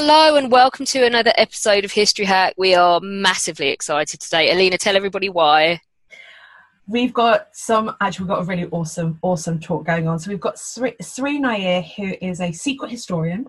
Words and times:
Hello 0.00 0.36
and 0.36 0.52
welcome 0.52 0.86
to 0.86 1.04
another 1.04 1.32
episode 1.36 1.84
of 1.84 1.90
History 1.90 2.24
Hack. 2.24 2.54
We 2.56 2.72
are 2.72 3.00
massively 3.00 3.70
excited 3.70 4.20
today. 4.20 4.52
Alina, 4.52 4.78
tell 4.78 4.94
everybody 4.94 5.28
why. 5.28 5.80
We've 6.86 7.12
got 7.12 7.48
some, 7.50 7.96
actually, 8.00 8.26
we've 8.26 8.36
got 8.36 8.42
a 8.42 8.44
really 8.44 8.68
awesome, 8.70 9.18
awesome 9.22 9.58
talk 9.58 9.84
going 9.84 10.06
on. 10.06 10.20
So 10.20 10.30
we've 10.30 10.38
got 10.38 10.56
Sri, 10.56 10.94
Sri 11.02 11.40
Nair, 11.40 11.82
who 11.82 12.14
is 12.22 12.40
a 12.40 12.52
secret 12.52 12.92
historian. 12.92 13.46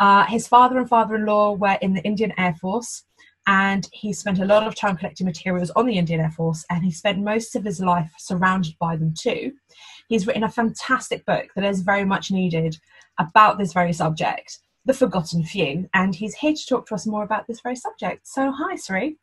Uh, 0.00 0.24
his 0.24 0.48
father 0.48 0.76
and 0.76 0.88
father-in-law 0.88 1.52
were 1.52 1.78
in 1.80 1.94
the 1.94 2.02
Indian 2.02 2.32
Air 2.36 2.56
Force 2.60 3.04
and 3.46 3.88
he 3.92 4.12
spent 4.12 4.40
a 4.40 4.44
lot 4.44 4.66
of 4.66 4.74
time 4.74 4.96
collecting 4.96 5.24
materials 5.24 5.70
on 5.76 5.86
the 5.86 5.96
Indian 5.96 6.20
Air 6.20 6.32
Force 6.32 6.64
and 6.68 6.84
he 6.84 6.90
spent 6.90 7.22
most 7.22 7.54
of 7.54 7.62
his 7.62 7.78
life 7.78 8.10
surrounded 8.18 8.74
by 8.80 8.96
them 8.96 9.14
too. 9.16 9.52
He's 10.08 10.26
written 10.26 10.42
a 10.42 10.50
fantastic 10.50 11.24
book 11.26 11.46
that 11.54 11.64
is 11.64 11.82
very 11.82 12.04
much 12.04 12.32
needed 12.32 12.76
about 13.20 13.56
this 13.56 13.72
very 13.72 13.92
subject 13.92 14.58
the 14.86 14.94
forgotten 14.94 15.44
few, 15.44 15.88
and 15.92 16.14
he's 16.14 16.36
here 16.36 16.54
to 16.54 16.66
talk 16.66 16.86
to 16.86 16.94
us 16.94 17.06
more 17.06 17.24
about 17.24 17.46
this 17.46 17.60
very 17.60 17.76
subject. 17.76 18.26
So, 18.26 18.52
hi, 18.52 18.76
Sri. 18.76 19.16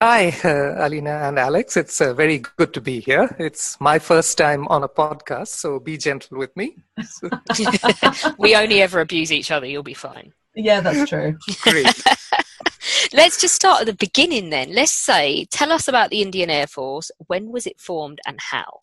Hi, 0.00 0.28
uh, 0.44 0.86
Alina 0.86 1.10
and 1.10 1.38
Alex. 1.38 1.76
It's 1.76 2.00
uh, 2.00 2.14
very 2.14 2.38
good 2.38 2.72
to 2.72 2.80
be 2.80 3.00
here. 3.00 3.36
It's 3.38 3.78
my 3.80 3.98
first 3.98 4.38
time 4.38 4.66
on 4.68 4.82
a 4.82 4.88
podcast, 4.88 5.48
so 5.48 5.78
be 5.78 5.98
gentle 5.98 6.38
with 6.38 6.56
me. 6.56 6.76
we 8.38 8.56
only 8.56 8.80
ever 8.80 9.00
abuse 9.00 9.30
each 9.30 9.50
other. 9.50 9.66
You'll 9.66 9.82
be 9.82 9.92
fine. 9.92 10.32
Yeah, 10.54 10.80
that's 10.80 11.10
true. 11.10 11.36
Great. 11.60 11.86
Let's 13.12 13.40
just 13.40 13.54
start 13.54 13.82
at 13.82 13.86
the 13.86 13.94
beginning 13.94 14.50
then. 14.50 14.72
Let's 14.72 14.92
say, 14.92 15.44
tell 15.50 15.70
us 15.70 15.86
about 15.86 16.10
the 16.10 16.22
Indian 16.22 16.48
Air 16.48 16.66
Force. 16.66 17.10
When 17.26 17.50
was 17.50 17.66
it 17.66 17.78
formed 17.78 18.20
and 18.26 18.38
how? 18.40 18.80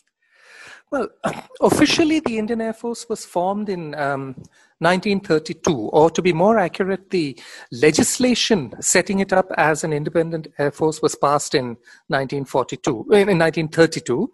Well, 0.92 1.10
officially, 1.62 2.20
the 2.20 2.38
Indian 2.38 2.62
Air 2.62 2.74
Force 2.74 3.08
was 3.10 3.26
formed 3.26 3.70
in 3.70 3.94
um, 3.96 4.36
1932, 4.80 5.74
or 5.74 6.10
to 6.12 6.22
be 6.22 6.34
more 6.34 6.58
accurate, 6.58 7.10
the 7.10 7.38
legislation 7.72 8.74
setting 8.80 9.20
it 9.20 9.34
up 9.34 9.52
as 9.58 9.84
an 9.84 9.92
independent 9.92 10.48
air 10.60 10.72
force 10.72 11.02
was 11.02 11.16
passed 11.16 11.56
in 11.56 11.78
1942, 12.08 12.92
in 13.11 13.39
1932. 13.39 14.32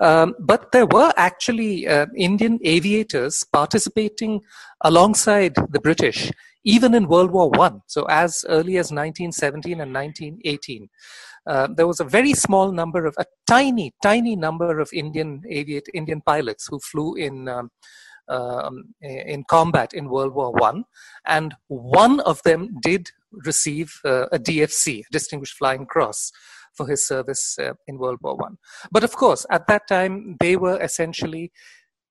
Um, 0.00 0.34
but 0.38 0.70
there 0.72 0.86
were 0.86 1.12
actually 1.16 1.88
uh, 1.88 2.06
Indian 2.14 2.58
aviators 2.62 3.42
participating 3.44 4.42
alongside 4.82 5.54
the 5.70 5.80
British, 5.80 6.30
even 6.62 6.94
in 6.94 7.08
World 7.08 7.30
War 7.30 7.48
One. 7.50 7.80
So 7.86 8.04
as 8.04 8.44
early 8.48 8.76
as 8.76 8.92
1917 8.92 9.80
and 9.80 9.94
1918. 9.94 10.88
Uh, 11.46 11.68
there 11.68 11.86
was 11.86 12.00
a 12.00 12.04
very 12.04 12.34
small 12.34 12.72
number 12.72 13.06
of 13.06 13.14
a 13.18 13.24
tiny, 13.46 13.92
tiny 14.02 14.34
number 14.34 14.80
of 14.80 14.90
Indian 14.92 15.42
aviate 15.50 15.88
Indian 15.94 16.20
pilots 16.20 16.66
who 16.68 16.78
flew 16.80 17.14
in 17.14 17.48
um, 17.48 17.70
um, 18.28 18.94
in 19.00 19.44
combat 19.44 19.94
in 19.94 20.08
World 20.08 20.34
War 20.34 20.50
One, 20.52 20.84
and 21.24 21.54
one 21.68 22.20
of 22.20 22.42
them 22.42 22.78
did 22.82 23.10
receive 23.30 24.00
uh, 24.04 24.26
a 24.32 24.38
DFC, 24.38 25.02
Distinguished 25.12 25.56
Flying 25.56 25.86
Cross, 25.86 26.32
for 26.74 26.88
his 26.88 27.06
service 27.06 27.56
uh, 27.60 27.74
in 27.86 27.98
World 27.98 28.18
War 28.22 28.36
One. 28.36 28.58
But 28.90 29.04
of 29.04 29.14
course, 29.14 29.46
at 29.50 29.68
that 29.68 29.86
time, 29.88 30.36
they 30.40 30.56
were 30.56 30.80
essentially 30.82 31.52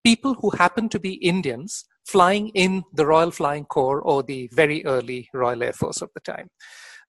people 0.04 0.36
who 0.36 0.52
happened 0.52 0.92
to 0.92 1.00
be 1.00 1.14
Indians 1.16 1.86
flying 2.06 2.50
in 2.50 2.84
the 2.94 3.06
Royal 3.06 3.32
Flying 3.32 3.66
Corps 3.66 4.02
or 4.02 4.22
the 4.22 4.50
very 4.52 4.86
early 4.86 5.30
Royal 5.34 5.64
Air 5.64 5.74
Force 5.74 6.02
of 6.02 6.10
the 6.14 6.20
time 6.20 6.50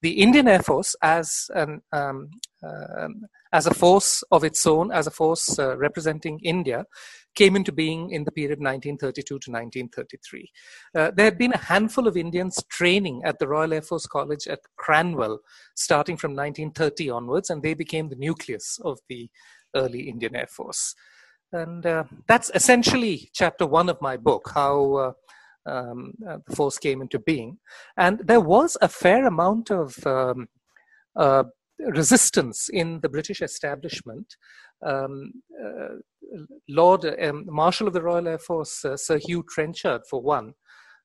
the 0.02 0.22
Indian 0.22 0.48
Air 0.48 0.62
Force 0.62 0.94
as 1.02 1.50
an 1.54 1.80
um, 1.92 2.30
um, 2.62 3.26
as 3.52 3.66
a 3.66 3.74
force 3.74 4.24
of 4.32 4.42
its 4.42 4.66
own, 4.66 4.90
as 4.90 5.06
a 5.06 5.12
force 5.12 5.58
uh, 5.60 5.76
representing 5.76 6.40
India, 6.40 6.84
came 7.36 7.54
into 7.54 7.70
being 7.70 8.10
in 8.10 8.24
the 8.24 8.32
period 8.32 8.58
1932 8.58 9.24
to 9.24 9.50
1933. 9.50 10.50
Uh, 10.94 11.10
there 11.14 11.26
had 11.26 11.38
been 11.38 11.52
a 11.52 11.58
handful 11.58 12.08
of 12.08 12.16
Indians 12.16 12.62
training 12.68 13.22
at 13.24 13.38
the 13.38 13.46
Royal 13.46 13.72
Air 13.72 13.82
Force 13.82 14.06
College 14.06 14.48
at 14.48 14.58
Cranwell, 14.76 15.38
starting 15.76 16.16
from 16.16 16.32
1930 16.32 17.10
onwards, 17.10 17.50
and 17.50 17.62
they 17.62 17.74
became 17.74 18.08
the 18.08 18.16
nucleus 18.16 18.80
of 18.84 18.98
the 19.08 19.30
early 19.76 20.08
Indian 20.08 20.34
Air 20.34 20.48
Force. 20.48 20.94
And 21.52 21.86
uh, 21.86 22.04
that's 22.26 22.50
essentially 22.54 23.30
chapter 23.32 23.66
one 23.66 23.88
of 23.88 24.00
my 24.00 24.16
book, 24.16 24.50
how 24.52 24.94
uh, 24.94 25.12
um, 25.66 26.12
uh, 26.28 26.38
the 26.46 26.56
force 26.56 26.78
came 26.78 27.00
into 27.02 27.18
being. 27.18 27.58
And 27.96 28.20
there 28.24 28.40
was 28.40 28.76
a 28.80 28.88
fair 28.88 29.26
amount 29.26 29.70
of 29.70 29.94
um, 30.06 30.48
uh, 31.16 31.44
resistance 31.78 32.68
in 32.72 33.00
the 33.00 33.08
British 33.08 33.42
establishment. 33.42 34.36
Um, 34.84 35.32
uh, 35.62 35.96
Lord 36.68 37.04
um, 37.04 37.44
Marshal 37.46 37.86
of 37.86 37.94
the 37.94 38.02
Royal 38.02 38.28
Air 38.28 38.38
Force, 38.38 38.84
uh, 38.84 38.96
Sir 38.96 39.18
Hugh 39.18 39.44
Trenchard, 39.48 40.02
for 40.08 40.20
one, 40.20 40.54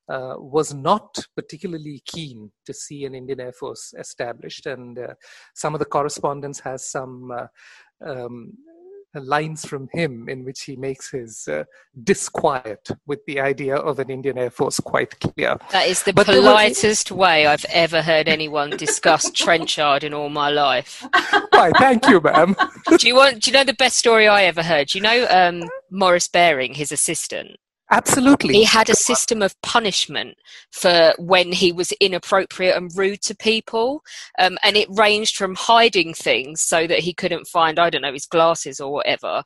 uh, 0.08 0.34
was 0.38 0.74
not 0.74 1.16
particularly 1.36 2.02
keen 2.04 2.50
to 2.66 2.74
see 2.74 3.04
an 3.04 3.14
Indian 3.14 3.40
Air 3.40 3.52
Force 3.52 3.94
established, 3.96 4.66
and 4.66 4.98
uh, 4.98 5.14
some 5.54 5.74
of 5.74 5.78
the 5.78 5.84
correspondence 5.84 6.58
has 6.60 6.90
some 6.90 7.30
um, 8.04 8.52
lines 9.18 9.64
from 9.64 9.88
him 9.92 10.28
in 10.28 10.44
which 10.44 10.62
he 10.62 10.76
makes 10.76 11.10
his 11.10 11.48
uh, 11.48 11.64
disquiet 12.04 12.88
with 13.06 13.18
the 13.26 13.40
idea 13.40 13.74
of 13.74 13.98
an 13.98 14.10
Indian 14.10 14.38
Air 14.38 14.50
Force 14.50 14.78
quite 14.78 15.18
clear. 15.18 15.56
That 15.72 15.88
is 15.88 16.04
the 16.04 16.12
but 16.12 16.26
politest 16.26 17.10
was... 17.10 17.18
way 17.18 17.46
I've 17.46 17.64
ever 17.70 18.02
heard 18.02 18.28
anyone 18.28 18.70
discuss 18.70 19.30
Trenchard 19.34 20.04
in 20.04 20.14
all 20.14 20.28
my 20.28 20.50
life. 20.50 21.04
Why, 21.50 21.72
thank 21.78 22.06
you, 22.08 22.20
ma'am. 22.20 22.54
do 22.98 23.08
you 23.08 23.16
want? 23.16 23.42
Do 23.42 23.50
you 23.50 23.56
know 23.56 23.64
the 23.64 23.74
best 23.74 23.96
story 23.96 24.28
I 24.28 24.44
ever 24.44 24.62
heard? 24.62 24.88
Do 24.88 24.98
you 24.98 25.02
know 25.02 25.26
um, 25.28 25.68
Maurice 25.90 26.28
Baring, 26.28 26.74
his 26.74 26.92
assistant? 26.92 27.58
Absolutely. 27.92 28.54
He 28.54 28.64
had 28.64 28.88
a 28.88 28.94
system 28.94 29.42
of 29.42 29.60
punishment 29.62 30.36
for 30.70 31.12
when 31.18 31.50
he 31.50 31.72
was 31.72 31.90
inappropriate 32.00 32.76
and 32.76 32.90
rude 32.96 33.20
to 33.22 33.34
people. 33.34 34.02
Um, 34.38 34.58
and 34.62 34.76
it 34.76 34.86
ranged 34.90 35.36
from 35.36 35.56
hiding 35.56 36.14
things 36.14 36.62
so 36.62 36.86
that 36.86 37.00
he 37.00 37.12
couldn't 37.12 37.48
find, 37.48 37.80
I 37.80 37.90
don't 37.90 38.02
know, 38.02 38.12
his 38.12 38.26
glasses 38.26 38.78
or 38.78 38.92
whatever, 38.92 39.42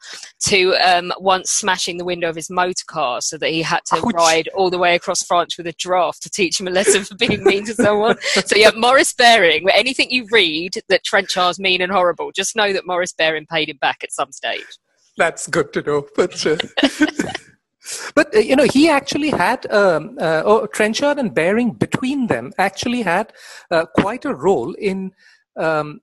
to 0.48 0.74
um, 0.76 1.12
once 1.18 1.50
smashing 1.50 1.96
the 1.96 2.04
window 2.04 2.28
of 2.28 2.36
his 2.36 2.50
motor 2.50 2.84
car 2.86 3.22
so 3.22 3.38
that 3.38 3.50
he 3.50 3.62
had 3.62 3.80
to 3.86 3.96
Ouch. 3.96 4.14
ride 4.14 4.48
all 4.54 4.68
the 4.68 4.78
way 4.78 4.94
across 4.94 5.22
France 5.22 5.56
with 5.56 5.66
a 5.66 5.72
draft 5.72 6.22
to 6.22 6.30
teach 6.30 6.60
him 6.60 6.68
a 6.68 6.70
lesson 6.70 7.02
for 7.04 7.14
being 7.14 7.42
mean 7.44 7.64
to 7.64 7.74
someone. 7.74 8.16
so, 8.44 8.56
yeah, 8.56 8.72
Maurice 8.76 9.14
Baring, 9.14 9.66
anything 9.70 10.10
you 10.10 10.26
read 10.30 10.74
that 10.88 11.02
Trenchard's 11.04 11.58
mean 11.58 11.80
and 11.80 11.90
horrible, 11.90 12.30
just 12.30 12.56
know 12.56 12.74
that 12.74 12.86
Maurice 12.86 13.14
Baring 13.14 13.46
paid 13.46 13.70
him 13.70 13.78
back 13.80 14.04
at 14.04 14.12
some 14.12 14.32
stage. 14.32 14.64
That's 15.16 15.46
good 15.46 15.72
to 15.72 15.82
know. 15.82 16.06
But. 16.14 16.44
Uh... 16.44 16.58
But 18.14 18.34
uh, 18.34 18.38
you 18.40 18.56
know, 18.56 18.66
he 18.72 18.88
actually 18.88 19.30
had 19.30 19.70
um, 19.72 20.16
uh, 20.20 20.42
oh, 20.44 20.66
Trenchard 20.66 21.18
and 21.18 21.34
Baring 21.34 21.72
between 21.72 22.26
them 22.26 22.52
actually 22.58 23.02
had 23.02 23.32
uh, 23.70 23.86
quite 23.94 24.24
a 24.24 24.34
role 24.34 24.72
in 24.74 25.12
um, 25.56 26.00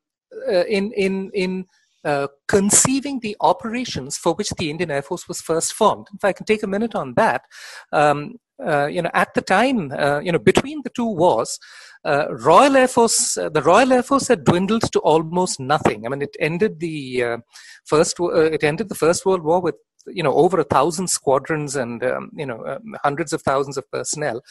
uh, 0.48 0.66
in 0.66 0.92
in 0.94 1.31
in 1.33 1.66
uh, 2.04 2.28
conceiving 2.48 3.19
the 3.22 3.36
operations 3.42 4.18
for 4.18 4.33
which 4.33 4.50
the 4.51 4.69
Indian 4.69 4.92
Air 4.92 5.01
Force 5.01 5.28
was 5.28 5.42
first 5.42 5.74
formed. 5.74 6.07
If 6.13 6.24
I 6.24 6.33
can 6.33 6.45
take 6.45 6.63
a 6.63 6.68
minute 6.68 6.95
on 6.95 7.13
that, 7.16 7.44
um, 7.92 8.36
uh, 8.66 8.86
you 8.86 9.01
know, 9.01 9.12
at 9.13 9.34
the 9.34 9.42
time, 9.42 9.92
you 10.24 10.31
know, 10.31 10.39
between 10.39 10.81
the 10.84 10.92
two 10.95 11.06
wars, 11.06 11.60
Royal 12.06 12.75
Air 12.75 12.88
Force, 12.88 13.34
the 13.36 13.62
Royal 13.63 13.94
Air 13.94 14.04
Force 14.04 14.27
had 14.27 14.44
dwindled 14.44 14.92
to 14.94 15.00
almost 15.00 15.60
nothing. 15.60 16.06
I 16.06 16.10
mean, 16.10 16.22
it 16.22 16.36
ended 16.39 16.80
the 16.80 17.39
first, 17.86 18.16
it 18.19 18.63
ended 18.63 18.89
the 18.89 18.95
First 18.95 19.25
World 19.25 19.44
War 19.44 19.62
with 19.62 19.75
you 20.07 20.24
know 20.24 20.33
over 20.33 20.59
a 20.59 20.63
thousand 20.63 21.09
squadrons 21.09 21.75
and 21.75 22.03
um, 22.03 22.31
you 22.36 22.45
know 22.45 22.65
um, 22.65 22.95
hundreds 23.03 23.33
of 23.33 23.42
thousands 23.42 23.77
of 23.77 23.89
personnel. 23.92 24.42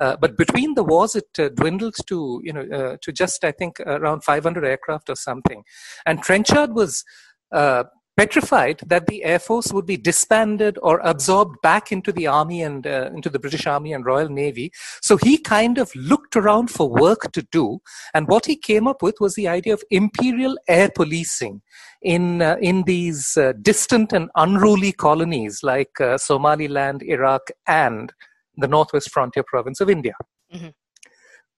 Uh, 0.00 0.16
but 0.16 0.36
between 0.36 0.74
the 0.74 0.84
wars, 0.84 1.14
it 1.14 1.28
uh, 1.38 1.48
dwindled 1.50 1.94
to 2.06 2.40
you 2.44 2.52
know 2.52 2.62
uh, 2.72 2.96
to 3.02 3.12
just 3.12 3.44
I 3.44 3.52
think 3.52 3.80
around 3.80 4.24
500 4.24 4.64
aircraft 4.64 5.10
or 5.10 5.16
something. 5.16 5.62
And 6.04 6.22
Trenchard 6.22 6.74
was 6.74 7.04
uh, 7.52 7.84
petrified 8.16 8.80
that 8.86 9.06
the 9.06 9.22
Air 9.24 9.38
Force 9.38 9.72
would 9.72 9.86
be 9.86 9.96
disbanded 9.96 10.78
or 10.82 11.00
absorbed 11.00 11.60
back 11.62 11.92
into 11.92 12.12
the 12.12 12.26
Army 12.26 12.62
and 12.62 12.86
uh, 12.86 13.10
into 13.14 13.28
the 13.28 13.38
British 13.38 13.66
Army 13.66 13.92
and 13.92 14.06
Royal 14.06 14.28
Navy. 14.28 14.72
So 15.02 15.16
he 15.18 15.36
kind 15.38 15.78
of 15.78 15.94
looked 15.94 16.34
around 16.34 16.70
for 16.70 16.88
work 16.88 17.30
to 17.32 17.42
do. 17.52 17.80
And 18.14 18.26
what 18.26 18.46
he 18.46 18.56
came 18.56 18.88
up 18.88 19.02
with 19.02 19.16
was 19.20 19.34
the 19.34 19.48
idea 19.48 19.74
of 19.74 19.82
imperial 19.90 20.56
air 20.66 20.90
policing 20.94 21.60
in, 22.00 22.40
uh, 22.40 22.56
in 22.60 22.84
these 22.84 23.36
uh, 23.36 23.52
distant 23.60 24.12
and 24.12 24.30
unruly 24.36 24.92
colonies 24.92 25.60
like 25.62 26.00
uh, 26.00 26.16
Somaliland, 26.16 27.02
Iraq, 27.02 27.42
and 27.66 28.12
the 28.56 28.68
Northwest 28.68 29.10
Frontier 29.10 29.44
Province 29.46 29.80
of 29.80 29.90
India. 29.90 30.14
Mm-hmm. 30.54 30.68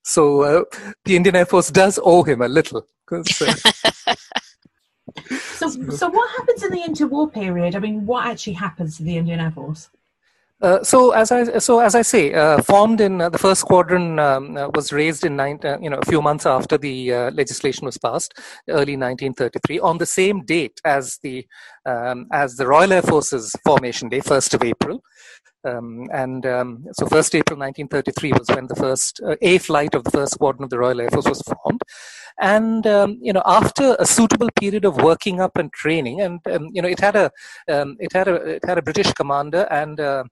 So 0.03 0.43
uh, 0.43 0.65
the 1.05 1.17
Indian 1.17 1.37
Air 1.37 1.47
Force 1.47 1.71
does 1.71 2.01
owe 2.03 2.25
him 2.25 2.43
a 2.43 2.49
little. 2.49 2.87
So, 5.29 5.69
so 5.69 6.09
what 6.09 6.31
happens 6.37 6.63
in 6.63 6.71
the 6.71 6.81
interwar 6.81 7.33
period? 7.33 7.75
I 7.75 7.79
mean, 7.79 8.07
what 8.07 8.27
actually 8.27 8.55
happens 8.55 8.97
to 8.99 9.03
the 9.03 9.17
Indian 9.17 9.41
Air 9.41 9.51
Force? 9.51 9.91
Uh, 10.61 10.83
so 10.83 11.13
as 11.13 11.31
I 11.31 11.59
so 11.59 11.79
as 11.79 11.95
I 11.95 12.03
say, 12.03 12.35
uh, 12.35 12.61
formed 12.63 13.01
in 13.01 13.21
uh, 13.21 13.29
the 13.29 13.39
first 13.39 13.61
squadron 13.61 14.19
um, 14.19 14.57
uh, 14.57 14.69
was 14.75 14.93
raised 14.93 15.25
in 15.25 15.37
nine, 15.37 15.61
uh, 15.63 15.79
you 15.81 15.89
know 15.89 15.99
a 15.99 16.05
few 16.05 16.21
months 16.21 16.47
after 16.47 16.77
the 16.77 17.13
uh, 17.13 17.31
legislation 17.31 17.85
was 17.85 17.97
passed, 17.97 18.35
early 18.69 18.97
1933, 18.97 19.79
on 19.79 19.99
the 19.99 20.07
same 20.07 20.45
date 20.45 20.81
as 20.85 21.19
the 21.23 21.47
um, 21.87 22.27
as 22.33 22.57
the 22.57 22.67
Royal 22.67 22.93
Air 22.93 23.03
Force's 23.03 23.55
formation 23.65 24.09
day, 24.09 24.19
first 24.19 24.53
of 24.53 24.65
April. 24.65 25.01
Um, 25.69 26.09
and 26.13 26.47
um, 26.47 26.85
so 26.93 27.07
1st 27.07 27.35
April 27.41 27.59
1933 27.59 28.33
was 28.33 28.49
when 28.55 28.67
the 28.67 28.77
first 28.77 29.21
A 29.43 29.59
flight 29.59 29.95
of 29.95 30.05
the 30.05 30.11
first 30.11 30.35
squadron 30.35 30.65
of 30.65 30.71
the 30.71 30.79
Royal 30.79 31.01
Air 31.01 31.11
Force 31.11 31.29
was 31.29 31.43
formed 31.43 31.83
and 32.41 32.87
um, 32.87 33.19
you 33.21 33.33
know 33.33 33.43
after 33.45 33.97
a 33.99 34.07
suitable 34.07 34.49
period 34.59 34.85
of 34.85 34.97
working 34.97 35.41
up 35.41 35.57
and 35.57 35.73
training 35.73 36.21
and 36.21 36.41
um, 36.51 36.69
you 36.73 36.81
know 36.83 36.89
it 36.89 37.01
had 37.01 37.17
a 37.17 37.31
um, 37.69 37.97
it 37.99 38.13
had 38.13 38.29
a 38.29 38.35
it 38.57 38.65
had 38.65 38.79
a 38.79 38.83
british 38.83 39.13
commander 39.13 39.67
and 39.71 40.01
uh, 40.01 40.25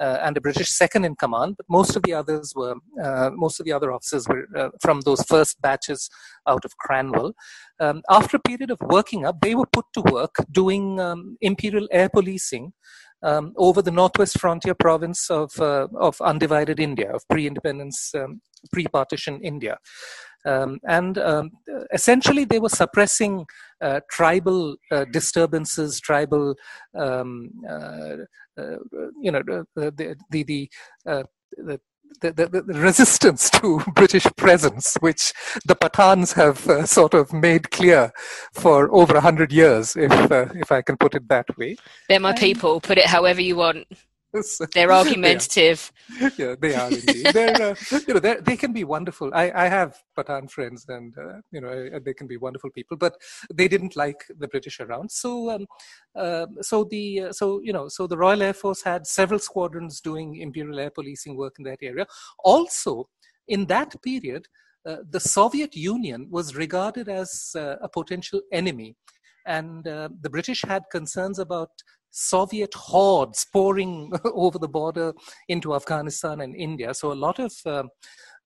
uh, 0.00 0.18
and 0.22 0.36
a 0.36 0.40
British 0.40 0.68
second 0.68 1.04
in 1.04 1.14
command, 1.14 1.54
but 1.56 1.66
most 1.68 1.94
of 1.94 2.02
the 2.02 2.12
others 2.12 2.54
were 2.56 2.74
uh, 3.00 3.30
most 3.34 3.60
of 3.60 3.66
the 3.66 3.72
other 3.72 3.92
officers 3.92 4.26
were 4.26 4.46
uh, 4.56 4.70
from 4.80 5.00
those 5.02 5.22
first 5.22 5.60
batches 5.62 6.10
out 6.48 6.64
of 6.64 6.72
Cranwell. 6.84 7.32
Um, 7.78 8.02
after 8.10 8.36
a 8.36 8.40
period 8.40 8.70
of 8.72 8.80
working 8.80 9.24
up, 9.24 9.40
they 9.40 9.54
were 9.54 9.66
put 9.66 9.84
to 9.94 10.00
work 10.00 10.34
doing 10.50 10.98
um, 10.98 11.36
imperial 11.40 11.86
air 11.92 12.08
policing 12.08 12.72
um, 13.22 13.52
over 13.56 13.82
the 13.82 13.90
northwest 13.90 14.38
frontier 14.38 14.74
province 14.74 15.30
of 15.30 15.58
uh, 15.60 15.88
of 15.98 16.20
undivided 16.20 16.80
India, 16.80 17.10
of 17.12 17.22
pre-independence, 17.28 18.12
um, 18.14 18.40
pre-partition 18.72 19.40
India. 19.42 19.78
Um, 20.44 20.80
and 20.88 21.18
um, 21.18 21.50
essentially, 21.92 22.44
they 22.44 22.58
were 22.58 22.68
suppressing 22.68 23.46
uh, 23.80 24.00
tribal 24.10 24.76
uh, 24.90 25.04
disturbances, 25.12 26.00
tribal, 26.00 26.54
um, 26.98 27.50
uh, 27.68 28.16
uh 28.58 28.76
you 29.20 29.30
know, 29.30 29.42
the 29.46 29.66
the 29.76 30.16
the, 30.30 30.70
uh, 31.06 31.22
the 31.56 31.80
the, 32.20 32.32
the, 32.32 32.62
the, 32.62 32.80
resistance 32.80 33.50
to 33.50 33.80
British 33.94 34.26
presence, 34.36 34.96
which 35.00 35.32
the 35.64 35.74
Pathans 35.74 36.32
have 36.34 36.68
uh, 36.68 36.86
sort 36.86 37.14
of 37.14 37.32
made 37.32 37.70
clear 37.70 38.12
for 38.52 38.92
over 38.94 39.14
a 39.16 39.20
hundred 39.20 39.52
years, 39.52 39.96
if 39.96 40.12
uh, 40.30 40.46
if 40.54 40.70
I 40.72 40.82
can 40.82 40.96
put 40.96 41.14
it 41.14 41.28
that 41.28 41.46
way. 41.56 41.76
They're 42.08 42.20
my 42.20 42.32
people. 42.32 42.80
Put 42.80 42.98
it 42.98 43.06
however 43.06 43.40
you 43.40 43.56
want. 43.56 43.86
They're 44.74 44.92
argumentative. 44.92 45.92
Yeah, 46.20 46.30
yeah 46.38 46.54
they 46.60 46.74
are 46.74 46.90
indeed. 46.90 47.26
They're, 47.32 47.62
uh, 47.62 47.74
you 48.06 48.14
know, 48.14 48.20
they're, 48.20 48.40
they 48.40 48.56
can 48.56 48.72
be 48.72 48.84
wonderful. 48.84 49.30
I, 49.34 49.52
I 49.54 49.68
have 49.68 49.96
Pathan 50.16 50.50
friends, 50.50 50.86
and 50.88 51.14
uh, 51.18 51.40
you 51.50 51.60
know, 51.60 52.00
they 52.04 52.14
can 52.14 52.26
be 52.26 52.36
wonderful 52.36 52.70
people. 52.70 52.96
But 52.96 53.14
they 53.52 53.68
didn't 53.68 53.96
like 53.96 54.24
the 54.38 54.48
British 54.48 54.80
around. 54.80 55.10
So, 55.10 55.50
um, 55.50 55.66
uh, 56.16 56.46
so 56.60 56.84
the 56.84 57.20
uh, 57.20 57.32
so 57.32 57.60
you 57.62 57.72
know, 57.72 57.88
so 57.88 58.06
the 58.06 58.16
Royal 58.16 58.42
Air 58.42 58.54
Force 58.54 58.82
had 58.82 59.06
several 59.06 59.38
squadrons 59.38 60.00
doing 60.00 60.36
imperial 60.36 60.80
air 60.80 60.90
policing 60.90 61.36
work 61.36 61.54
in 61.58 61.64
that 61.64 61.78
area. 61.82 62.06
Also, 62.42 63.08
in 63.48 63.66
that 63.66 63.94
period, 64.02 64.46
uh, 64.88 64.96
the 65.10 65.20
Soviet 65.20 65.76
Union 65.76 66.26
was 66.30 66.54
regarded 66.56 67.08
as 67.08 67.52
uh, 67.54 67.76
a 67.82 67.88
potential 67.88 68.40
enemy 68.50 68.96
and 69.46 69.86
uh, 69.88 70.08
the 70.20 70.30
British 70.30 70.62
had 70.62 70.84
concerns 70.90 71.38
about 71.38 71.70
Soviet 72.12 72.72
hordes 72.74 73.44
pouring 73.52 74.12
over 74.24 74.58
the 74.58 74.68
border 74.68 75.12
into 75.48 75.74
Afghanistan 75.74 76.40
and 76.40 76.54
India. 76.54 76.94
So 76.94 77.12
a 77.12 77.14
lot 77.14 77.38
of 77.38 77.52
um, 77.66 77.88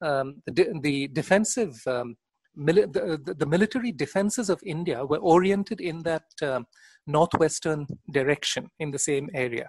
um, 0.00 0.42
the, 0.46 0.78
the, 0.82 1.08
defensive, 1.08 1.80
um, 1.86 2.16
mili- 2.58 2.90
the, 2.92 3.34
the, 3.34 3.46
military 3.46 3.92
defenses 3.92 4.50
of 4.50 4.60
India 4.64 5.04
were 5.04 5.18
oriented 5.18 5.80
in 5.80 6.02
that 6.02 6.24
um, 6.42 6.66
northwestern 7.06 7.86
direction 8.12 8.68
in 8.78 8.90
the 8.90 8.98
same 8.98 9.28
area. 9.34 9.68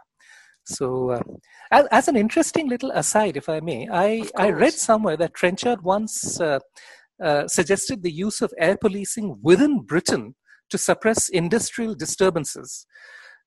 So, 0.66 1.12
uh, 1.12 1.22
as, 1.72 1.86
as, 1.92 2.08
an 2.10 2.18
interesting 2.18 2.68
little 2.68 2.92
aside, 2.92 3.38
if 3.38 3.48
I 3.48 3.62
may, 3.62 3.88
I, 3.90 4.24
I 4.36 4.50
read 4.50 4.74
somewhere 4.74 5.16
that 5.16 5.34
Trenchard 5.34 5.82
once 5.82 6.42
uh, 6.42 6.60
uh, 7.24 7.48
suggested 7.48 8.04
the 8.04 8.12
use 8.12 8.42
of 8.42 8.54
air 8.60 8.76
policing 8.76 9.40
within 9.42 9.80
Britain 9.84 10.36
to 10.70 10.78
suppress 10.78 11.30
industrial 11.30 11.96
disturbances. 11.96 12.86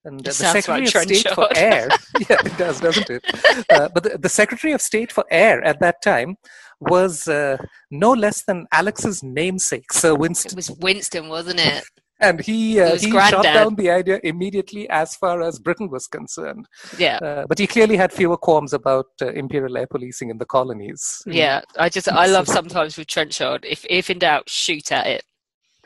And 0.05 0.21
uh, 0.21 0.31
the 0.31 0.33
Secretary 0.33 0.85
of 0.85 0.89
State 0.89 1.29
for 1.35 1.49
Air, 1.55 1.89
yeah, 2.21 2.37
it 2.45 2.57
does, 2.57 2.81
doesn't 2.81 3.11
it? 3.11 3.25
Uh, 3.71 3.89
but 3.93 4.03
the, 4.03 4.19
the, 4.19 4.29
Secretary 4.29 4.73
of 4.73 4.81
State 4.81 5.13
for 5.13 5.25
Air 5.31 5.63
at 5.63 5.81
that 5.81 6.01
time 6.03 6.37
was 6.81 7.29
uh, 7.29 7.59
no 7.91 8.13
less 8.13 8.43
than 8.45 8.67
Alex's 8.73 9.23
namesake, 9.23 9.93
Sir 9.93 10.15
Winston. 10.15 10.53
It 10.53 10.57
was 10.57 10.71
Winston, 10.71 11.29
wasn't 11.29 11.61
it? 11.61 11.85
And 12.23 12.39
he 12.39 12.79
uh, 12.79 12.97
he 12.97 13.11
shot 13.11 13.45
down 13.45 13.77
the 13.77 13.91
idea 13.91 14.21
immediately 14.23 14.87
as 14.91 15.17
far 15.17 15.41
as 15.41 15.59
Britain 15.59 15.89
was 15.89 16.07
concerned. 16.07 16.69
Yeah. 16.99 17.17
Uh, 17.17 17.47
but 17.49 17.59
he 17.59 17.67
clearly 17.67 17.97
had 17.97 18.13
fewer 18.13 18.37
qualms 18.37 18.75
about 18.75 19.07
uh, 19.23 19.29
imperial 19.29 19.79
air 19.79 19.87
policing 19.87 20.29
in 20.29 20.37
the 20.37 20.45
colonies. 20.45 21.23
Yeah, 21.25 21.63
I 21.79 21.89
just 21.89 22.09
I 22.13 22.27
love 22.27 22.47
sometimes 22.47 22.99
with 22.99 23.07
Trenchard. 23.07 23.65
If 23.65 23.87
if 23.89 24.11
in 24.11 24.19
doubt, 24.19 24.51
shoot 24.51 24.93
at 24.93 25.07
it. 25.07 25.25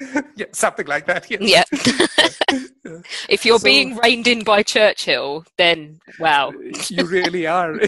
yeah, 0.37 0.47
something 0.53 0.87
like 0.87 1.07
that. 1.07 1.31
Yes. 1.31 1.67
Yeah. 1.71 2.65
if 3.29 3.45
you're 3.45 3.59
so, 3.59 3.65
being 3.65 3.97
reined 3.97 4.27
in 4.27 4.45
by 4.45 4.63
Churchill, 4.63 5.45
then 5.57 6.01
wow, 6.19 6.53
you 6.89 7.05
really 7.05 7.47
are. 7.47 7.81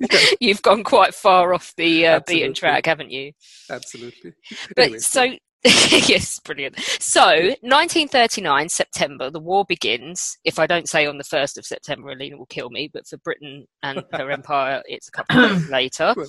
yeah. 0.00 0.18
You've 0.40 0.62
gone 0.62 0.84
quite 0.84 1.14
far 1.14 1.54
off 1.54 1.74
the 1.76 2.06
uh, 2.06 2.20
beaten 2.26 2.54
track, 2.54 2.86
haven't 2.86 3.10
you? 3.10 3.32
Absolutely. 3.70 4.32
But 4.76 4.84
anyway, 4.84 4.98
so. 4.98 5.34
yes, 5.64 6.38
brilliant. 6.40 6.78
So, 7.00 7.24
1939, 7.62 8.68
September, 8.68 9.30
the 9.30 9.40
war 9.40 9.64
begins. 9.66 10.36
If 10.44 10.58
I 10.58 10.66
don't 10.66 10.90
say 10.90 11.06
on 11.06 11.16
the 11.16 11.24
1st 11.24 11.56
of 11.56 11.64
September, 11.64 12.10
Alina 12.10 12.36
will 12.36 12.44
kill 12.44 12.68
me, 12.68 12.90
but 12.92 13.06
for 13.06 13.16
Britain 13.16 13.66
and 13.82 14.04
her 14.12 14.30
empire, 14.30 14.82
it's 14.84 15.08
a 15.08 15.10
couple 15.10 15.42
of 15.42 15.50
days 15.52 15.70
later. 15.70 16.12
Well, 16.14 16.26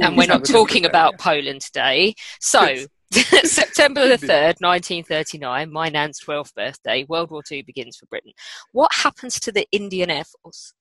and 0.00 0.16
we're 0.16 0.26
not 0.26 0.46
talking 0.46 0.86
about 0.86 1.12
yeah. 1.12 1.24
Poland 1.24 1.60
today. 1.60 2.14
So, 2.40 2.62
yes. 2.62 2.88
September 3.44 4.08
the 4.08 4.16
3rd, 4.16 4.60
1939, 4.60 5.72
my 5.72 5.88
nan's 5.88 6.20
12th 6.20 6.54
birthday, 6.54 7.04
World 7.08 7.30
War 7.30 7.42
II 7.50 7.62
begins 7.62 7.96
for 7.96 8.06
Britain. 8.06 8.32
What 8.72 8.92
happens 8.92 9.38
to 9.40 9.52
the 9.52 9.66
Indian 9.70 10.10
Air 10.10 10.24
Force? 10.24 10.74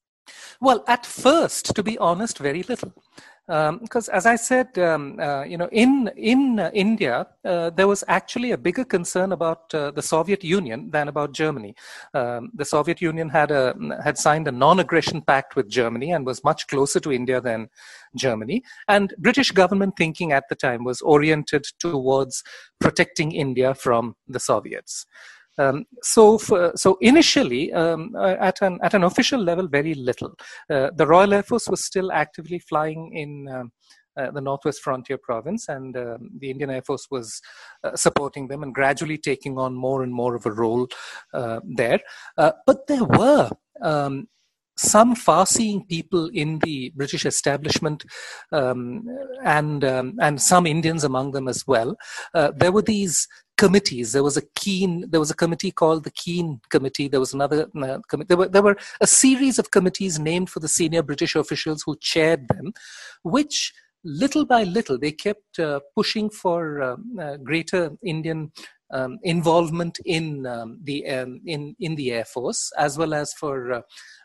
Well, 0.61 0.83
at 0.87 1.05
first, 1.05 1.75
to 1.75 1.83
be 1.83 1.97
honest, 1.97 2.39
very 2.39 2.63
little 2.63 2.93
because 3.47 4.09
um, 4.09 4.15
as 4.15 4.25
I 4.25 4.37
said, 4.37 4.77
um, 4.79 5.19
uh, 5.19 5.43
you 5.43 5.57
know, 5.57 5.69
in 5.71 6.09
in 6.17 6.59
uh, 6.59 6.71
India, 6.73 7.27
uh, 7.43 7.69
there 7.69 7.87
was 7.87 8.03
actually 8.07 8.51
a 8.51 8.57
bigger 8.57 8.83
concern 8.83 9.31
about 9.33 9.71
uh, 9.73 9.91
the 9.91 10.01
Soviet 10.01 10.43
Union 10.43 10.89
than 10.89 11.07
about 11.07 11.31
Germany. 11.31 11.75
Um, 12.15 12.49
the 12.55 12.65
Soviet 12.65 13.01
Union 13.01 13.29
had 13.29 13.51
a 13.51 13.75
had 14.03 14.17
signed 14.17 14.47
a 14.47 14.51
non-aggression 14.51 15.21
pact 15.21 15.55
with 15.55 15.69
Germany 15.69 16.11
and 16.11 16.25
was 16.25 16.43
much 16.43 16.65
closer 16.67 16.99
to 17.01 17.11
India 17.11 17.39
than 17.39 17.69
Germany. 18.15 18.63
And 18.87 19.13
British 19.19 19.51
government 19.51 19.93
thinking 19.95 20.31
at 20.31 20.49
the 20.49 20.55
time 20.55 20.83
was 20.83 21.01
oriented 21.01 21.65
towards 21.79 22.43
protecting 22.79 23.31
India 23.31 23.75
from 23.75 24.15
the 24.27 24.39
Soviets. 24.39 25.05
Um, 25.57 25.85
so, 26.01 26.37
for, 26.37 26.73
so 26.75 26.97
initially, 27.01 27.71
um, 27.73 28.13
uh, 28.17 28.35
at 28.39 28.61
an 28.61 28.79
at 28.83 28.93
an 28.93 29.03
official 29.03 29.41
level, 29.41 29.67
very 29.67 29.93
little. 29.93 30.33
Uh, 30.69 30.91
the 30.95 31.07
Royal 31.07 31.33
Air 31.33 31.43
Force 31.43 31.67
was 31.67 31.83
still 31.83 32.11
actively 32.11 32.59
flying 32.59 33.11
in. 33.13 33.47
Um, 33.47 33.71
uh, 34.17 34.31
the 34.31 34.39
Northwest 34.39 34.81
Frontier 34.81 35.17
Province, 35.17 35.67
and 35.67 35.97
um, 35.97 36.29
the 36.39 36.49
Indian 36.49 36.69
Air 36.69 36.81
Force 36.81 37.07
was 37.11 37.41
uh, 37.83 37.97
supporting 37.97 38.47
them 38.47 38.63
and 38.63 38.73
gradually 38.73 39.17
taking 39.17 39.57
on 39.57 39.75
more 39.75 40.03
and 40.03 40.13
more 40.13 40.35
of 40.35 40.45
a 40.45 40.51
role 40.53 40.87
uh, 41.33 41.59
there. 41.65 41.99
Uh, 42.37 42.53
but 42.65 42.87
there 42.87 43.03
were 43.03 43.49
um, 43.81 44.29
some 44.77 45.15
far-seeing 45.15 45.85
people 45.85 46.29
in 46.33 46.59
the 46.59 46.91
British 46.95 47.25
establishment, 47.25 48.05
um, 48.51 49.07
and 49.43 49.83
um, 49.83 50.13
and 50.19 50.41
some 50.41 50.65
Indians 50.65 51.03
among 51.03 51.31
them 51.31 51.47
as 51.47 51.65
well. 51.67 51.95
Uh, 52.33 52.51
there 52.55 52.71
were 52.71 52.81
these 52.81 53.27
committees. 53.57 54.11
There 54.11 54.23
was 54.23 54.37
a 54.37 54.41
Skeen. 54.41 55.09
There 55.09 55.19
was 55.19 55.31
a 55.31 55.35
committee 55.35 55.71
called 55.71 56.03
the 56.03 56.11
Skeen 56.11 56.59
Committee. 56.69 57.07
There 57.07 57.19
was 57.19 57.33
another 57.33 57.67
uh, 57.81 57.99
committee. 58.09 58.27
There 58.27 58.37
were 58.37 58.49
there 58.49 58.63
were 58.63 58.77
a 59.01 59.07
series 59.07 59.59
of 59.59 59.71
committees 59.71 60.19
named 60.19 60.49
for 60.49 60.59
the 60.59 60.67
senior 60.67 61.03
British 61.03 61.35
officials 61.35 61.83
who 61.85 61.95
chaired 61.99 62.47
them, 62.49 62.73
which 63.23 63.73
little 64.03 64.45
by 64.45 64.63
little 64.63 64.99
they 64.99 65.11
kept 65.11 65.59
uh, 65.59 65.79
pushing 65.95 66.29
for 66.29 66.81
um, 66.81 67.17
uh, 67.19 67.37
greater 67.37 67.91
Indian 68.03 68.51
um, 68.91 69.19
involvement 69.23 69.99
in 70.05 70.45
um, 70.45 70.79
the 70.83 71.07
um, 71.07 71.41
in 71.45 71.75
in 71.79 71.95
the 71.95 72.11
air 72.11 72.25
force 72.25 72.71
as 72.77 72.97
well 72.97 73.13
as 73.13 73.33
for 73.33 73.73
uh, 73.73 73.81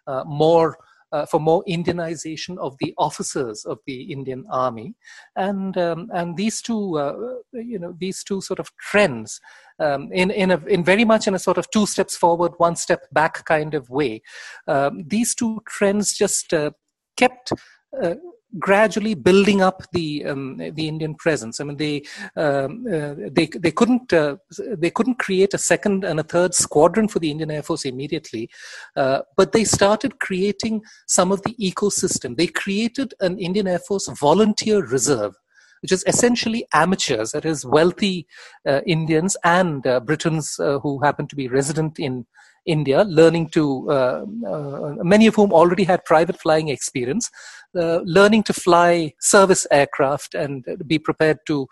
uh, 0.06 0.24
more 0.26 0.76
uh, 1.12 1.26
for 1.26 1.40
more 1.40 1.64
Indianization 1.68 2.56
of 2.58 2.76
the 2.78 2.94
officers 2.96 3.64
of 3.64 3.78
the 3.86 4.12
Indian 4.12 4.44
Army, 4.50 4.94
and 5.36 5.76
um, 5.76 6.08
and 6.14 6.36
these 6.36 6.62
two, 6.62 6.98
uh, 6.98 7.14
you 7.52 7.78
know, 7.78 7.94
these 7.98 8.22
two 8.22 8.40
sort 8.40 8.60
of 8.60 8.70
trends, 8.76 9.40
um, 9.80 10.08
in 10.12 10.30
in 10.30 10.50
a 10.50 10.58
in 10.66 10.84
very 10.84 11.04
much 11.04 11.26
in 11.26 11.34
a 11.34 11.38
sort 11.38 11.58
of 11.58 11.68
two 11.70 11.86
steps 11.86 12.16
forward, 12.16 12.52
one 12.58 12.76
step 12.76 13.02
back 13.12 13.44
kind 13.44 13.74
of 13.74 13.90
way. 13.90 14.22
Um, 14.68 15.04
these 15.06 15.34
two 15.34 15.60
trends 15.66 16.16
just 16.16 16.54
uh, 16.54 16.70
kept 17.16 17.52
uh, 18.00 18.14
gradually 18.58 19.14
building 19.14 19.62
up 19.62 19.82
the 19.92 20.24
um, 20.24 20.56
the 20.58 20.88
Indian 20.88 21.14
presence. 21.14 21.60
I 21.60 21.64
mean, 21.64 21.76
they 21.76 22.02
um, 22.36 22.86
uh, 22.86 23.14
they 23.30 23.46
they 23.46 23.70
couldn't 23.70 24.12
uh, 24.12 24.36
they 24.76 24.90
couldn't 24.90 25.18
create 25.18 25.54
a 25.54 25.58
second 25.58 26.04
and 26.04 26.20
a 26.20 26.24
third 26.24 26.54
squadron 26.54 27.08
for 27.08 27.18
the 27.18 27.30
Indian 27.30 27.50
Air 27.50 27.62
Force 27.62 27.84
immediately, 27.84 28.50
uh, 28.96 29.20
but 29.36 29.52
they 29.52 29.64
started 29.64 30.18
creating 30.20 30.82
some 31.06 31.32
of 31.32 31.42
the 31.42 31.54
ecosystem. 31.54 32.36
They 32.36 32.48
created 32.48 33.14
an 33.20 33.38
Indian 33.38 33.66
Air 33.66 33.80
Force 33.80 34.08
volunteer 34.08 34.84
reserve 34.84 35.34
which 35.82 35.92
is 35.92 36.04
essentially 36.06 36.66
amateurs, 36.72 37.30
that 37.32 37.44
is, 37.44 37.64
wealthy 37.64 38.26
uh, 38.68 38.80
Indians 38.86 39.36
and 39.44 39.86
uh, 39.86 40.00
Britons 40.00 40.58
uh, 40.60 40.78
who 40.80 41.02
happen 41.02 41.26
to 41.26 41.36
be 41.36 41.48
resident 41.48 41.98
in 41.98 42.26
India, 42.66 43.04
learning 43.04 43.48
to, 43.50 43.90
uh, 43.90 44.24
uh, 44.46 44.94
many 45.02 45.26
of 45.26 45.34
whom 45.34 45.52
already 45.52 45.84
had 45.84 46.04
private 46.04 46.40
flying 46.40 46.68
experience, 46.68 47.30
uh, 47.78 48.00
learning 48.04 48.42
to 48.44 48.52
fly 48.52 49.12
service 49.20 49.66
aircraft 49.70 50.34
and 50.34 50.64
be 50.86 50.98
prepared 50.98 51.38
to 51.46 51.66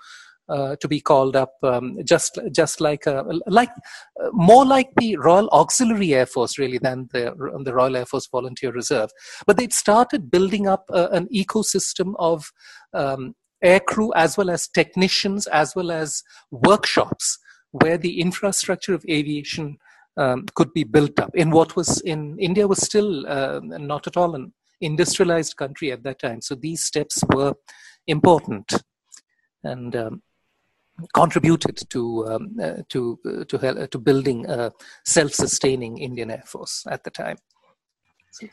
uh, 0.48 0.76
to 0.76 0.88
be 0.88 0.98
called 0.98 1.36
up, 1.36 1.52
um, 1.62 1.98
just 2.04 2.38
just 2.52 2.80
like 2.80 3.06
uh, 3.06 3.22
like 3.46 3.68
uh, 4.18 4.30
more 4.32 4.64
like 4.64 4.88
the 4.96 5.14
Royal 5.18 5.46
Auxiliary 5.50 6.14
Air 6.14 6.24
Force 6.24 6.58
really 6.58 6.78
than 6.78 7.06
the 7.12 7.34
the 7.64 7.74
Royal 7.74 7.96
Air 7.96 8.06
Force 8.06 8.28
Volunteer 8.32 8.72
Reserve. 8.72 9.10
But 9.46 9.58
they'd 9.58 9.74
started 9.74 10.30
building 10.30 10.66
up 10.66 10.84
an 10.88 11.28
ecosystem 11.28 12.14
of 12.18 12.50
um, 12.94 13.34
aircrew 13.62 14.10
as 14.14 14.36
well 14.36 14.50
as 14.50 14.68
technicians 14.68 15.46
as 15.48 15.74
well 15.74 15.90
as 15.90 16.22
workshops 16.50 17.38
where 17.72 17.98
the 17.98 18.20
infrastructure 18.20 18.94
of 18.94 19.04
aviation 19.10 19.76
um, 20.18 20.44
could 20.54 20.72
be 20.74 20.84
built 20.84 21.18
up 21.20 21.34
in 21.34 21.50
what 21.50 21.76
was 21.76 22.00
in 22.00 22.38
India 22.38 22.66
was 22.66 22.82
still 22.82 23.26
uh, 23.26 23.60
not 23.62 24.06
at 24.06 24.16
all 24.16 24.34
an 24.34 24.52
industrialized 24.80 25.56
country 25.56 25.92
at 25.92 26.02
that 26.02 26.18
time. 26.18 26.40
So 26.40 26.54
these 26.54 26.84
steps 26.84 27.22
were 27.32 27.54
important 28.06 28.72
and 29.62 29.94
um, 29.96 30.22
contributed 31.14 31.78
to 31.90 32.26
um, 32.26 32.56
uh, 32.60 32.82
to 32.88 33.18
uh, 33.24 33.44
to 33.44 33.56
uh, 33.58 33.86
to 33.86 33.98
building 33.98 34.46
a 34.50 34.72
self-sustaining 35.04 35.98
Indian 35.98 36.30
Air 36.30 36.44
Force 36.44 36.84
at 36.90 37.04
the 37.04 37.10
time. 37.10 37.36
So, 38.32 38.46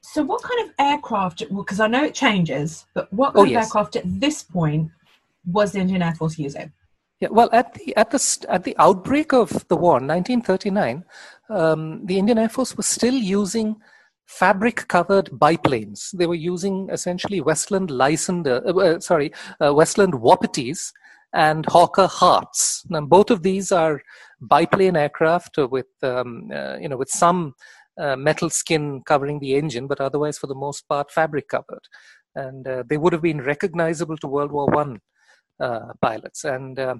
so 0.00 0.22
what 0.22 0.42
kind 0.42 0.68
of 0.68 0.74
aircraft? 0.78 1.44
Because 1.54 1.80
I 1.80 1.86
know 1.86 2.04
it 2.04 2.14
changes, 2.14 2.86
but 2.94 3.12
what 3.12 3.30
oh, 3.30 3.44
kind 3.44 3.48
oh, 3.48 3.50
yes. 3.50 3.56
of 3.56 3.66
aircraft 3.66 3.96
at 3.96 4.20
this 4.20 4.42
point 4.42 4.90
was 5.46 5.72
the 5.72 5.80
Indian 5.80 6.02
Air 6.02 6.14
Force 6.14 6.38
using? 6.38 6.72
Yeah, 7.20 7.28
well, 7.32 7.48
at 7.52 7.74
the 7.74 7.96
at 7.96 8.10
the 8.10 8.46
at 8.48 8.62
the 8.62 8.76
outbreak 8.78 9.32
of 9.32 9.66
the 9.68 9.76
war, 9.76 9.94
1939, 9.94 11.04
um, 11.50 12.06
the 12.06 12.16
Indian 12.18 12.38
Air 12.38 12.48
Force 12.48 12.76
was 12.76 12.86
still 12.86 13.14
using 13.14 13.76
fabric-covered 14.26 15.36
biplanes. 15.38 16.10
They 16.16 16.26
were 16.26 16.34
using 16.34 16.88
essentially 16.92 17.40
Westland 17.40 17.90
Lysander, 17.90 18.62
uh, 18.64 18.78
uh, 18.78 19.00
sorry, 19.00 19.32
uh, 19.64 19.74
Westland 19.74 20.12
Wapitis 20.12 20.92
and 21.32 21.66
Hawker 21.66 22.06
Harts. 22.06 22.84
Now, 22.88 23.00
both 23.00 23.30
of 23.30 23.42
these 23.42 23.72
are 23.72 24.00
biplane 24.40 24.96
aircraft 24.96 25.56
with 25.58 25.86
um, 26.04 26.50
uh, 26.54 26.76
you 26.76 26.88
know 26.88 26.96
with 26.96 27.10
some 27.10 27.54
uh, 27.98 28.14
metal 28.14 28.48
skin 28.48 29.02
covering 29.06 29.40
the 29.40 29.56
engine, 29.56 29.88
but 29.88 30.00
otherwise, 30.00 30.38
for 30.38 30.46
the 30.46 30.54
most 30.54 30.86
part, 30.88 31.10
fabric 31.10 31.48
covered. 31.48 31.82
And 32.36 32.68
uh, 32.68 32.84
they 32.88 32.96
would 32.96 33.12
have 33.12 33.22
been 33.22 33.40
recognizable 33.40 34.16
to 34.18 34.28
World 34.28 34.52
War 34.52 34.66
One 34.66 34.94
uh, 34.96 34.98
pilots, 36.00 36.44
and 36.44 36.78
uh, 36.78 36.94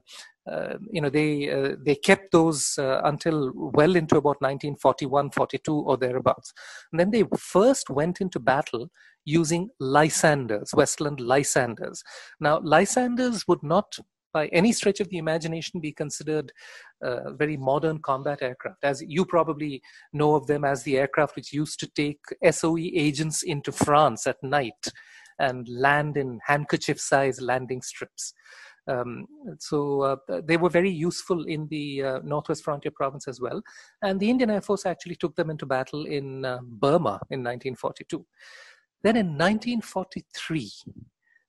uh, 0.51 0.75
you 0.91 1.01
know 1.01 1.11
they 1.11 1.75
they 1.85 1.95
kept 1.95 2.33
those 2.33 2.75
until 2.79 3.53
well 3.55 3.97
into 3.97 4.17
about 4.17 4.41
1941, 4.41 5.31
42 5.31 5.75
or 5.75 5.97
thereabouts. 5.97 6.53
And 6.93 7.01
then 7.01 7.11
they 7.11 7.25
first 7.37 7.91
went 7.91 8.21
into 8.21 8.41
battle 8.41 8.91
using 9.25 9.69
Lysanders, 9.79 10.73
Westland 10.75 11.21
Lysanders. 11.21 12.03
Now, 12.41 12.61
Lysanders 12.61 13.47
would 13.47 13.63
not 13.63 13.99
by 14.33 14.47
any 14.49 14.73
stretch 14.73 15.01
of 15.01 15.09
the 15.09 15.19
imagination 15.19 15.81
be 15.81 15.93
considered 15.93 16.53
uh, 17.03 17.33
very 17.33 17.57
modern 17.57 17.99
combat 17.99 18.43
aircraft 18.43 18.85
as 18.85 19.03
you 19.07 19.25
probably 19.25 19.83
know 20.13 20.35
of 20.35 20.47
them 20.47 20.65
as 20.65 20.83
the 20.83 20.99
aircraft 20.99 21.35
which 21.37 21.53
used 21.53 21.81
to 21.81 21.87
take 21.95 22.21
soe 22.51 22.77
agents 22.79 23.43
into 23.43 23.73
france 23.73 24.27
at 24.27 24.37
night 24.43 24.89
and 25.39 25.69
land 25.69 26.17
in 26.17 26.41
handkerchief 26.45 27.01
size 27.01 27.41
landing 27.41 27.83
strips. 27.83 28.35
Um, 28.89 29.27
so 29.59 30.01
uh, 30.01 30.17
they 30.45 30.57
were 30.57 30.71
very 30.71 30.91
useful 30.91 31.45
in 31.45 31.69
the 31.69 32.03
uh, 32.03 32.19
Northwest 32.25 32.65
Frontier 32.65 32.93
Province 32.95 33.29
as 33.29 33.41
well. 33.41 33.61
And 34.03 34.19
the 34.19 34.31
Indian 34.31 34.51
Air 34.51 34.63
Force 34.63 34.87
actually 34.87 35.17
took 35.17 35.37
them 35.37 35.51
into 35.51 35.67
battle 35.67 36.07
in 36.07 36.45
uh, 36.45 36.59
Burma 36.63 37.21
in 37.31 37.45
1942. 37.45 38.25
Then 39.03 39.17
in 39.17 39.27
1943, 39.39 40.73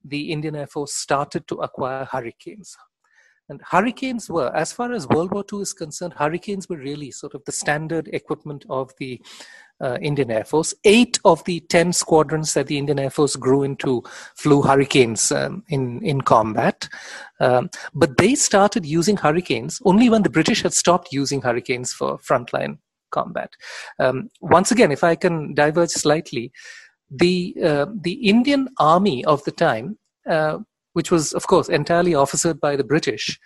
the 0.03 0.31
Indian 0.31 0.55
Air 0.57 0.67
Force 0.67 0.93
started 0.93 1.47
to 1.47 1.55
acquire 1.55 2.05
Hurricanes. 2.05 2.75
And 3.49 3.61
Hurricanes 3.67 4.29
were, 4.29 4.55
as 4.55 4.71
far 4.71 4.93
as 4.93 5.07
World 5.07 5.31
War 5.31 5.43
II 5.51 5.61
is 5.61 5.73
concerned, 5.73 6.13
Hurricanes 6.13 6.69
were 6.69 6.77
really 6.77 7.11
sort 7.11 7.33
of 7.33 7.43
the 7.45 7.51
standard 7.51 8.07
equipment 8.13 8.65
of 8.69 8.91
the 8.99 9.19
uh, 9.81 9.97
Indian 10.01 10.29
Air 10.29 10.43
Force. 10.43 10.73
Eight 10.83 11.19
of 11.25 11.43
the 11.45 11.59
10 11.61 11.93
squadrons 11.93 12.53
that 12.53 12.67
the 12.67 12.77
Indian 12.77 12.99
Air 12.99 13.09
Force 13.09 13.35
grew 13.35 13.63
into 13.63 14.03
flew 14.35 14.61
Hurricanes 14.61 15.31
um, 15.31 15.63
in, 15.69 16.03
in 16.05 16.21
combat. 16.21 16.87
Um, 17.39 17.69
but 17.93 18.17
they 18.17 18.35
started 18.35 18.85
using 18.85 19.17
Hurricanes 19.17 19.81
only 19.83 20.09
when 20.09 20.23
the 20.23 20.29
British 20.29 20.61
had 20.61 20.73
stopped 20.73 21.09
using 21.11 21.41
Hurricanes 21.41 21.91
for 21.91 22.19
frontline 22.19 22.77
combat. 23.11 23.51
Um, 23.99 24.29
once 24.41 24.71
again, 24.71 24.91
if 24.91 25.03
I 25.03 25.15
can 25.15 25.55
diverge 25.55 25.89
slightly, 25.89 26.51
the, 27.09 27.55
uh, 27.63 27.85
the 28.01 28.29
Indian 28.29 28.69
Army 28.77 29.25
of 29.25 29.43
the 29.45 29.51
time, 29.51 29.97
uh, 30.29 30.59
which 30.93 31.11
was, 31.11 31.33
of 31.33 31.47
course, 31.47 31.69
entirely 31.69 32.13
officered 32.13 32.59
by 32.59 32.75
the 32.75 32.83
British, 32.83 33.39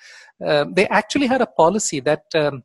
uh, 0.46 0.66
they 0.74 0.88
actually 0.88 1.28
had 1.28 1.42
a 1.42 1.48
policy 1.48 2.00
that 2.00 2.24
um, 2.36 2.64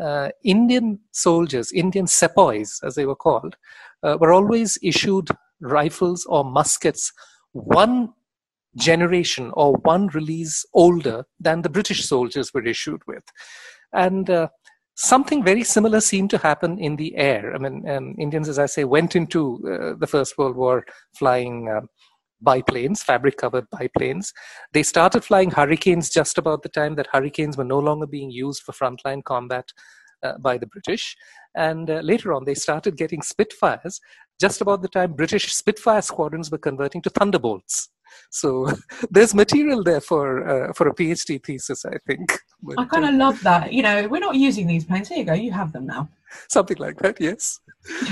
uh, 0.00 0.30
Indian 0.44 0.98
soldiers, 1.12 1.72
Indian 1.72 2.06
sepoys, 2.06 2.80
as 2.84 2.94
they 2.94 3.06
were 3.06 3.16
called, 3.16 3.56
uh, 4.02 4.16
were 4.20 4.32
always 4.32 4.78
issued 4.82 5.28
rifles 5.60 6.26
or 6.28 6.44
muskets 6.44 7.12
one 7.52 8.12
generation 8.76 9.50
or 9.54 9.74
one 9.82 10.06
release 10.08 10.64
older 10.74 11.24
than 11.38 11.62
the 11.62 11.68
British 11.68 12.06
soldiers 12.06 12.54
were 12.54 12.64
issued 12.64 13.00
with. 13.06 13.24
And 13.92 14.30
uh, 14.30 14.48
something 14.94 15.42
very 15.44 15.64
similar 15.64 16.00
seemed 16.00 16.30
to 16.30 16.38
happen 16.38 16.78
in 16.78 16.96
the 16.96 17.16
air. 17.16 17.54
I 17.54 17.58
mean, 17.58 17.88
um, 17.88 18.14
Indians, 18.18 18.48
as 18.48 18.58
I 18.58 18.66
say, 18.66 18.84
went 18.84 19.16
into 19.16 19.56
uh, 19.66 19.98
the 19.98 20.06
First 20.06 20.38
World 20.38 20.56
War 20.56 20.84
flying 21.16 21.68
uh, 21.68 21.80
biplanes, 22.40 23.02
fabric 23.02 23.36
covered 23.36 23.66
biplanes. 23.70 24.32
They 24.72 24.82
started 24.82 25.24
flying 25.24 25.50
Hurricanes 25.50 26.10
just 26.10 26.38
about 26.38 26.62
the 26.62 26.68
time 26.68 26.94
that 26.96 27.08
Hurricanes 27.12 27.56
were 27.56 27.64
no 27.64 27.78
longer 27.78 28.06
being 28.06 28.30
used 28.30 28.62
for 28.62 28.72
frontline 28.72 29.24
combat 29.24 29.68
uh, 30.22 30.38
by 30.38 30.58
the 30.58 30.66
British. 30.66 31.16
And 31.54 31.90
uh, 31.90 32.00
later 32.00 32.32
on, 32.32 32.44
they 32.44 32.54
started 32.54 32.96
getting 32.96 33.22
Spitfires 33.22 34.00
just 34.40 34.60
about 34.60 34.82
the 34.82 34.88
time 34.88 35.12
British 35.12 35.54
Spitfire 35.54 36.02
squadrons 36.02 36.50
were 36.50 36.58
converting 36.58 37.02
to 37.02 37.10
Thunderbolts. 37.10 37.88
So 38.30 38.68
there's 39.10 39.34
material 39.34 39.82
there 39.82 40.00
for 40.00 40.46
uh, 40.48 40.72
for 40.72 40.88
a 40.88 40.94
PhD 40.94 41.42
thesis, 41.44 41.84
I 41.84 41.96
think. 42.06 42.38
But, 42.62 42.78
I 42.78 42.84
kind 42.84 43.04
of 43.04 43.14
uh, 43.14 43.18
love 43.18 43.40
that. 43.42 43.72
You 43.72 43.82
know, 43.82 44.08
we're 44.08 44.20
not 44.20 44.36
using 44.36 44.66
these 44.66 44.84
planes. 44.84 45.08
Here 45.08 45.18
you 45.18 45.24
go. 45.24 45.32
You 45.32 45.52
have 45.52 45.72
them 45.72 45.86
now. 45.86 46.08
Something 46.48 46.78
like 46.78 46.98
that. 46.98 47.20
Yes. 47.20 47.60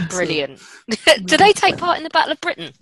Brilliant. 0.08 0.60
Do 1.24 1.36
they 1.36 1.52
take 1.52 1.76
part 1.76 1.98
in 1.98 2.04
the 2.04 2.10
Battle 2.10 2.32
of 2.32 2.40
Britain? 2.40 2.72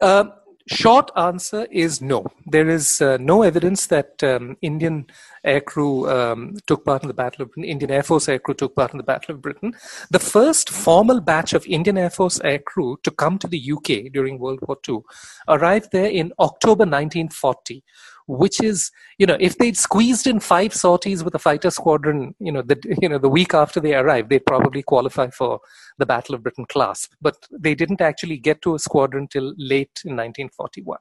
Um, 0.00 0.32
short 0.68 1.10
answer 1.16 1.66
is 1.70 2.00
no. 2.00 2.26
There 2.46 2.68
is 2.68 3.00
uh, 3.00 3.16
no 3.18 3.42
evidence 3.42 3.86
that 3.86 4.22
um, 4.22 4.56
Indian 4.62 5.06
aircrew 5.44 6.10
um, 6.10 6.56
took 6.66 6.84
part 6.84 7.02
in 7.02 7.08
the 7.08 7.14
Battle 7.14 7.42
of 7.42 7.50
Britain. 7.50 7.64
Indian 7.64 7.90
Air 7.90 8.02
Force 8.02 8.26
aircrew 8.26 8.56
took 8.56 8.76
part 8.76 8.92
in 8.92 8.98
the 8.98 9.04
Battle 9.04 9.34
of 9.34 9.42
Britain. 9.42 9.74
The 10.10 10.18
first 10.18 10.70
formal 10.70 11.20
batch 11.20 11.52
of 11.52 11.66
Indian 11.66 11.98
Air 11.98 12.10
Force 12.10 12.38
aircrew 12.40 13.02
to 13.02 13.10
come 13.10 13.38
to 13.38 13.48
the 13.48 13.72
UK 13.72 14.12
during 14.12 14.38
World 14.38 14.60
War 14.66 14.76
II 14.88 15.00
arrived 15.48 15.90
there 15.92 16.10
in 16.10 16.32
October 16.38 16.84
1940 16.84 17.82
which 18.28 18.62
is 18.62 18.90
you 19.18 19.26
know 19.26 19.36
if 19.40 19.56
they'd 19.56 19.76
squeezed 19.76 20.26
in 20.26 20.38
five 20.38 20.74
sorties 20.74 21.24
with 21.24 21.34
a 21.34 21.38
fighter 21.38 21.70
squadron 21.70 22.34
you 22.38 22.52
know 22.52 22.62
the 22.62 22.78
you 23.02 23.08
know 23.08 23.18
the 23.18 23.28
week 23.28 23.54
after 23.54 23.80
they 23.80 23.94
arrived 23.94 24.28
they'd 24.28 24.46
probably 24.46 24.82
qualify 24.82 25.28
for 25.30 25.60
the 25.98 26.06
battle 26.06 26.34
of 26.34 26.42
britain 26.42 26.66
clasp 26.66 27.12
but 27.20 27.36
they 27.50 27.74
didn't 27.74 28.02
actually 28.02 28.36
get 28.36 28.60
to 28.62 28.74
a 28.74 28.78
squadron 28.78 29.26
till 29.26 29.54
late 29.56 30.00
in 30.04 30.12
1941 30.12 30.98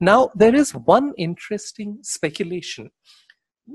now 0.00 0.30
there 0.34 0.54
is 0.54 0.72
one 0.72 1.12
interesting 1.18 1.98
speculation 2.02 2.90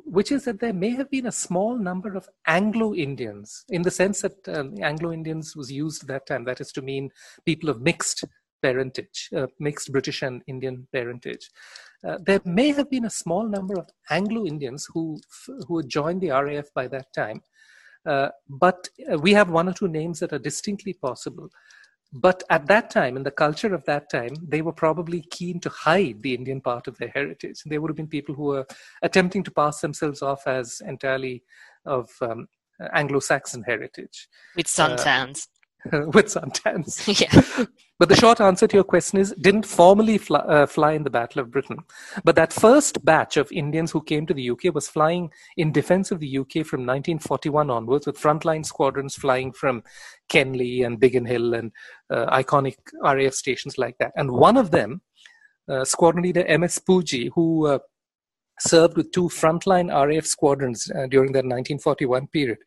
which 0.06 0.32
is 0.32 0.46
that 0.46 0.62
there 0.62 0.72
may 0.72 0.92
have 0.92 1.12
been 1.12 1.26
a 1.26 1.32
small 1.32 1.78
number 1.78 2.16
of 2.16 2.30
Anglo 2.48 2.96
Indians, 2.96 3.66
in 3.68 3.82
the 3.82 3.92
sense 3.92 4.22
that 4.22 4.48
um, 4.48 4.74
Anglo 4.82 5.12
Indians 5.12 5.54
was 5.54 5.70
used 5.70 6.04
at 6.04 6.08
that 6.08 6.26
time, 6.26 6.46
that 6.46 6.62
is 6.62 6.72
to 6.72 6.82
mean 6.82 7.10
people 7.46 7.70
of 7.70 7.82
mixed 7.82 8.24
parentage, 8.62 9.30
uh, 9.36 9.48
mixed 9.60 9.92
British 9.92 10.22
and 10.22 10.42
Indian 10.48 10.88
parentage. 10.92 11.50
Uh, 12.08 12.18
there 12.26 12.42
may 12.46 12.72
have 12.72 12.90
been 12.90 13.06
a 13.06 13.10
small 13.10 13.48
number 13.48 13.76
of 13.78 13.90
Anglo 14.10 14.46
Indians 14.46 14.88
who 14.94 15.20
who 15.68 15.78
had 15.78 15.90
joined 15.90 16.22
the 16.22 16.30
RAF 16.30 16.68
by 16.74 16.88
that 16.88 17.14
time, 17.14 17.42
uh, 18.06 18.30
but 18.50 18.90
uh, 19.12 19.18
we 19.18 19.34
have 19.34 19.52
one 19.52 19.70
or 19.70 19.74
two 19.74 19.88
names 19.88 20.20
that 20.20 20.34
are 20.34 20.40
distinctly 20.40 20.94
possible. 20.94 21.50
But 22.14 22.44
at 22.50 22.68
that 22.68 22.90
time, 22.90 23.16
in 23.16 23.24
the 23.24 23.32
culture 23.32 23.74
of 23.74 23.86
that 23.86 24.10
time, 24.10 24.34
they 24.46 24.62
were 24.62 24.74
probably 24.74 25.22
keen 25.32 25.62
to 25.62 25.70
hide 25.70 26.22
the 26.22 26.36
Indian 26.36 26.60
part 26.60 26.88
of 26.88 26.98
their 26.98 27.08
heritage. 27.08 27.62
There 27.66 27.80
would 27.80 27.90
have 27.90 27.96
been 27.96 28.08
people 28.08 28.36
who 28.36 28.46
were 28.46 28.66
attempting 29.02 29.44
to 29.46 29.52
pass 29.52 29.80
themselves 29.80 30.22
off 30.22 30.46
as 30.46 30.82
entirely 30.86 31.44
of 31.86 32.10
um, 32.22 32.48
Anglo-Saxon 32.94 33.64
heritage. 33.64 34.28
With 34.58 34.68
suntans. 34.68 35.48
with 35.92 36.28
suntans. 36.28 37.08
yeah. 37.22 37.66
But 37.98 38.10
the 38.10 38.16
short 38.16 38.42
answer 38.42 38.68
to 38.68 38.78
your 38.78 38.84
question 38.84 39.20
is 39.20 39.34
didn't 39.42 39.66
formally 39.66 40.18
fly, 40.18 40.40
uh, 40.40 40.66
fly, 40.66 40.94
in 40.94 41.04
the 41.04 41.10
Battle 41.10 41.42
of 41.42 41.52
Britain. 41.52 41.78
But 42.24 42.36
that 42.36 42.54
first 42.54 43.04
batch 43.04 43.38
of 43.38 43.52
Indians 43.52 43.92
who 43.92 44.04
came 44.04 44.26
to 44.28 44.34
the 44.34 44.50
UK 44.52 44.74
was 44.74 44.88
flying 44.88 45.32
in 45.58 45.72
defense 45.72 46.12
of 46.12 46.20
the 46.20 46.38
UK 46.38 46.66
from 46.66 46.82
1941 46.82 47.70
onwards, 47.70 48.06
with 48.06 48.20
frontline 48.20 48.66
squadrons 48.66 49.16
flying 49.16 49.52
from 49.52 49.84
Kenley 50.30 50.86
and 50.86 51.00
Biggin 51.00 51.26
Hill 51.26 51.54
and 51.56 51.72
uh, 52.10 52.26
iconic 52.28 52.78
RAF 53.02 53.34
stations 53.34 53.78
like 53.78 53.98
that. 54.00 54.12
And 54.16 54.32
one 54.32 54.58
of 54.58 54.72
them, 54.72 55.02
uh, 55.68 55.86
squadron 55.86 56.24
leader 56.24 56.46
M.S. 56.46 56.80
Pujji, 56.80 57.30
who 57.34 57.68
uh, 57.68 57.80
served 58.60 58.98
with 58.98 59.12
two 59.12 59.30
frontline 59.30 59.90
RAF 59.90 60.26
squadrons 60.26 60.90
uh, 60.92 61.08
during 61.08 61.32
that 61.32 61.46
1941 61.46 62.28
period 62.28 62.58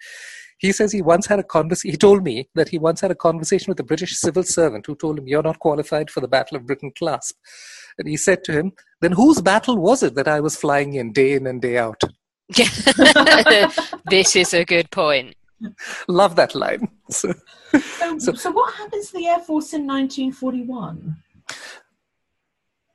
he 0.65 0.73
says 0.73 0.93
he 0.93 1.03
once 1.03 1.27
had 1.27 1.39
a 1.39 1.43
conversation. 1.43 1.91
He 1.91 1.97
told 1.99 2.25
me 2.25 2.49
that 2.55 2.71
he 2.71 2.79
once 2.79 3.01
had 3.03 3.11
a 3.11 3.15
conversation 3.15 3.71
with 3.71 3.81
a 3.81 3.85
British 3.85 4.17
civil 4.17 4.43
servant 4.43 4.87
who 4.87 4.97
told 4.97 5.19
him, 5.19 5.29
"You're 5.29 5.43
not 5.43 5.59
qualified 5.59 6.11
for 6.11 6.21
the 6.21 6.29
Battle 6.37 6.57
of 6.57 6.67
Britain 6.67 6.91
clasp." 6.99 7.37
And 7.99 8.09
he 8.09 8.17
said 8.17 8.45
to 8.45 8.53
him, 8.53 8.73
"Then 9.03 9.13
whose 9.13 9.43
battle 9.43 9.77
was 9.77 10.03
it 10.03 10.15
that 10.15 10.27
I 10.37 10.41
was 10.41 10.57
flying 10.57 10.95
in 10.95 11.13
day 11.13 11.33
in 11.35 11.47
and 11.47 11.61
day 11.61 11.77
out?" 11.77 12.01
this 14.15 14.37
is 14.37 14.55
a 14.55 14.65
good 14.65 14.91
point. 14.91 15.35
Love 16.09 16.35
that 16.37 16.55
line. 16.55 16.89
So, 17.11 17.35
so, 17.99 18.19
so, 18.19 18.33
so 18.33 18.51
what 18.51 18.75
happens 18.75 19.11
to 19.11 19.19
the 19.19 19.27
Air 19.27 19.41
Force 19.41 19.75
in 19.75 19.87
1941? 19.87 21.17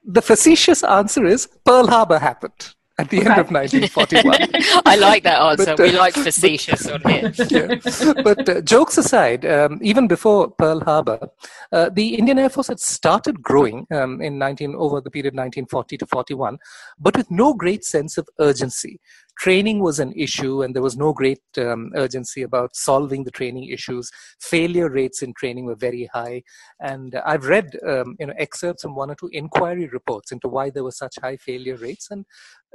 The 0.05 0.21
facetious 0.21 0.83
answer 0.83 1.25
is 1.25 1.47
Pearl 1.63 1.87
Harbor 1.87 2.17
happened 2.17 2.73
at 2.99 3.09
the 3.09 3.17
end 3.19 3.39
of 3.39 3.49
1941. 3.49 4.35
I 4.85 4.95
like 4.97 5.23
that 5.23 5.41
answer. 5.41 5.75
But, 5.77 5.79
uh, 5.79 5.83
we 5.83 5.97
like 5.97 6.13
facetious 6.13 6.83
but, 6.83 7.05
on 7.05 7.11
here. 7.11 7.33
Yeah. 7.49 8.13
But 8.23 8.49
uh, 8.49 8.61
jokes 8.61 8.97
aside, 8.97 9.45
um, 9.45 9.79
even 9.81 10.07
before 10.07 10.51
Pearl 10.51 10.81
Harbor, 10.81 11.29
uh, 11.71 11.89
the 11.89 12.15
Indian 12.15 12.37
Air 12.37 12.49
Force 12.49 12.67
had 12.67 12.79
started 12.79 13.41
growing 13.41 13.87
um, 13.91 14.21
in 14.21 14.37
19 14.37 14.75
over 14.75 14.99
the 15.01 15.09
period 15.09 15.33
1940 15.33 15.97
to 15.97 16.05
41, 16.05 16.57
but 16.99 17.15
with 17.15 17.31
no 17.31 17.53
great 17.53 17.85
sense 17.85 18.17
of 18.17 18.27
urgency 18.39 18.99
training 19.39 19.79
was 19.79 19.99
an 19.99 20.11
issue 20.13 20.63
and 20.63 20.75
there 20.75 20.81
was 20.81 20.97
no 20.97 21.13
great 21.13 21.41
um, 21.57 21.91
urgency 21.95 22.41
about 22.43 22.75
solving 22.75 23.23
the 23.23 23.31
training 23.31 23.69
issues 23.69 24.11
failure 24.39 24.89
rates 24.89 25.21
in 25.21 25.33
training 25.33 25.65
were 25.65 25.75
very 25.75 26.09
high 26.13 26.41
and 26.81 27.15
i've 27.25 27.45
read 27.45 27.69
um, 27.87 28.15
you 28.19 28.27
know 28.27 28.33
excerpts 28.37 28.83
from 28.83 28.95
one 28.95 29.09
or 29.09 29.15
two 29.15 29.29
inquiry 29.31 29.87
reports 29.87 30.31
into 30.31 30.47
why 30.47 30.69
there 30.69 30.83
were 30.83 30.91
such 30.91 31.15
high 31.21 31.37
failure 31.37 31.77
rates 31.77 32.07
and 32.11 32.25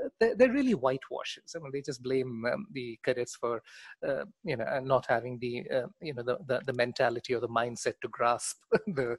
uh, 0.03 0.09
they're, 0.19 0.35
they're 0.35 0.53
really 0.53 0.73
whitewashes. 0.73 1.55
I 1.55 1.61
mean, 1.61 1.71
they 1.73 1.81
just 1.81 2.03
blame 2.03 2.45
um, 2.53 2.67
the 2.73 2.99
cadets 3.05 3.37
for, 3.37 3.63
uh, 4.07 4.25
you 4.43 4.57
know, 4.57 4.65
not 4.83 5.07
having 5.09 5.39
the, 5.39 5.65
uh, 5.73 5.87
you 6.01 6.15
know, 6.15 6.23
the, 6.23 6.39
the, 6.47 6.61
the, 6.67 6.73
mentality 6.73 7.35
or 7.35 7.41
the 7.41 7.49
mindset 7.49 7.95
to 8.03 8.09
grasp 8.09 8.57
the, 8.89 9.17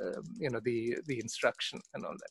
um, 0.00 0.22
you 0.38 0.50
know, 0.50 0.60
the 0.62 0.96
the 1.06 1.18
instruction 1.18 1.80
and 1.94 2.04
all 2.04 2.12
that. 2.12 2.30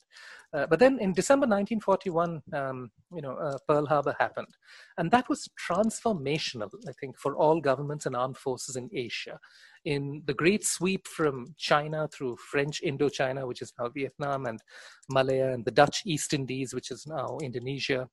Uh, 0.54 0.66
but 0.68 0.80
then 0.80 1.00
in 1.00 1.14
December 1.14 1.46
1941, 1.46 2.42
um, 2.54 2.92
you 3.14 3.22
know, 3.22 3.36
uh, 3.36 3.58
Pearl 3.68 3.86
Harbor 3.86 4.16
happened. 4.20 4.54
And 4.98 5.10
that 5.12 5.30
was 5.30 5.48
transformational, 5.68 6.70
I 6.88 6.92
think, 7.00 7.18
for 7.18 7.36
all 7.38 7.62
governments 7.62 8.06
and 8.06 8.16
armed 8.16 8.38
forces 8.38 8.76
in 8.76 8.90
Asia. 8.94 9.40
In 9.86 10.24
the 10.26 10.34
great 10.34 10.66
sweep 10.66 11.08
from 11.08 11.56
China 11.58 12.08
through 12.14 12.36
French 12.36 12.82
Indochina, 12.86 13.48
which 13.48 13.62
is 13.62 13.74
now 13.80 13.90
Vietnam, 13.90 14.46
and 14.46 14.60
Malaya, 15.10 15.54
and 15.54 15.64
the 15.64 15.72
Dutch 15.72 16.02
East 16.06 16.34
Indies, 16.34 16.74
which 16.74 16.92
is 16.92 17.08
now 17.08 17.38
Indonesia 17.42 18.10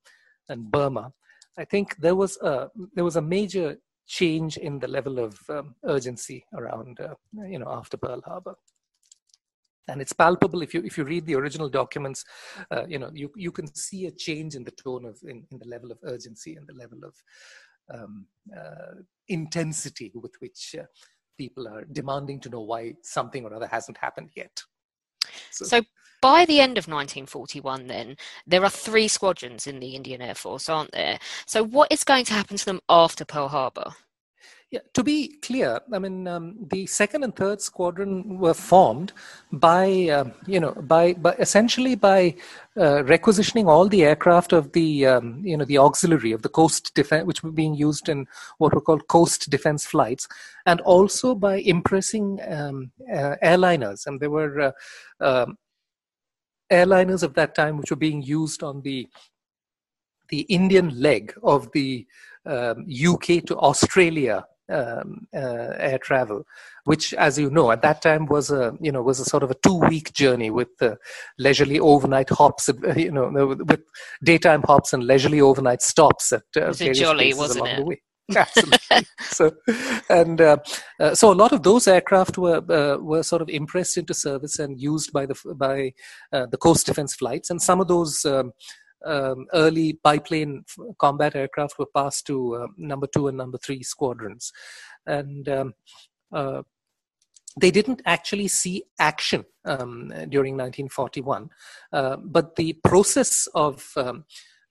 and 0.48 0.70
Burma, 0.70 1.12
I 1.58 1.64
think 1.64 1.96
there 1.96 2.14
was 2.14 2.38
a, 2.40 2.68
there 2.94 3.04
was 3.04 3.16
a 3.16 3.22
major 3.22 3.78
change 4.06 4.56
in 4.56 4.78
the 4.78 4.88
level 4.88 5.18
of 5.18 5.38
um, 5.50 5.74
urgency 5.84 6.46
around, 6.54 7.00
uh, 7.00 7.14
you 7.46 7.58
know, 7.58 7.68
after 7.68 7.96
Pearl 7.96 8.22
Harbor 8.24 8.54
and 9.88 10.00
it's 10.00 10.12
palpable 10.12 10.62
if 10.62 10.74
you 10.74 10.82
if 10.84 10.96
you 10.96 11.04
read 11.04 11.26
the 11.26 11.34
original 11.34 11.68
documents 11.68 12.24
uh, 12.70 12.84
you 12.86 12.98
know 12.98 13.10
you 13.12 13.30
you 13.36 13.50
can 13.50 13.66
see 13.74 14.06
a 14.06 14.10
change 14.10 14.54
in 14.54 14.64
the 14.64 14.70
tone 14.72 15.04
of 15.04 15.18
in, 15.24 15.44
in 15.50 15.58
the 15.58 15.68
level 15.68 15.90
of 15.90 15.98
urgency 16.04 16.56
and 16.56 16.66
the 16.66 16.74
level 16.74 16.98
of 17.04 17.14
um, 17.92 18.26
uh, 18.56 19.00
intensity 19.28 20.12
with 20.14 20.34
which 20.40 20.74
uh, 20.78 20.84
people 21.38 21.66
are 21.68 21.84
demanding 21.92 22.40
to 22.40 22.50
know 22.50 22.60
why 22.60 22.94
something 23.02 23.44
or 23.44 23.54
other 23.54 23.66
hasn't 23.66 23.96
happened 23.96 24.30
yet. 24.36 24.62
So, 25.50 25.64
so 25.64 25.82
by 26.20 26.44
the 26.44 26.60
end 26.60 26.78
of 26.78 26.88
1941 26.88 27.86
then 27.86 28.16
there 28.46 28.64
are 28.64 28.70
three 28.70 29.08
squadrons 29.08 29.66
in 29.66 29.78
the 29.78 29.94
indian 29.94 30.20
air 30.20 30.34
force 30.34 30.68
aren't 30.68 30.92
there? 30.92 31.18
So 31.46 31.62
what 31.62 31.92
is 31.92 32.04
going 32.04 32.24
to 32.26 32.34
happen 32.34 32.56
to 32.56 32.64
them 32.64 32.80
after 32.88 33.24
pearl 33.24 33.48
harbor 33.48 33.94
yeah, 34.70 34.80
to 34.92 35.02
be 35.02 35.28
clear, 35.40 35.80
I 35.94 35.98
mean, 35.98 36.28
um, 36.28 36.56
the 36.70 36.84
second 36.86 37.24
and 37.24 37.34
third 37.34 37.62
squadron 37.62 38.38
were 38.38 38.52
formed 38.52 39.14
by, 39.50 40.10
uh, 40.10 40.24
you 40.46 40.60
know, 40.60 40.72
by, 40.72 41.14
by 41.14 41.32
essentially 41.38 41.94
by 41.94 42.34
uh, 42.76 43.02
requisitioning 43.04 43.66
all 43.66 43.88
the 43.88 44.04
aircraft 44.04 44.52
of 44.52 44.70
the, 44.72 45.06
um, 45.06 45.40
you 45.42 45.56
know, 45.56 45.64
the 45.64 45.78
auxiliary 45.78 46.32
of 46.32 46.42
the 46.42 46.50
coast 46.50 46.92
defense, 46.94 47.24
which 47.26 47.42
were 47.42 47.50
being 47.50 47.74
used 47.74 48.10
in 48.10 48.26
what 48.58 48.74
were 48.74 48.82
called 48.82 49.08
coast 49.08 49.48
defense 49.48 49.86
flights, 49.86 50.28
and 50.66 50.82
also 50.82 51.34
by 51.34 51.56
impressing 51.60 52.38
um, 52.46 52.92
uh, 53.10 53.36
airliners. 53.42 54.06
And 54.06 54.20
there 54.20 54.30
were 54.30 54.60
uh, 54.60 54.72
um, 55.24 55.56
airliners 56.70 57.22
of 57.22 57.32
that 57.34 57.54
time 57.54 57.78
which 57.78 57.90
were 57.90 57.96
being 57.96 58.22
used 58.22 58.62
on 58.62 58.82
the 58.82 59.08
the 60.28 60.40
Indian 60.40 61.00
leg 61.00 61.32
of 61.42 61.72
the 61.72 62.06
um, 62.44 62.84
UK 62.86 63.42
to 63.46 63.56
Australia 63.56 64.44
um, 64.70 65.26
uh, 65.34 65.72
air 65.78 65.98
travel, 65.98 66.44
which, 66.84 67.14
as 67.14 67.38
you 67.38 67.50
know, 67.50 67.70
at 67.70 67.82
that 67.82 68.02
time 68.02 68.26
was 68.26 68.50
a 68.50 68.76
you 68.80 68.92
know 68.92 69.02
was 69.02 69.20
a 69.20 69.24
sort 69.24 69.42
of 69.42 69.50
a 69.50 69.56
two-week 69.62 70.12
journey 70.12 70.50
with 70.50 70.68
uh, 70.80 70.96
leisurely 71.38 71.78
overnight 71.78 72.30
hops, 72.30 72.68
you 72.96 73.10
know, 73.10 73.56
with 73.66 73.82
daytime 74.22 74.62
hops 74.62 74.92
and 74.92 75.04
leisurely 75.04 75.40
overnight 75.40 75.82
stops 75.82 76.32
at 76.32 76.42
uh, 76.56 76.72
various 76.72 76.98
jolly, 76.98 77.32
places 77.32 77.56
along 77.56 77.68
it? 77.68 77.76
the 77.76 77.84
way. 77.84 78.02
Absolutely. 78.36 79.06
so, 79.20 79.52
and 80.10 80.38
uh, 80.42 80.58
uh, 81.00 81.14
so 81.14 81.32
a 81.32 81.34
lot 81.34 81.52
of 81.52 81.62
those 81.62 81.88
aircraft 81.88 82.36
were 82.36 82.62
uh, 82.68 82.98
were 82.98 83.22
sort 83.22 83.40
of 83.40 83.48
impressed 83.48 83.96
into 83.96 84.12
service 84.12 84.58
and 84.58 84.78
used 84.78 85.12
by 85.14 85.24
the 85.24 85.34
by 85.56 85.92
uh, 86.32 86.44
the 86.50 86.58
coast 86.58 86.84
defense 86.84 87.14
flights, 87.14 87.48
and 87.48 87.62
some 87.62 87.80
of 87.80 87.88
those 87.88 88.26
um, 88.26 88.52
um, 89.04 89.46
early 89.54 89.98
biplane 90.02 90.64
combat 90.98 91.36
aircraft 91.36 91.78
were 91.78 91.86
passed 91.94 92.26
to 92.26 92.56
uh, 92.56 92.66
number 92.76 93.06
two 93.06 93.28
and 93.28 93.36
number 93.36 93.58
three 93.58 93.82
squadrons. 93.82 94.52
And 95.06 95.48
um, 95.48 95.74
uh, 96.32 96.62
they 97.60 97.70
didn't 97.70 98.02
actually 98.06 98.48
see 98.48 98.84
action 98.98 99.44
um, 99.64 100.08
during 100.28 100.54
1941, 100.54 101.50
uh, 101.92 102.16
but 102.16 102.56
the 102.56 102.74
process 102.84 103.48
of 103.54 103.90
um, 103.96 104.24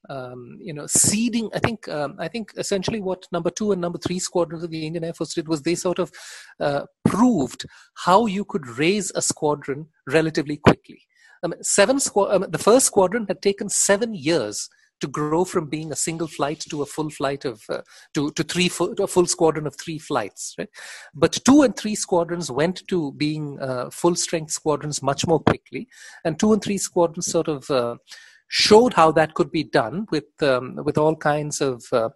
um, 0.10 0.58
you 0.62 0.74
know, 0.74 0.88
seeding. 0.88 1.50
I 1.54 1.60
think 1.60 1.88
um, 1.90 2.16
I 2.18 2.28
think 2.28 2.54
essentially 2.58 3.02
what 3.02 3.28
number 3.32 3.50
two 3.50 3.72
and 3.72 3.82
number 3.82 3.98
three 3.98 4.20
squadrons 4.20 4.64
of 4.64 4.72
the 4.72 4.86
Indian 4.86 5.04
Air 5.04 5.14
Force 5.14 5.34
did 5.34 5.48
was 5.48 5.62
they 5.62 5.76
sort 5.76 6.00
of 6.00 6.12
uh, 6.60 6.84
proved 7.06 7.66
how 8.06 8.26
you 8.26 8.46
could 8.46 8.68
raise 8.68 9.12
a 9.16 9.22
squadron 9.22 9.88
relatively 10.08 10.58
quickly. 10.58 11.02
Um, 11.44 11.54
seven 11.62 11.98
squ- 11.98 12.34
um, 12.34 12.46
the 12.50 12.58
first 12.58 12.86
squadron 12.86 13.26
had 13.28 13.42
taken 13.42 13.70
seven 13.70 14.14
years 14.14 14.70
to 15.00 15.08
grow 15.08 15.46
from 15.46 15.70
being 15.70 15.92
a 15.92 15.96
single 15.96 16.28
flight 16.28 16.60
to 16.70 16.82
a 16.82 16.86
full 16.86 17.10
flight 17.10 17.46
of 17.46 17.64
uh, 17.70 17.82
to 18.14 18.32
to 18.32 18.44
three 18.44 18.70
to 18.70 19.04
a 19.04 19.08
full 19.08 19.26
squadron 19.28 19.68
of 19.68 19.76
three 19.76 20.00
flights 20.00 20.56
right? 20.58 20.70
But 21.14 21.34
two 21.46 21.62
and 21.62 21.76
three 21.76 21.96
squadrons 21.96 22.52
went 22.52 22.88
to 22.88 23.12
being 23.14 23.60
uh, 23.62 23.90
full 23.92 24.16
strength 24.16 24.52
squadrons 24.52 25.04
much 25.04 25.28
more 25.28 25.40
quickly. 25.40 25.88
And 26.26 26.40
two 26.40 26.54
and 26.54 26.64
three 26.64 26.78
squadrons 26.78 27.28
sort 27.28 27.48
of 27.48 27.70
uh, 27.70 27.96
showed 28.48 28.94
how 28.94 29.12
that 29.12 29.34
could 29.34 29.52
be 29.52 29.64
done 29.64 30.08
with 30.12 30.26
um, 30.42 30.76
with 30.84 30.98
all 30.98 31.16
kinds 31.16 31.62
of 31.62 31.84
uh, 31.92 32.10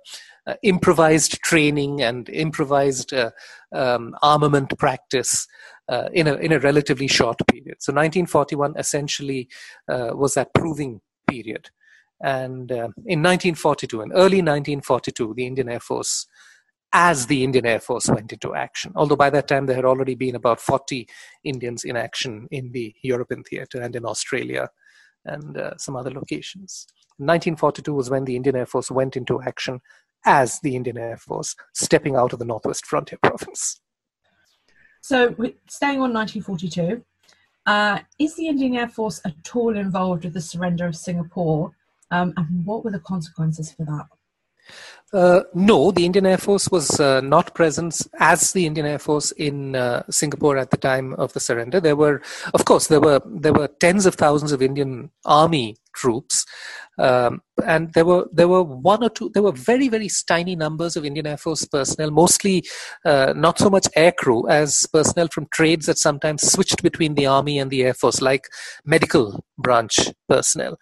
uh, 0.47 0.55
improvised 0.63 1.39
training 1.41 2.01
and 2.01 2.29
improvised 2.29 3.13
uh, 3.13 3.31
um, 3.73 4.15
armament 4.21 4.77
practice 4.77 5.47
uh, 5.91 6.09
in 6.13 6.25
a 6.27 6.35
in 6.35 6.51
a 6.53 6.59
relatively 6.59 7.07
short 7.07 7.37
period. 7.47 7.77
So 7.79 7.91
1941 7.91 8.75
essentially 8.77 9.49
uh, 9.89 10.11
was 10.13 10.33
that 10.35 10.53
proving 10.53 11.01
period, 11.27 11.69
and 12.21 12.71
uh, 12.71 12.89
in 13.05 13.21
1942, 13.21 14.01
in 14.01 14.11
early 14.13 14.41
1942, 14.41 15.33
the 15.35 15.45
Indian 15.45 15.69
Air 15.69 15.79
Force. 15.79 16.25
As 16.93 17.27
the 17.27 17.45
Indian 17.45 17.65
Air 17.65 17.79
Force 17.79 18.09
went 18.09 18.33
into 18.33 18.53
action, 18.53 18.91
although 18.97 19.15
by 19.15 19.29
that 19.29 19.47
time 19.47 19.65
there 19.65 19.77
had 19.77 19.85
already 19.85 20.13
been 20.13 20.35
about 20.35 20.59
40 20.59 21.07
Indians 21.45 21.85
in 21.85 21.95
action 21.95 22.49
in 22.51 22.73
the 22.73 22.93
European 23.01 23.43
theater 23.43 23.79
and 23.79 23.95
in 23.95 24.05
Australia 24.05 24.67
and 25.23 25.57
uh, 25.57 25.77
some 25.77 25.95
other 25.95 26.11
locations. 26.11 26.85
1942 27.15 27.93
was 27.93 28.09
when 28.09 28.25
the 28.25 28.35
Indian 28.35 28.57
Air 28.57 28.65
Force 28.65 28.91
went 28.91 29.15
into 29.15 29.41
action 29.41 29.79
as 30.25 30.59
the 30.59 30.75
Indian 30.75 30.97
Air 30.97 31.15
Force, 31.15 31.55
stepping 31.73 32.17
out 32.17 32.33
of 32.33 32.39
the 32.39 32.45
Northwest 32.45 32.85
Frontier 32.85 33.19
Province. 33.23 33.79
So, 35.01 35.35
staying 35.67 35.99
on 35.99 36.13
1942, 36.13 37.03
uh, 37.65 37.99
is 38.19 38.35
the 38.35 38.47
Indian 38.47 38.75
Air 38.75 38.87
Force 38.87 39.19
at 39.25 39.55
all 39.55 39.75
involved 39.75 40.23
with 40.23 40.33
the 40.33 40.41
surrender 40.41 40.85
of 40.85 40.95
Singapore? 40.95 41.71
Um, 42.11 42.33
and 42.37 42.65
what 42.65 42.83
were 42.83 42.91
the 42.91 42.99
consequences 42.99 43.71
for 43.71 43.83
that? 43.85 44.05
Uh, 45.13 45.41
no, 45.53 45.91
the 45.91 46.05
Indian 46.05 46.25
Air 46.25 46.37
Force 46.37 46.69
was 46.71 46.99
uh, 46.99 47.19
not 47.19 47.53
present 47.53 48.01
as 48.19 48.53
the 48.53 48.65
Indian 48.65 48.85
Air 48.85 48.99
Force 48.99 49.31
in 49.31 49.75
uh, 49.75 50.03
Singapore 50.09 50.57
at 50.57 50.71
the 50.71 50.77
time 50.77 51.13
of 51.15 51.33
the 51.33 51.39
surrender. 51.39 51.81
There 51.81 51.97
were, 51.97 52.21
of 52.53 52.63
course, 52.63 52.87
there 52.87 53.01
were 53.01 53.21
there 53.25 53.51
were 53.51 53.67
tens 53.67 54.05
of 54.05 54.15
thousands 54.15 54.53
of 54.53 54.61
Indian 54.61 55.11
Army 55.25 55.75
troops, 55.93 56.45
um, 56.97 57.41
and 57.65 57.91
there 57.91 58.05
were 58.05 58.29
there 58.31 58.47
were 58.47 58.63
one 58.63 59.03
or 59.03 59.09
two. 59.09 59.29
There 59.33 59.43
were 59.43 59.51
very 59.51 59.89
very 59.89 60.09
tiny 60.29 60.55
numbers 60.55 60.95
of 60.95 61.03
Indian 61.03 61.27
Air 61.27 61.37
Force 61.37 61.65
personnel, 61.65 62.11
mostly 62.11 62.63
uh, 63.03 63.33
not 63.35 63.59
so 63.59 63.69
much 63.69 63.87
aircrew 63.97 64.49
as 64.49 64.87
personnel 64.93 65.27
from 65.27 65.47
trades 65.51 65.87
that 65.87 65.97
sometimes 65.97 66.49
switched 66.49 66.81
between 66.81 67.15
the 67.15 67.25
Army 67.25 67.59
and 67.59 67.69
the 67.69 67.83
Air 67.83 67.93
Force, 67.93 68.21
like 68.21 68.47
medical 68.85 69.43
branch 69.57 69.99
personnel. 70.29 70.77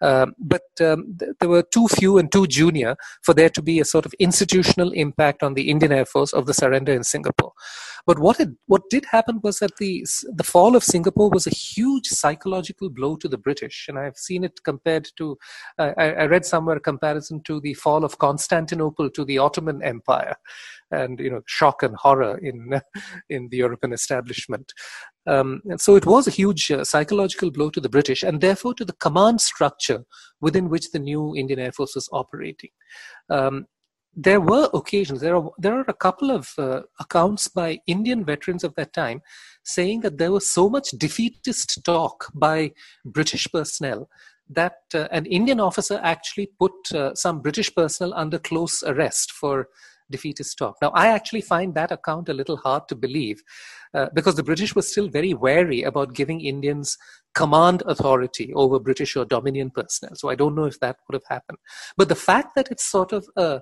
Um, 0.00 0.34
but 0.38 0.62
um, 0.80 1.16
th- 1.18 1.32
there 1.40 1.48
were 1.48 1.62
too 1.62 1.88
few 1.88 2.18
and 2.18 2.30
too 2.30 2.46
junior 2.46 2.96
for 3.22 3.32
there 3.34 3.48
to 3.50 3.62
be 3.62 3.80
a 3.80 3.84
sort 3.84 4.06
of 4.06 4.14
institutional 4.18 4.92
impact 4.92 5.42
on 5.42 5.54
the 5.54 5.70
Indian 5.70 5.92
Air 5.92 6.04
Force 6.04 6.32
of 6.32 6.46
the 6.46 6.54
surrender 6.54 6.92
in 6.92 7.04
Singapore. 7.04 7.52
But 8.06 8.20
what 8.20 8.38
it, 8.38 8.50
what 8.66 8.82
did 8.88 9.04
happen 9.06 9.40
was 9.42 9.58
that 9.58 9.76
the 9.78 10.06
the 10.32 10.44
fall 10.44 10.76
of 10.76 10.84
Singapore 10.84 11.28
was 11.30 11.46
a 11.46 11.50
huge 11.50 12.06
psychological 12.06 12.88
blow 12.88 13.16
to 13.16 13.28
the 13.28 13.38
British, 13.38 13.86
and 13.88 13.98
I've 13.98 14.16
seen 14.16 14.44
it 14.44 14.62
compared 14.64 15.08
to. 15.16 15.36
Uh, 15.78 15.92
I, 15.98 16.12
I 16.12 16.26
read 16.26 16.46
somewhere 16.46 16.76
a 16.76 16.80
comparison 16.80 17.42
to 17.44 17.60
the 17.60 17.74
fall 17.74 18.04
of 18.04 18.18
Constantinople 18.18 19.10
to 19.10 19.24
the 19.24 19.38
Ottoman 19.38 19.82
Empire, 19.82 20.36
and 20.92 21.18
you 21.18 21.30
know 21.30 21.42
shock 21.46 21.82
and 21.82 21.96
horror 21.96 22.38
in 22.38 22.80
in 23.28 23.48
the 23.48 23.56
European 23.56 23.92
establishment. 23.92 24.72
Um, 25.28 25.60
and 25.64 25.80
so 25.80 25.96
it 25.96 26.06
was 26.06 26.28
a 26.28 26.30
huge 26.30 26.70
uh, 26.70 26.84
psychological 26.84 27.50
blow 27.50 27.70
to 27.70 27.80
the 27.80 27.88
British 27.88 28.22
and 28.22 28.40
therefore 28.40 28.74
to 28.74 28.84
the 28.84 28.92
command 28.92 29.40
structure 29.40 30.04
within 30.40 30.68
which 30.68 30.92
the 30.92 31.00
new 31.00 31.34
Indian 31.34 31.58
Air 31.58 31.72
Force 31.72 31.96
was 31.96 32.08
operating. 32.12 32.70
Um, 33.28 33.66
there 34.16 34.40
were 34.40 34.70
occasions, 34.72 35.20
there 35.20 35.36
are, 35.36 35.50
there 35.58 35.78
are 35.78 35.84
a 35.88 35.92
couple 35.94 36.30
of 36.30 36.52
uh, 36.56 36.80
accounts 36.98 37.48
by 37.48 37.78
Indian 37.86 38.24
veterans 38.24 38.64
of 38.64 38.74
that 38.74 38.94
time 38.94 39.20
saying 39.62 40.00
that 40.00 40.16
there 40.16 40.32
was 40.32 40.50
so 40.50 40.70
much 40.70 40.90
defeatist 40.92 41.84
talk 41.84 42.30
by 42.34 42.72
British 43.04 43.46
personnel 43.52 44.08
that 44.48 44.78
uh, 44.94 45.08
an 45.10 45.26
Indian 45.26 45.60
officer 45.60 46.00
actually 46.02 46.48
put 46.58 46.72
uh, 46.94 47.14
some 47.14 47.42
British 47.42 47.74
personnel 47.74 48.14
under 48.14 48.38
close 48.38 48.82
arrest 48.82 49.32
for 49.32 49.68
defeatist 50.10 50.56
talk. 50.56 50.76
Now, 50.80 50.90
I 50.94 51.08
actually 51.08 51.40
find 51.40 51.74
that 51.74 51.92
account 51.92 52.28
a 52.28 52.34
little 52.34 52.56
hard 52.56 52.88
to 52.88 52.94
believe 52.94 53.42
uh, 53.92 54.06
because 54.14 54.36
the 54.36 54.42
British 54.42 54.74
were 54.74 54.82
still 54.82 55.08
very 55.08 55.34
wary 55.34 55.82
about 55.82 56.14
giving 56.14 56.40
Indians 56.40 56.96
command 57.34 57.82
authority 57.86 58.52
over 58.54 58.78
British 58.78 59.16
or 59.16 59.24
Dominion 59.24 59.70
personnel. 59.70 60.14
So 60.14 60.30
I 60.30 60.36
don't 60.36 60.54
know 60.54 60.64
if 60.64 60.78
that 60.80 60.96
would 61.06 61.14
have 61.14 61.28
happened. 61.28 61.58
But 61.96 62.08
the 62.08 62.14
fact 62.14 62.54
that 62.54 62.68
it's 62.70 62.86
sort 62.86 63.12
of 63.12 63.28
a, 63.36 63.60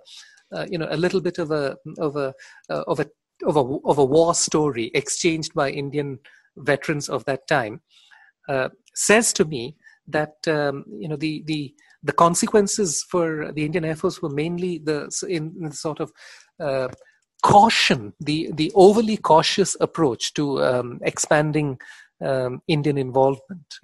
uh, 0.55 0.67
you 0.71 0.79
know, 0.79 0.89
a 0.91 0.97
little 0.97 1.21
bit 1.21 1.39
of 1.39 1.51
a 1.51 1.77
of 1.99 2.17
a 2.17 2.33
uh, 2.71 2.85
of 2.87 3.01
a 3.01 3.07
of 3.45 3.57
a 3.57 3.79
of 3.85 3.99
a 3.99 4.05
war 4.05 4.35
story 4.35 4.91
exchanged 4.95 5.53
by 5.55 5.71
Indian 5.71 6.19
veterans 6.57 7.09
of 7.09 7.25
that 7.25 7.47
time 7.49 7.81
uh, 8.49 8.69
says 8.95 9.33
to 9.33 9.45
me 9.45 9.77
that 10.07 10.37
um, 10.47 10.85
you 10.89 11.09
know 11.09 11.17
the 11.17 11.43
the 11.47 11.75
the 12.03 12.13
consequences 12.13 13.05
for 13.11 13.53
the 13.53 13.65
Indian 13.65 13.85
Air 13.85 13.97
Force 13.97 14.21
were 14.21 14.29
mainly 14.29 14.79
the 14.79 15.11
in, 15.29 15.55
in 15.61 15.73
sort 15.73 16.01
of 16.01 16.13
uh, 16.61 16.89
caution, 17.43 18.13
the 18.21 18.51
the 18.55 18.71
overly 18.75 19.17
cautious 19.17 19.77
approach 19.81 20.35
to 20.35 20.63
um, 20.63 20.99
expanding 21.03 21.79
um, 22.21 22.61
Indian 22.69 22.99
involvement. 22.99 23.79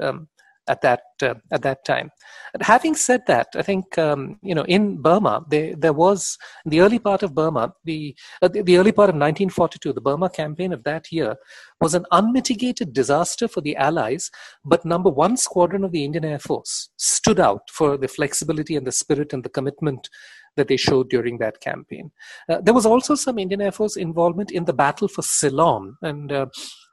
At 0.71 0.81
that 0.83 1.03
uh, 1.29 1.35
at 1.51 1.63
that 1.63 1.85
time. 1.85 2.11
And 2.55 2.63
having 2.63 2.95
said 2.95 3.23
that, 3.27 3.49
I 3.61 3.63
think 3.63 3.99
um, 3.99 4.39
you 4.43 4.55
know 4.55 4.67
in 4.77 5.03
Burma 5.07 5.35
there 5.49 5.75
there 5.85 5.93
was 5.93 6.39
in 6.65 6.71
the 6.71 6.81
early 6.81 7.01
part 7.01 7.23
of 7.25 7.35
Burma 7.35 7.73
the, 7.85 8.17
uh, 8.43 8.49
the 8.49 8.63
the 8.63 8.77
early 8.79 8.93
part 8.93 9.11
of 9.11 9.17
1942 9.17 9.93
the 9.93 10.01
Burma 10.01 10.31
campaign 10.31 10.73
of 10.73 10.85
that 10.85 11.11
year 11.11 11.37
was 11.81 11.95
an 11.95 12.07
unmitigated 12.13 12.93
disaster 12.93 13.49
for 13.49 13.61
the 13.63 13.77
Allies. 13.77 14.31
But 14.65 14.85
number 14.85 15.11
one 15.11 15.37
squadron 15.37 15.85
of 15.85 15.93
the 15.93 16.05
Indian 16.05 16.25
Air 16.25 16.39
Force 16.39 16.91
stood 16.97 17.41
out 17.41 17.65
for 17.71 17.97
the 17.97 18.09
flexibility 18.09 18.77
and 18.77 18.87
the 18.87 18.93
spirit 18.93 19.33
and 19.33 19.43
the 19.45 19.57
commitment 19.59 20.09
that 20.57 20.69
they 20.69 20.77
showed 20.77 21.09
during 21.11 21.39
that 21.39 21.61
campaign. 21.61 22.11
Uh, 22.49 22.61
there 22.61 22.75
was 22.75 22.87
also 22.87 23.15
some 23.15 23.39
Indian 23.39 23.63
Air 23.63 23.73
Force 23.73 23.97
involvement 23.97 24.51
in 24.51 24.65
the 24.65 24.73
battle 24.73 25.09
for 25.09 25.23
Ceylon, 25.23 25.97
and 26.03 26.33
uh, 26.33 26.47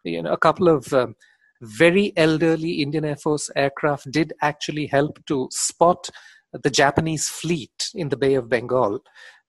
you 0.04 0.22
know 0.22 0.32
a 0.32 0.38
couple 0.38 0.68
of 0.68 0.92
um, 0.94 1.16
very 1.62 2.14
elderly 2.16 2.82
Indian 2.82 3.06
Air 3.06 3.16
Force 3.16 3.50
aircraft 3.56 4.12
did 4.12 4.34
actually 4.42 4.88
help 4.88 5.24
to 5.26 5.48
spot 5.52 6.10
the 6.54 6.70
Japanese 6.70 7.30
fleet 7.30 7.90
in 7.94 8.10
the 8.10 8.18
Bay 8.18 8.36
of 8.36 8.50
Bengal. 8.50 9.00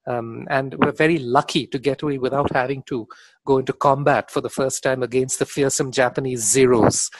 Um, 0.06 0.46
and 0.48 0.74
we're 0.78 0.92
very 0.92 1.18
lucky 1.18 1.66
to 1.66 1.78
get 1.78 2.02
away 2.02 2.18
without 2.18 2.52
having 2.54 2.82
to 2.84 3.06
go 3.46 3.58
into 3.58 3.74
combat 3.74 4.30
for 4.30 4.40
the 4.40 4.48
first 4.48 4.82
time 4.82 5.02
against 5.02 5.38
the 5.38 5.46
fearsome 5.46 5.92
Japanese 5.92 6.42
Zeros. 6.42 7.10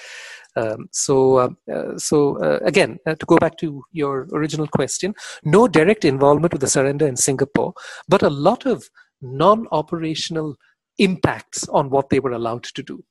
Um, 0.57 0.89
so, 0.91 1.37
uh, 1.37 1.49
uh, 1.73 1.99
so 1.99 2.43
uh, 2.43 2.59
again, 2.65 2.99
uh, 3.07 3.15
to 3.15 3.27
go 3.27 3.37
back 3.37 3.59
to 3.59 3.83
your 3.93 4.27
original 4.33 4.67
question, 4.67 5.15
no 5.45 5.69
direct 5.69 6.05
involvement 6.05 6.53
with 6.53 6.63
the 6.63 6.67
surrender 6.67 7.07
in 7.07 7.17
Singapore, 7.17 7.75
but 8.09 8.23
a 8.23 8.31
lot 8.31 8.67
of 8.67 8.89
non-operational 9.21 10.57
impacts 10.99 11.69
on 11.69 11.91
what 11.91 12.09
they 12.09 12.21
were 12.21 12.33
allowed 12.33 12.65
to 12.65 12.83
do. 12.83 13.05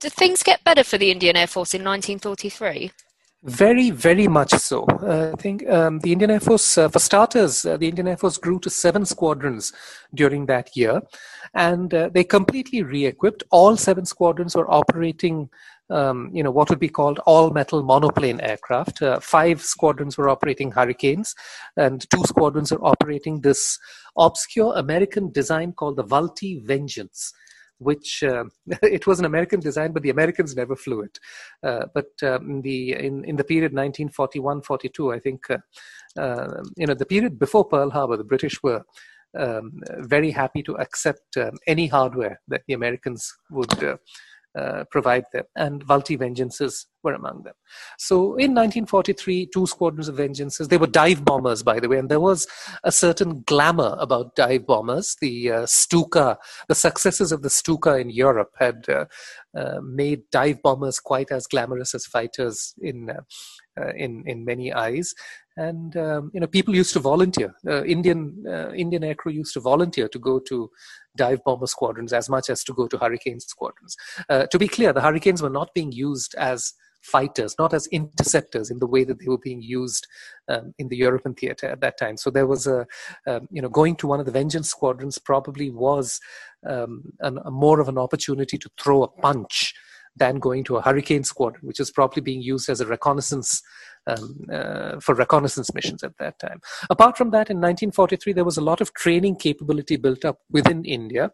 Did 0.00 0.12
things 0.12 0.42
get 0.42 0.64
better 0.64 0.84
for 0.84 0.98
the 0.98 1.10
Indian 1.10 1.36
Air 1.36 1.46
Force 1.46 1.74
in 1.74 1.84
1943? 1.84 2.90
Very, 3.44 3.90
very 3.90 4.28
much 4.28 4.50
so. 4.50 4.84
Uh, 4.84 5.32
I 5.36 5.40
think 5.40 5.68
um, 5.68 5.98
the 5.98 6.12
Indian 6.12 6.30
Air 6.30 6.38
Force, 6.38 6.78
uh, 6.78 6.88
for 6.88 7.00
starters, 7.00 7.66
uh, 7.66 7.76
the 7.76 7.88
Indian 7.88 8.06
Air 8.06 8.16
Force 8.16 8.38
grew 8.38 8.60
to 8.60 8.70
seven 8.70 9.04
squadrons 9.04 9.72
during 10.14 10.46
that 10.46 10.76
year, 10.76 11.02
and 11.52 11.92
uh, 11.92 12.08
they 12.14 12.22
completely 12.22 12.84
re-equipped. 12.84 13.42
All 13.50 13.76
seven 13.76 14.04
squadrons 14.04 14.54
were 14.54 14.70
operating, 14.70 15.50
um, 15.90 16.30
you 16.32 16.44
know, 16.44 16.52
what 16.52 16.70
would 16.70 16.78
be 16.78 16.88
called 16.88 17.18
all-metal 17.26 17.82
monoplane 17.82 18.40
aircraft. 18.40 19.02
Uh, 19.02 19.18
five 19.18 19.60
squadrons 19.60 20.16
were 20.16 20.28
operating 20.28 20.70
Hurricanes, 20.70 21.34
and 21.76 22.08
two 22.10 22.22
squadrons 22.26 22.70
were 22.70 22.84
operating 22.84 23.40
this 23.40 23.76
obscure 24.16 24.72
American 24.76 25.32
design 25.32 25.72
called 25.72 25.96
the 25.96 26.04
Vultee 26.04 26.64
Vengeance 26.64 27.32
which 27.82 28.22
uh, 28.22 28.44
it 28.82 29.06
was 29.06 29.18
an 29.18 29.24
American 29.24 29.60
design, 29.60 29.92
but 29.92 30.02
the 30.02 30.10
Americans 30.10 30.56
never 30.56 30.76
flew 30.76 31.00
it. 31.00 31.18
Uh, 31.62 31.86
but 31.94 32.10
um, 32.22 32.62
the 32.62 32.92
in, 32.92 33.24
in 33.24 33.36
the 33.36 33.44
period 33.44 33.72
1941-42, 33.72 35.14
I 35.14 35.18
think, 35.18 35.50
uh, 35.50 35.58
uh, 36.16 36.62
you 36.76 36.86
know, 36.86 36.94
the 36.94 37.06
period 37.06 37.38
before 37.38 37.64
Pearl 37.64 37.90
Harbor, 37.90 38.16
the 38.16 38.24
British 38.24 38.62
were 38.62 38.82
um, 39.38 39.80
very 40.00 40.30
happy 40.30 40.62
to 40.62 40.76
accept 40.76 41.36
um, 41.36 41.52
any 41.66 41.86
hardware 41.86 42.40
that 42.48 42.62
the 42.66 42.74
Americans 42.74 43.32
would 43.50 43.98
uh, 44.54 44.84
provide 44.90 45.24
them, 45.32 45.44
and 45.56 45.84
Vultee 45.86 46.18
Vengeances 46.18 46.86
were 47.02 47.14
among 47.14 47.42
them. 47.42 47.54
So 47.98 48.34
in 48.36 48.54
1943, 48.54 49.46
two 49.46 49.66
squadrons 49.66 50.08
of 50.08 50.16
Vengeances, 50.16 50.68
they 50.68 50.76
were 50.76 50.86
dive 50.86 51.24
bombers, 51.24 51.62
by 51.62 51.80
the 51.80 51.88
way, 51.88 51.98
and 51.98 52.08
there 52.08 52.20
was 52.20 52.46
a 52.84 52.92
certain 52.92 53.42
glamour 53.46 53.96
about 53.98 54.36
dive 54.36 54.66
bombers. 54.66 55.16
The 55.20 55.50
uh, 55.50 55.66
Stuka, 55.66 56.38
the 56.68 56.74
successes 56.74 57.32
of 57.32 57.42
the 57.42 57.50
Stuka 57.50 57.96
in 57.96 58.10
Europe 58.10 58.52
had 58.58 58.88
uh, 58.88 59.06
uh, 59.56 59.80
made 59.82 60.22
dive 60.30 60.62
bombers 60.62 60.98
quite 60.98 61.30
as 61.30 61.46
glamorous 61.46 61.94
as 61.94 62.06
fighters 62.06 62.74
in 62.80 63.10
uh, 63.10 63.20
uh, 63.80 63.92
in 63.96 64.22
in 64.26 64.44
many 64.44 64.72
eyes. 64.72 65.14
And 65.56 65.96
um, 65.96 66.30
you 66.32 66.40
know, 66.40 66.46
people 66.46 66.74
used 66.74 66.92
to 66.94 67.00
volunteer. 67.00 67.54
Uh, 67.66 67.84
Indian 67.84 68.44
Indian 68.74 69.02
aircrew 69.02 69.34
used 69.34 69.54
to 69.54 69.60
volunteer 69.60 70.08
to 70.08 70.18
go 70.18 70.38
to 70.40 70.70
dive 71.16 71.44
bomber 71.44 71.66
squadrons 71.66 72.12
as 72.12 72.28
much 72.28 72.48
as 72.48 72.64
to 72.64 72.72
go 72.72 72.86
to 72.86 72.98
hurricane 72.98 73.40
squadrons. 73.40 73.96
to 74.28 74.58
be 74.58 74.68
clear, 74.68 74.92
the 74.92 75.00
Hurricanes 75.00 75.42
were 75.42 75.50
not 75.50 75.74
being 75.74 75.92
used 75.92 76.34
as 76.36 76.72
fighters, 77.02 77.54
not 77.58 77.74
as 77.74 77.86
interceptors 77.88 78.70
in 78.70 78.78
the 78.78 78.86
way 78.86 79.04
that 79.04 79.18
they 79.18 79.26
were 79.26 79.38
being 79.38 79.60
used 79.60 80.06
um, 80.48 80.72
in 80.78 80.88
the 80.88 80.96
European 80.96 81.34
theater 81.34 81.66
at 81.66 81.80
that 81.80 81.98
time. 81.98 82.16
So 82.16 82.30
there 82.30 82.46
was 82.46 82.66
a, 82.66 82.86
um, 83.26 83.48
you 83.50 83.60
know, 83.60 83.68
going 83.68 83.96
to 83.96 84.06
one 84.06 84.20
of 84.20 84.26
the 84.26 84.32
vengeance 84.32 84.70
squadrons 84.70 85.18
probably 85.18 85.70
was 85.70 86.20
um, 86.66 87.12
an, 87.20 87.38
a 87.44 87.50
more 87.50 87.80
of 87.80 87.88
an 87.88 87.98
opportunity 87.98 88.56
to 88.56 88.70
throw 88.80 89.02
a 89.02 89.08
punch 89.08 89.74
than 90.16 90.38
going 90.38 90.64
to 90.64 90.76
a 90.76 90.82
hurricane 90.82 91.24
squadron, 91.24 91.66
which 91.66 91.78
was 91.78 91.90
probably 91.90 92.22
being 92.22 92.42
used 92.42 92.68
as 92.68 92.80
a 92.80 92.86
reconnaissance 92.86 93.62
um, 94.06 94.46
uh, 94.52 94.98
for 95.00 95.14
reconnaissance 95.14 95.72
missions 95.74 96.02
at 96.02 96.16
that 96.18 96.38
time. 96.38 96.60
Apart 96.90 97.16
from 97.16 97.30
that, 97.30 97.50
in 97.50 97.58
1943, 97.58 98.32
there 98.32 98.44
was 98.44 98.56
a 98.56 98.62
lot 98.62 98.80
of 98.80 98.92
training 98.94 99.36
capability 99.36 99.96
built 99.96 100.24
up 100.24 100.38
within 100.50 100.84
India, 100.84 101.30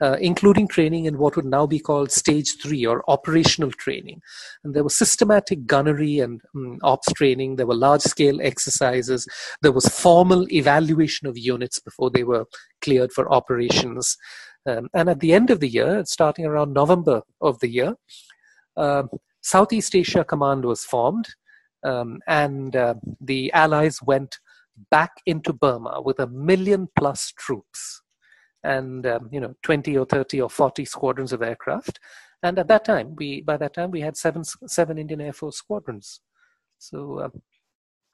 uh, 0.00 0.16
including 0.20 0.68
training 0.68 1.04
in 1.04 1.18
what 1.18 1.36
would 1.36 1.44
now 1.44 1.66
be 1.66 1.78
called 1.78 2.10
stage 2.10 2.60
three 2.60 2.84
or 2.84 3.08
operational 3.08 3.70
training. 3.70 4.20
And 4.64 4.74
there 4.74 4.84
was 4.84 4.96
systematic 4.96 5.66
gunnery 5.66 6.18
and 6.18 6.40
um, 6.54 6.78
ops 6.82 7.12
training. 7.12 7.56
There 7.56 7.66
were 7.66 7.74
large 7.74 8.02
scale 8.02 8.40
exercises. 8.42 9.26
There 9.62 9.72
was 9.72 9.86
formal 9.86 10.50
evaluation 10.52 11.28
of 11.28 11.38
units 11.38 11.78
before 11.78 12.10
they 12.10 12.24
were 12.24 12.46
cleared 12.82 13.12
for 13.12 13.32
operations. 13.32 14.16
Um, 14.66 14.88
and 14.94 15.08
at 15.08 15.20
the 15.20 15.32
end 15.32 15.50
of 15.50 15.60
the 15.60 15.68
year, 15.68 16.04
starting 16.04 16.44
around 16.44 16.72
November 16.72 17.22
of 17.40 17.58
the 17.60 17.68
year, 17.68 17.94
uh, 18.76 19.04
Southeast 19.42 19.94
Asia 19.94 20.24
Command 20.24 20.64
was 20.64 20.84
formed 20.84 21.28
um, 21.84 22.20
and 22.26 22.74
uh, 22.76 22.94
the 23.20 23.52
Allies 23.52 24.00
went 24.02 24.38
back 24.90 25.10
into 25.26 25.52
Burma 25.52 26.00
with 26.02 26.20
a 26.20 26.26
million 26.26 26.88
plus 26.96 27.32
troops 27.36 28.02
and 28.64 29.06
um, 29.06 29.28
you 29.32 29.40
know 29.40 29.54
20 29.62 29.96
or 29.96 30.04
30 30.04 30.40
or 30.42 30.50
40 30.50 30.84
squadrons 30.84 31.32
of 31.32 31.42
aircraft. 31.42 31.98
And 32.42 32.58
at 32.58 32.68
that 32.68 32.84
time 32.84 33.14
we 33.16 33.42
by 33.42 33.56
that 33.56 33.74
time 33.74 33.90
we 33.90 34.00
had 34.00 34.16
seven 34.16 34.44
seven 34.44 34.98
indian 34.98 35.20
air 35.20 35.32
force 35.32 35.56
squadrons. 35.56 36.20
So 36.78 37.20
um, 37.20 37.42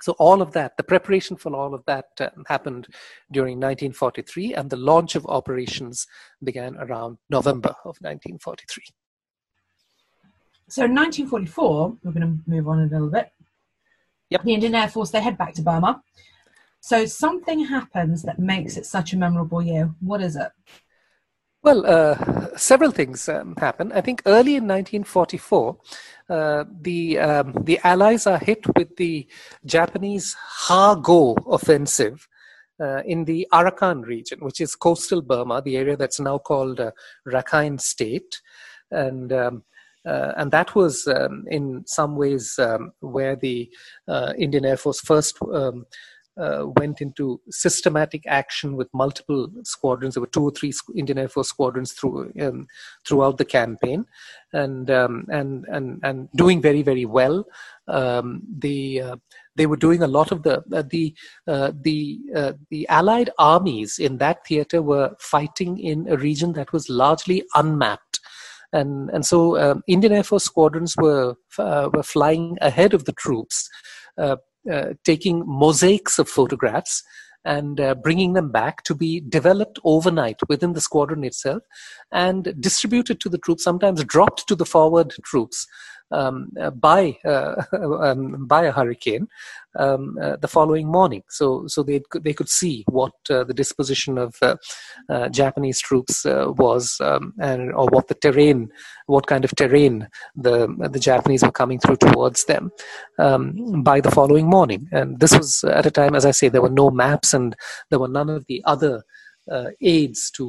so 0.05 0.13
all 0.19 0.43
of 0.43 0.53
that 0.53 0.77
the 0.77 0.83
preparation 0.83 1.37
for 1.37 1.55
all 1.55 1.75
of 1.75 1.83
that 1.87 2.07
uh, 2.21 2.29
happened 2.49 2.87
during 3.33 3.57
1943 3.57 4.55
and 4.55 4.71
the 4.71 4.77
launch 4.77 5.15
of 5.15 5.27
operations 5.27 6.07
began 6.43 6.77
around 6.77 7.19
november 7.31 7.75
of 7.85 7.97
1943 8.01 8.85
so 10.69 10.85
in 10.85 10.95
1944 10.95 11.97
we're 12.03 12.13
going 12.13 12.29
to 12.29 12.51
move 12.51 12.69
on 12.69 12.81
a 12.81 12.87
little 12.87 13.11
bit 13.11 13.31
Yep. 14.31 14.43
The 14.43 14.55
Indian 14.55 14.75
Air 14.75 14.89
Force, 14.89 15.11
they 15.11 15.21
head 15.21 15.39
back 15.39 15.55
to 15.55 15.63
Burma. 15.63 16.03
So 16.81 17.07
something 17.07 17.67
happens 17.67 18.23
that 18.23 18.39
makes 18.39 18.77
it 18.77 18.85
such 18.85 19.13
a 19.13 19.17
memorable 19.17 19.63
year. 19.63 19.95
What 20.01 20.21
is 20.21 20.37
it? 20.37 20.51
Well, 21.65 21.87
uh, 21.87 22.59
several 22.59 22.91
things 22.91 23.27
um, 23.27 23.55
happen. 23.57 23.91
I 23.93 24.03
think 24.03 24.21
early 24.27 24.57
in 24.57 24.65
1944, 24.65 25.79
uh, 26.29 26.65
the 26.83 27.19
um, 27.19 27.55
the 27.63 27.81
Allies 27.83 28.27
are 28.27 28.37
hit 28.39 28.67
with 28.77 28.95
the 28.97 29.27
Japanese 29.65 30.37
Ha-Go 30.39 31.39
offensive 31.47 32.29
uh, 32.79 33.01
in 33.07 33.25
the 33.25 33.49
Arakan 33.51 34.05
region, 34.05 34.41
which 34.41 34.61
is 34.61 34.77
coastal 34.77 35.23
Burma, 35.23 35.63
the 35.63 35.79
area 35.79 35.97
that's 35.97 36.21
now 36.21 36.37
called 36.37 36.81
uh, 36.81 36.91
Rakhine 37.27 37.81
State, 37.81 38.43
and 38.91 39.33
um, 39.33 39.63
uh, 40.07 40.33
and 40.37 40.51
that 40.51 40.75
was, 40.75 41.09
um, 41.09 41.45
in 41.51 41.83
some 41.87 42.17
ways, 42.17 42.59
um, 42.59 42.93
where 43.01 43.37
the 43.37 43.71
uh, 44.07 44.35
Indian 44.37 44.67
Air 44.67 44.77
Force 44.77 45.01
first 45.01 45.39
um, 45.51 45.87
uh, 46.37 46.67
went 46.79 47.01
into 47.01 47.41
systematic 47.51 48.25
action 48.27 48.77
with 48.77 48.89
multiple 48.93 49.49
squadrons. 49.63 50.15
There 50.15 50.21
were 50.21 50.27
two 50.27 50.45
or 50.45 50.51
three 50.51 50.73
Indian 50.97 51.19
Air 51.19 51.29
Force 51.29 51.49
squadrons 51.49 51.93
through, 51.93 52.33
um, 52.41 52.67
throughout 53.07 53.39
the 53.39 53.45
campaign, 53.45 54.07
and 54.53 54.91
um, 54.91 55.27
and 55.31 55.65
and 55.69 56.01
and 56.03 56.29
doing 56.37 56.61
very 56.61 56.83
very 56.83 57.05
well. 57.05 57.45
Um, 57.87 58.43
the 58.59 59.01
uh, 59.01 59.17
they 59.57 59.67
were 59.67 59.77
doing 59.77 60.03
a 60.03 60.09
lot 60.09 60.33
of 60.33 60.43
the 60.43 60.63
uh, 60.73 60.83
the 60.89 61.15
uh, 61.47 61.73
the 61.83 62.19
uh, 62.35 62.53
the 62.71 62.89
Allied 62.89 63.31
armies 63.39 63.99
in 63.99 64.19
that 64.19 64.47
theater 64.47 64.83
were 64.83 65.15
fighting 65.21 65.79
in 65.79 66.09
a 66.09 66.17
region 66.17 66.53
that 66.55 66.73
was 66.73 66.89
largely 66.89 67.45
unmapped 67.55 68.21
and 68.75 69.09
and 69.11 69.25
so 69.25 69.57
um, 69.59 69.83
Indian 69.87 70.13
Air 70.13 70.25
Force 70.25 70.45
squadrons 70.45 70.95
were 70.97 71.37
uh, 71.59 71.89
were 71.95 72.03
flying 72.03 72.59
ahead 72.61 72.93
of 72.93 73.05
the 73.05 73.13
troops, 73.13 73.69
uh, 74.19 74.37
taking 75.05 75.45
mosaics 75.47 76.19
of 76.19 76.29
photographs 76.29 77.03
and 77.45 77.79
uh, 77.79 77.95
bringing 77.95 78.33
them 78.33 78.51
back 78.51 78.83
to 78.85 78.95
be 78.95 79.21
developed 79.21 79.79
overnight 79.85 80.39
within 80.49 80.73
the 80.73 80.81
squadron 80.81 81.25
itself 81.25 81.63
and 82.11 82.55
distributed 82.59 83.21
to 83.21 83.29
the 83.29 83.39
troops, 83.39 83.63
sometimes 83.63 84.03
dropped 84.05 84.49
to 84.49 84.55
the 84.55 84.65
forward 84.65 85.15
troops 85.25 85.67
um, 86.11 86.51
uh, 86.61 86.71
by 86.71 87.17
uh, 87.25 87.63
um, 88.01 88.47
by 88.47 88.65
a 88.65 88.73
hurricane 88.73 89.29
um, 89.79 90.17
uh, 90.21 90.37
the 90.37 90.49
following 90.49 90.87
morning. 90.87 91.23
So 91.29 91.67
so 91.67 91.83
they 91.83 92.03
they 92.21 92.33
could 92.33 92.49
see 92.49 92.85
what 92.89 93.13
uh, 93.31 93.45
the 93.45 93.55
disposition 93.55 94.19
of 94.19 94.37
uh, 94.43 94.57
uh, 95.09 95.29
Japanese 95.29 95.81
troops 95.81 96.25
was 96.25 96.99
um, 97.01 97.35
and 97.41 97.73
or 97.73 97.87
what 97.87 98.09
the 98.09 98.15
terrain, 98.15 98.71
what 99.07 99.27
kind 99.27 99.45
of 99.45 99.55
terrain 99.57 100.09
the 100.37 100.69
the 100.91 101.01
Japanese 101.01 101.43
were 101.43 101.53
coming 101.53 101.79
through 101.79 101.97
towards 101.97 102.45
them 102.45 102.71
um, 103.19 103.83
by 103.83 104.01
the 104.01 104.11
following 104.11 104.47
morning. 104.49 104.89
And 104.93 105.19
this 105.21 105.37
was 105.37 105.65
at 105.65 105.87
a 105.87 105.91
time, 105.91 106.15
as 106.15 106.25
I 106.25 106.31
say, 106.31 106.49
there 106.49 106.63
were 106.63 106.71
no 106.71 106.91
maps 106.91 107.35
and 107.35 107.57
there 107.91 107.99
were 107.99 108.09
none 108.09 108.31
of 108.31 108.47
the 108.47 108.63
other. 108.65 109.03
aids 109.81 110.31
to 110.37 110.45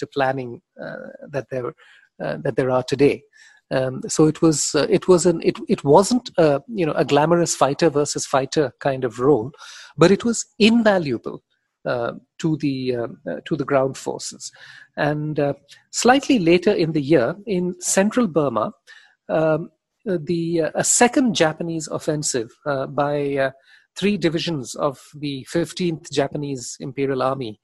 to 0.00 0.06
planning 0.14 0.60
that 1.34 1.46
there 1.50 1.68
that 2.18 2.54
there 2.56 2.70
are 2.70 2.82
today. 2.82 3.22
Um, 3.70 4.02
so 4.08 4.26
it 4.26 4.42
was 4.42 4.74
uh, 4.74 4.86
it 4.90 5.08
was 5.08 5.26
an 5.26 5.40
it 5.42 5.58
it 5.68 5.84
wasn't 5.84 6.30
a, 6.36 6.62
you 6.68 6.84
know 6.84 6.92
a 6.92 7.04
glamorous 7.04 7.54
fighter 7.54 7.88
versus 7.88 8.26
fighter 8.26 8.72
kind 8.80 9.04
of 9.04 9.20
role, 9.20 9.52
but 9.96 10.10
it 10.10 10.24
was 10.24 10.46
invaluable 10.58 11.42
uh, 11.86 12.12
to 12.38 12.56
the 12.58 12.96
uh, 12.96 13.06
uh 13.30 13.40
to 13.44 13.56
the 13.56 13.64
ground 13.64 13.96
forces. 13.96 14.50
And 14.96 15.38
uh, 15.40 15.54
slightly 15.90 16.38
later 16.38 16.72
in 16.72 16.92
the 16.92 17.02
year, 17.02 17.36
in 17.46 17.74
central 17.80 18.26
Burma, 18.26 18.72
um, 19.28 19.70
uh, 20.08 20.18
the 20.22 20.62
a 20.74 20.84
second 20.84 21.34
Japanese 21.34 21.88
offensive 21.88 22.50
by 22.90 23.52
three 23.96 24.16
divisions 24.16 24.74
of 24.74 25.00
the 25.14 25.46
15th 25.52 26.10
Japanese 26.10 26.76
Imperial 26.80 27.22
Army. 27.22 27.60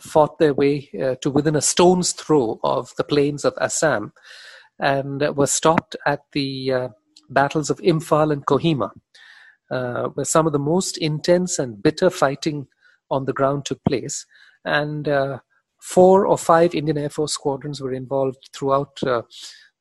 fought 0.00 0.38
their 0.38 0.54
way 0.54 0.88
to 1.20 1.30
within 1.30 1.56
a 1.56 1.60
stone's 1.60 2.12
throw 2.12 2.58
of 2.62 2.92
the 2.96 3.04
plains 3.04 3.44
of 3.44 3.54
Assam, 3.60 4.12
and 4.80 5.20
were 5.36 5.46
stopped 5.46 5.96
at 6.06 6.20
the 6.32 6.72
uh, 6.72 6.88
battles 7.28 7.70
of 7.70 7.78
Imphal 7.78 8.32
and 8.32 8.44
Kohima, 8.46 8.90
uh, 9.70 10.08
where 10.08 10.24
some 10.24 10.46
of 10.46 10.52
the 10.52 10.58
most 10.58 10.98
intense 10.98 11.58
and 11.58 11.82
bitter 11.82 12.10
fighting 12.10 12.66
on 13.10 13.24
the 13.24 13.32
ground 13.32 13.64
took 13.64 13.82
place. 13.84 14.26
And 14.64 15.08
uh, 15.08 15.38
four 15.80 16.26
or 16.26 16.38
five 16.38 16.74
Indian 16.74 16.98
Air 16.98 17.10
Force 17.10 17.32
squadrons 17.32 17.80
were 17.80 17.92
involved 17.92 18.50
throughout. 18.52 19.02
Uh, 19.02 19.22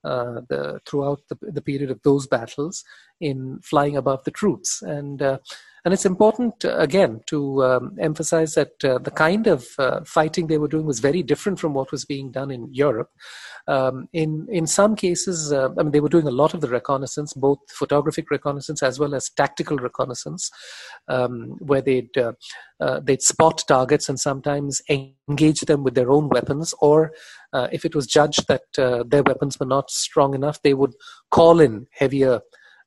uh, 0.05 0.39
the 0.47 0.79
throughout 0.85 1.19
the, 1.27 1.37
the 1.51 1.61
period 1.61 1.91
of 1.91 2.01
those 2.03 2.25
battles 2.25 2.85
in 3.19 3.59
flying 3.63 3.97
above 3.97 4.23
the 4.23 4.31
troops 4.31 4.81
and 4.81 5.21
uh, 5.21 5.37
and 5.85 5.93
it's 5.93 6.05
important, 6.05 6.65
uh, 6.65 6.77
again, 6.77 7.21
to 7.27 7.63
um, 7.63 7.97
emphasize 7.99 8.53
that 8.55 8.83
uh, 8.83 8.97
the 8.97 9.11
kind 9.11 9.47
of 9.47 9.67
uh, 9.77 10.01
fighting 10.05 10.47
they 10.47 10.57
were 10.57 10.67
doing 10.67 10.85
was 10.85 10.99
very 10.99 11.23
different 11.23 11.59
from 11.59 11.73
what 11.73 11.91
was 11.91 12.05
being 12.05 12.31
done 12.31 12.51
in 12.51 12.73
Europe. 12.73 13.09
Um, 13.67 14.09
in, 14.11 14.47
in 14.49 14.67
some 14.67 14.95
cases, 14.95 15.53
uh, 15.53 15.69
I 15.77 15.83
mean, 15.83 15.91
they 15.91 15.99
were 15.99 16.09
doing 16.09 16.27
a 16.27 16.31
lot 16.31 16.53
of 16.53 16.61
the 16.61 16.67
reconnaissance, 16.67 17.33
both 17.33 17.59
photographic 17.69 18.29
reconnaissance 18.29 18.83
as 18.83 18.99
well 18.99 19.15
as 19.15 19.29
tactical 19.29 19.77
reconnaissance, 19.77 20.51
um, 21.07 21.55
where 21.59 21.81
they'd, 21.81 22.17
uh, 22.17 22.99
they'd 23.01 23.21
spot 23.21 23.63
targets 23.67 24.09
and 24.09 24.19
sometimes 24.19 24.81
engage 24.89 25.61
them 25.61 25.83
with 25.83 25.95
their 25.95 26.11
own 26.11 26.29
weapons, 26.29 26.73
or 26.81 27.11
if 27.71 27.85
it 27.85 27.95
was 27.95 28.07
judged 28.07 28.47
that 28.47 28.61
their 29.09 29.23
weapons 29.23 29.59
were 29.59 29.65
not 29.65 29.89
strong 29.89 30.33
enough, 30.33 30.61
they 30.61 30.73
would 30.73 30.93
call 31.31 31.59
in 31.59 31.87
heavier 31.91 32.41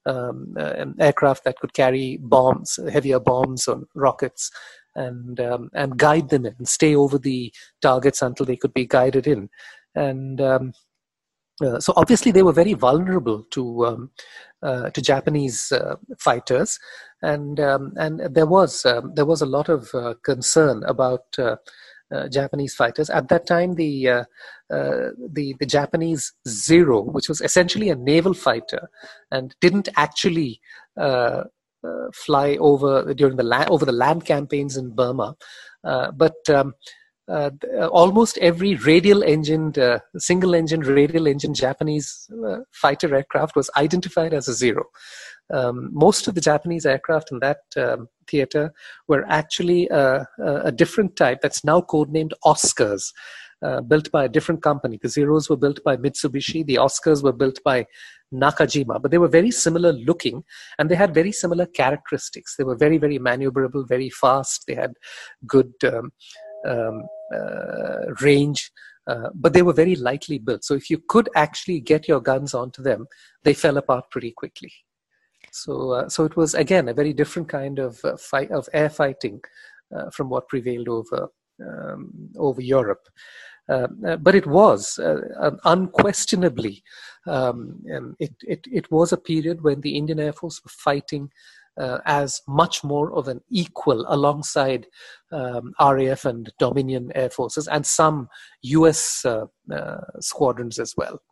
um, 0.06 0.54
uh, 0.58 0.84
aircraft 0.98 1.44
that 1.44 1.58
could 1.58 1.74
carry 1.74 2.18
bombs, 2.20 2.78
heavier 2.90 3.20
bombs 3.20 3.68
or 3.68 3.82
rockets, 3.94 4.50
and 4.94 5.40
um, 5.40 5.70
and 5.74 5.98
guide 5.98 6.28
them 6.28 6.46
in 6.46 6.66
stay 6.66 6.94
over 6.94 7.18
the 7.18 7.52
targets 7.80 8.22
until 8.22 8.46
they 8.46 8.56
could 8.56 8.74
be 8.74 8.86
guided 8.86 9.26
in. 9.26 9.48
and 9.94 10.40
um, 10.40 10.72
uh, 11.62 11.78
so 11.78 11.92
obviously 11.96 12.32
they 12.32 12.42
were 12.42 12.52
very 12.52 12.72
vulnerable 12.72 13.44
to 13.50 13.86
um, 13.86 14.10
uh, 14.62 14.90
to 14.90 15.02
Japanese 15.02 15.70
uh, 15.72 15.96
fighters, 16.18 16.78
and 17.20 17.60
um, 17.60 17.92
and 17.96 18.20
there 18.34 18.46
was 18.46 18.84
um, 18.86 19.12
there 19.14 19.26
was 19.26 19.42
a 19.42 19.46
lot 19.46 19.68
of 19.68 19.94
uh, 19.94 20.14
concern 20.22 20.82
about. 20.84 21.24
Uh, 22.12 22.22
uh, 22.22 22.28
Japanese 22.28 22.74
fighters 22.74 23.10
at 23.10 23.28
that 23.28 23.46
time, 23.46 23.74
the 23.74 24.24
the 24.68 25.54
the 25.58 25.66
Japanese 25.66 26.32
Zero, 26.48 27.02
which 27.02 27.28
was 27.28 27.40
essentially 27.40 27.90
a 27.90 27.96
naval 27.96 28.34
fighter, 28.34 28.88
and 29.30 29.54
didn't 29.60 29.88
actually 29.96 30.60
fly 32.14 32.56
over 32.60 33.12
during 33.14 33.36
the 33.36 33.42
land 33.42 33.70
over 33.70 33.84
the 33.84 33.92
land 33.92 34.24
campaigns 34.24 34.76
in 34.76 34.94
Burma, 34.94 35.36
but 35.82 36.48
um, 36.48 36.74
uh, 37.28 37.50
uh, 37.78 37.86
almost 37.86 38.36
every 38.38 38.74
radial 38.74 39.22
engined, 39.22 39.78
uh, 39.78 40.00
single 40.18 40.54
engine, 40.54 40.80
radial 40.80 41.28
engine 41.28 41.54
Japanese 41.54 42.28
uh, 42.46 42.58
fighter 42.72 43.14
aircraft 43.14 43.54
was 43.54 43.70
identified 43.76 44.34
as 44.34 44.48
a 44.48 44.52
zero. 44.52 44.84
Um, 45.50 45.90
most 45.92 46.28
of 46.28 46.34
the 46.34 46.40
Japanese 46.40 46.86
aircraft 46.86 47.32
in 47.32 47.40
that 47.40 47.60
um, 47.76 48.08
theater 48.28 48.72
were 49.08 49.24
actually 49.28 49.90
uh, 49.90 50.24
a 50.38 50.72
different 50.72 51.16
type 51.16 51.40
that's 51.42 51.64
now 51.64 51.80
codenamed 51.80 52.32
Oscars. 52.44 53.12
Uh, 53.62 53.80
built 53.80 54.10
by 54.10 54.24
a 54.24 54.28
different 54.28 54.60
company. 54.60 54.98
The 55.00 55.08
Zeros 55.08 55.48
were 55.48 55.56
built 55.56 55.84
by 55.84 55.96
Mitsubishi. 55.96 56.66
The 56.66 56.80
Oscars 56.80 57.22
were 57.22 57.32
built 57.32 57.60
by 57.64 57.86
Nakajima, 58.34 59.00
but 59.00 59.12
they 59.12 59.18
were 59.18 59.28
very 59.28 59.52
similar 59.52 59.92
looking 59.92 60.42
and 60.78 60.90
they 60.90 60.96
had 60.96 61.14
very 61.14 61.30
similar 61.30 61.66
characteristics. 61.66 62.56
They 62.56 62.64
were 62.64 62.74
very, 62.74 62.98
very 62.98 63.20
maneuverable, 63.20 63.86
very 63.88 64.10
fast. 64.10 64.64
They 64.66 64.74
had 64.74 64.94
good 65.46 65.72
um, 65.84 66.12
um, 66.66 67.02
uh, 67.32 68.12
range, 68.20 68.72
uh, 69.06 69.28
but 69.34 69.52
they 69.52 69.62
were 69.62 69.72
very 69.72 69.94
lightly 69.94 70.38
built. 70.38 70.64
So 70.64 70.74
if 70.74 70.90
you 70.90 71.00
could 71.08 71.28
actually 71.36 71.80
get 71.80 72.08
your 72.08 72.20
guns 72.20 72.54
onto 72.54 72.82
them, 72.82 73.06
they 73.44 73.54
fell 73.54 73.76
apart 73.76 74.10
pretty 74.10 74.32
quickly. 74.32 74.72
So, 75.52 75.90
uh, 75.92 76.08
so 76.08 76.24
it 76.24 76.36
was 76.36 76.54
again 76.54 76.88
a 76.88 76.94
very 76.94 77.12
different 77.12 77.48
kind 77.48 77.78
of 77.78 77.98
fight 78.18 78.50
of 78.50 78.68
air 78.72 78.90
fighting 78.90 79.40
from 80.12 80.30
what 80.30 80.48
prevailed 80.48 80.88
over 80.88 81.28
um, 81.60 82.30
over 82.36 82.62
Europe. 82.62 83.06
Uh, 83.68 83.86
but 84.16 84.34
it 84.34 84.46
was 84.46 84.98
uh, 84.98 85.50
unquestionably 85.64 86.82
um, 87.26 87.80
it, 88.18 88.34
it, 88.42 88.66
it 88.70 88.90
was 88.90 89.12
a 89.12 89.16
period 89.16 89.62
when 89.62 89.80
the 89.80 89.96
Indian 89.96 90.18
Air 90.18 90.32
Force 90.32 90.60
were 90.64 90.70
fighting 90.70 91.30
uh, 91.78 91.98
as 92.04 92.40
much 92.46 92.84
more 92.84 93.12
of 93.14 93.28
an 93.28 93.40
equal 93.48 94.04
alongside 94.08 94.86
um, 95.30 95.72
RAF 95.80 96.24
and 96.24 96.52
Dominion 96.58 97.10
air 97.14 97.30
forces 97.30 97.66
and 97.68 97.86
some 97.86 98.28
US 98.62 99.24
uh, 99.24 99.46
uh, 99.72 100.00
squadrons 100.20 100.78
as 100.78 100.94
well. 100.96 101.22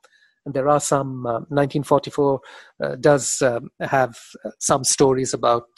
And 0.44 0.54
there 0.54 0.68
are 0.68 0.80
some, 0.80 1.22
1944 1.22 2.40
uh, 2.80 2.84
uh, 2.84 2.96
does 2.96 3.42
um, 3.42 3.70
have 3.80 4.16
some 4.58 4.84
stories 4.84 5.34
about 5.34 5.68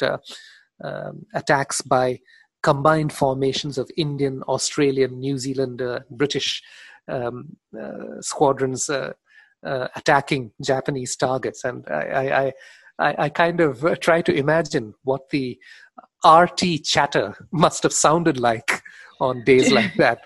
um, 0.83 1.27
attacks 1.35 1.81
by 1.81 2.21
combined 2.63 3.13
formations 3.13 3.77
of 3.77 3.91
Indian, 3.97 4.43
Australian, 4.45 5.19
New 5.19 5.37
Zealand, 5.37 5.83
British 6.11 6.63
um, 7.09 7.57
squadrons. 8.21 8.89
Uh, 9.65 9.87
attacking 9.95 10.51
Japanese 10.61 11.15
targets. 11.15 11.63
And 11.63 11.87
I, 11.89 11.95
I, 12.03 12.53
I, 12.99 13.15
I 13.17 13.29
kind 13.29 13.61
of 13.61 13.85
uh, 13.85 13.95
try 13.95 14.21
to 14.23 14.35
imagine 14.35 14.95
what 15.05 15.31
the 15.31 15.57
RT 16.27 16.83
chatter 16.85 17.37
must 17.53 17.85
have 17.85 17.93
sounded 17.93 18.41
like 18.41 18.83
on 19.23 19.45
days 19.45 19.73
like 19.73 19.95
that. 19.97 20.21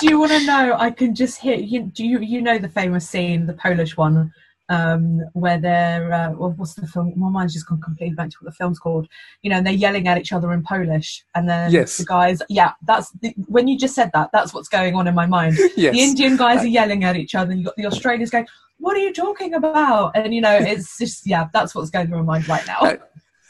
do 0.00 0.08
you 0.08 0.18
want 0.18 0.32
to 0.32 0.46
know? 0.46 0.76
I 0.78 0.90
can 0.90 1.14
just 1.14 1.40
hear. 1.40 1.56
You, 1.56 1.82
do 1.82 2.06
you 2.06 2.20
you 2.20 2.40
know 2.40 2.58
the 2.58 2.68
famous 2.68 3.08
scene, 3.08 3.46
the 3.46 3.54
Polish 3.54 3.96
one, 3.96 4.32
um, 4.68 5.20
where 5.32 5.58
they're 5.58 6.12
uh, 6.12 6.30
well, 6.32 6.54
what's 6.56 6.74
the 6.74 6.86
film? 6.86 7.12
My 7.16 7.28
mind's 7.28 7.54
just 7.54 7.66
gone 7.66 7.80
completely 7.80 8.14
blank 8.14 8.32
to 8.32 8.38
what 8.40 8.52
the 8.52 8.56
film's 8.56 8.78
called. 8.78 9.08
You 9.42 9.50
know, 9.50 9.56
and 9.56 9.66
they're 9.66 9.74
yelling 9.74 10.08
at 10.08 10.18
each 10.18 10.32
other 10.32 10.52
in 10.52 10.62
Polish, 10.62 11.24
and 11.34 11.48
then 11.48 11.72
yes. 11.72 11.98
the 11.98 12.04
guys. 12.04 12.40
Yeah, 12.48 12.72
that's 12.86 13.10
the, 13.20 13.34
when 13.48 13.68
you 13.68 13.76
just 13.76 13.94
said 13.94 14.10
that. 14.14 14.30
That's 14.32 14.54
what's 14.54 14.68
going 14.68 14.94
on 14.94 15.08
in 15.08 15.14
my 15.14 15.26
mind. 15.26 15.56
yes. 15.76 15.94
The 15.94 16.00
Indian 16.00 16.36
guys 16.36 16.62
are 16.62 16.68
yelling 16.68 17.04
at 17.04 17.16
each 17.16 17.34
other, 17.34 17.50
and 17.50 17.60
you 17.60 17.66
got 17.66 17.76
the 17.76 17.86
Australians 17.86 18.30
going, 18.30 18.46
what 18.78 18.96
are 18.96 19.00
you 19.00 19.12
talking 19.12 19.54
about? 19.54 20.12
And 20.14 20.34
you 20.34 20.40
know, 20.40 20.56
it's 20.56 20.98
just 20.98 21.26
yeah, 21.26 21.48
that's 21.52 21.74
what's 21.74 21.90
going 21.90 22.08
through 22.08 22.22
my 22.24 22.38
mind 22.38 22.48
right 22.48 22.66
now. 22.66 22.98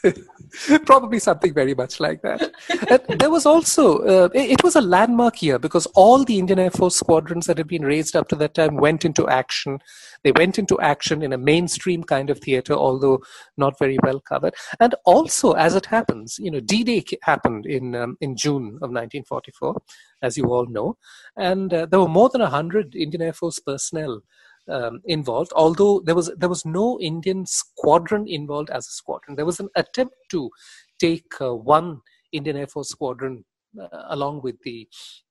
Probably 0.85 1.19
something 1.19 1.53
very 1.53 1.73
much 1.73 1.99
like 1.99 2.21
that. 2.21 2.51
there 3.19 3.29
was 3.29 3.45
also 3.45 3.99
uh, 3.99 4.29
it, 4.33 4.63
was 4.63 4.75
a 4.75 4.81
landmark 4.81 5.41
year 5.41 5.57
because 5.57 5.85
all 5.87 6.23
the 6.23 6.39
Indian 6.39 6.59
Air 6.59 6.71
Force 6.71 6.95
squadrons 6.95 7.45
that 7.45 7.57
had 7.57 7.67
been 7.67 7.85
raised 7.85 8.15
up 8.15 8.27
to 8.29 8.35
that 8.35 8.53
time 8.53 8.75
went 8.75 9.05
into 9.05 9.27
action. 9.27 9.79
They 10.23 10.31
went 10.33 10.59
into 10.59 10.79
action 10.79 11.21
in 11.21 11.33
a 11.33 11.37
mainstream 11.37 12.03
kind 12.03 12.29
of 12.29 12.39
theater, 12.39 12.73
although 12.73 13.21
not 13.57 13.79
very 13.79 13.97
well 14.03 14.19
covered. 14.19 14.53
And 14.79 14.95
also, 15.05 15.53
as 15.53 15.75
it 15.75 15.85
happens, 15.85 16.37
you 16.39 16.51
know, 16.51 16.59
D-Day 16.59 17.03
happened 17.23 17.65
in 17.65 17.95
um, 17.95 18.17
in 18.21 18.35
June 18.35 18.77
of 18.81 18.91
1944, 18.91 19.81
as 20.21 20.37
you 20.37 20.45
all 20.45 20.67
know, 20.67 20.97
and 21.37 21.73
uh, 21.73 21.85
there 21.85 21.99
were 21.99 22.07
more 22.07 22.29
than 22.29 22.41
hundred 22.41 22.95
Indian 22.95 23.21
Air 23.23 23.33
Force 23.33 23.59
personnel 23.59 24.21
um, 24.69 25.01
involved, 25.05 25.51
although 25.55 25.99
there 26.01 26.15
was 26.15 26.31
there 26.37 26.49
was 26.49 26.65
no 26.65 26.99
Indian 26.99 27.45
squadron 27.45 28.27
involved 28.27 28.69
as 28.69 28.87
a 28.87 28.91
squadron. 28.91 29.35
There 29.35 29.45
was 29.45 29.59
an 29.59 29.69
attempt 29.75 30.15
to 30.31 30.49
take 30.99 31.31
uh, 31.39 31.55
one 31.55 32.01
Indian 32.31 32.57
Air 32.57 32.67
Force 32.67 32.89
squadron 32.89 33.43
uh, 33.79 33.87
along 34.09 34.41
with 34.41 34.61
the 34.63 34.87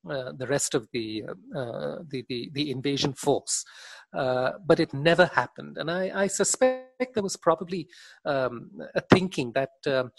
uh, 0.08 0.32
the 0.32 0.46
rest 0.46 0.74
of 0.74 0.88
the, 0.92 1.22
uh, 1.54 1.96
the, 2.08 2.24
the 2.28 2.50
the 2.54 2.70
invasion 2.70 3.12
force, 3.12 3.64
uh, 4.16 4.52
but 4.64 4.80
it 4.80 4.94
never 4.94 5.26
happened. 5.26 5.76
And 5.76 5.90
I, 5.90 6.22
I 6.22 6.26
suspect 6.26 7.12
there 7.14 7.22
was 7.22 7.36
probably 7.36 7.86
um, 8.24 8.70
a 8.94 9.02
thinking 9.12 9.52
that 9.54 9.72
um, 9.86 10.10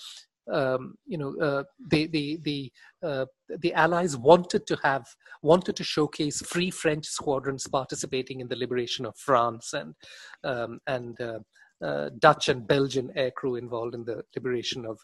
um, 0.51 0.95
you 1.05 1.17
know, 1.17 1.35
uh, 1.41 1.63
the 1.89 2.07
the 2.07 2.39
the 2.43 2.71
uh, 3.03 3.25
the 3.59 3.73
Allies 3.73 4.17
wanted 4.17 4.67
to 4.67 4.77
have 4.83 5.05
wanted 5.41 5.75
to 5.77 5.83
showcase 5.83 6.41
free 6.41 6.69
French 6.69 7.05
squadrons 7.05 7.67
participating 7.67 8.41
in 8.41 8.47
the 8.47 8.55
liberation 8.55 9.05
of 9.05 9.17
France 9.17 9.73
and 9.73 9.95
um, 10.43 10.79
and 10.87 11.19
uh, 11.21 11.39
uh 11.83 12.09
Dutch 12.19 12.49
and 12.49 12.67
Belgian 12.67 13.11
aircrew 13.17 13.57
involved 13.57 13.95
in 13.95 14.03
the 14.03 14.23
liberation 14.35 14.85
of 14.85 14.99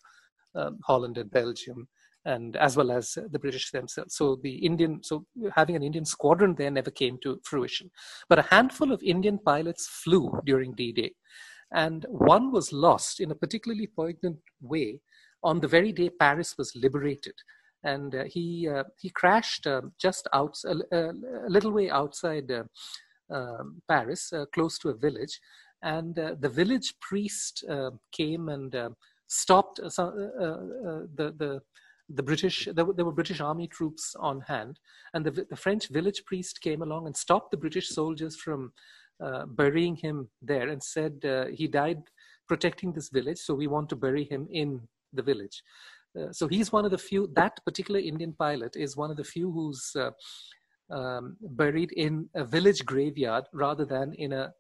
um, 0.55 0.79
Holland 0.86 1.17
and 1.17 1.31
Belgium. 1.31 1.88
And 2.25 2.57
as 2.57 2.75
well 2.75 2.91
as 2.91 3.17
the 3.31 3.39
British 3.39 3.71
themselves. 3.71 4.17
So 4.17 4.38
the 4.43 4.55
Indian, 4.55 5.01
so 5.01 5.25
having 5.55 5.77
an 5.77 5.83
Indian 5.83 6.03
squadron 6.03 6.55
there 6.55 6.69
never 6.69 6.91
came 6.91 7.17
to 7.23 7.39
fruition. 7.45 7.89
But 8.27 8.38
a 8.38 8.41
handful 8.41 8.91
of 8.91 9.01
Indian 9.01 9.39
pilots 9.39 9.88
flew 9.88 10.38
during 10.45 10.73
D-Day, 10.73 11.13
and 11.71 12.05
one 12.10 12.51
was 12.51 12.73
lost 12.73 13.21
in 13.21 13.31
a 13.31 13.36
particularly 13.36 13.88
poignant 13.88 14.39
way 14.60 14.99
on 15.43 15.60
the 15.60 15.67
very 15.67 15.91
day 15.91 16.10
Paris 16.10 16.56
was 16.58 16.76
liberated. 16.76 17.34
And 17.84 18.13
uh, 18.15 18.23
he, 18.26 18.67
uh, 18.67 18.84
he 19.00 19.10
crashed 19.10 19.67
um, 19.67 19.93
just 20.00 20.28
out, 20.34 20.58
a, 20.65 21.13
little 21.47 21.71
way 21.71 21.89
outside 21.89 22.52
uh, 22.52 22.63
um, 23.30 23.82
Paris, 23.88 24.34
uh, 24.34 24.45
close 24.54 24.78
to 24.80 24.89
a 24.89 24.97
village. 24.97 25.39
And 25.84 26.15
the 26.15 26.50
village 26.50 26.95
priest 27.00 27.63
came 28.12 28.50
and 28.50 28.76
stopped 29.28 29.78
the, 29.78 31.08
the, 31.15 31.62
the 32.10 32.23
British, 32.23 32.67
there 32.73 32.86
were, 32.86 32.93
there 32.93 33.06
were, 33.06 33.12
British 33.12 33.41
army 33.41 33.67
troops 33.67 34.15
on 34.19 34.41
hand, 34.41 34.80
and 35.13 35.26
the, 35.26 35.45
the, 35.50 35.56
French 35.56 35.89
village 35.89 36.23
priest 36.26 36.62
came 36.62 36.82
along 36.82 37.06
and 37.06 37.15
stopped 37.15 37.52
the 37.52 37.58
British 37.58 37.89
soldiers 37.89 38.36
from 38.36 38.71
uh, 39.23 39.45
burying 39.45 39.95
him 39.95 40.30
there 40.41 40.69
and 40.69 40.82
said 40.82 41.26
uh, 41.26 41.45
he 41.47 41.67
died 41.67 42.02
protecting 42.47 42.93
this 42.93 43.10
village, 43.10 43.39
so 43.39 43.54
we 43.54 43.67
want 43.67 43.89
to 43.89 43.95
bury 43.95 44.23
him 44.23 44.47
in 44.52 44.88
the 45.13 45.24
village. 45.24 45.62
Uh, 46.17 46.32
so 46.32 46.48
he's 46.48 46.72
one 46.72 46.86
of 46.86 46.91
the 46.91 46.98
few, 46.98 47.30
that 47.36 47.60
particular 47.65 48.00
Indian 48.00 48.34
pilot 48.34 48.76
is 48.76 48.98
one 48.98 49.12
of 49.12 49.17
the 49.17 49.24
few 49.24 49.52
who's 49.52 49.91
uh, 49.96 50.12
um, 50.93 51.38
buried 51.41 51.91
in 51.93 52.30
a 52.36 52.43
village 52.43 52.86
graveyard 52.86 53.46
rather 53.54 53.86
than 53.86 54.13
in 54.13 54.34
a 54.34 54.52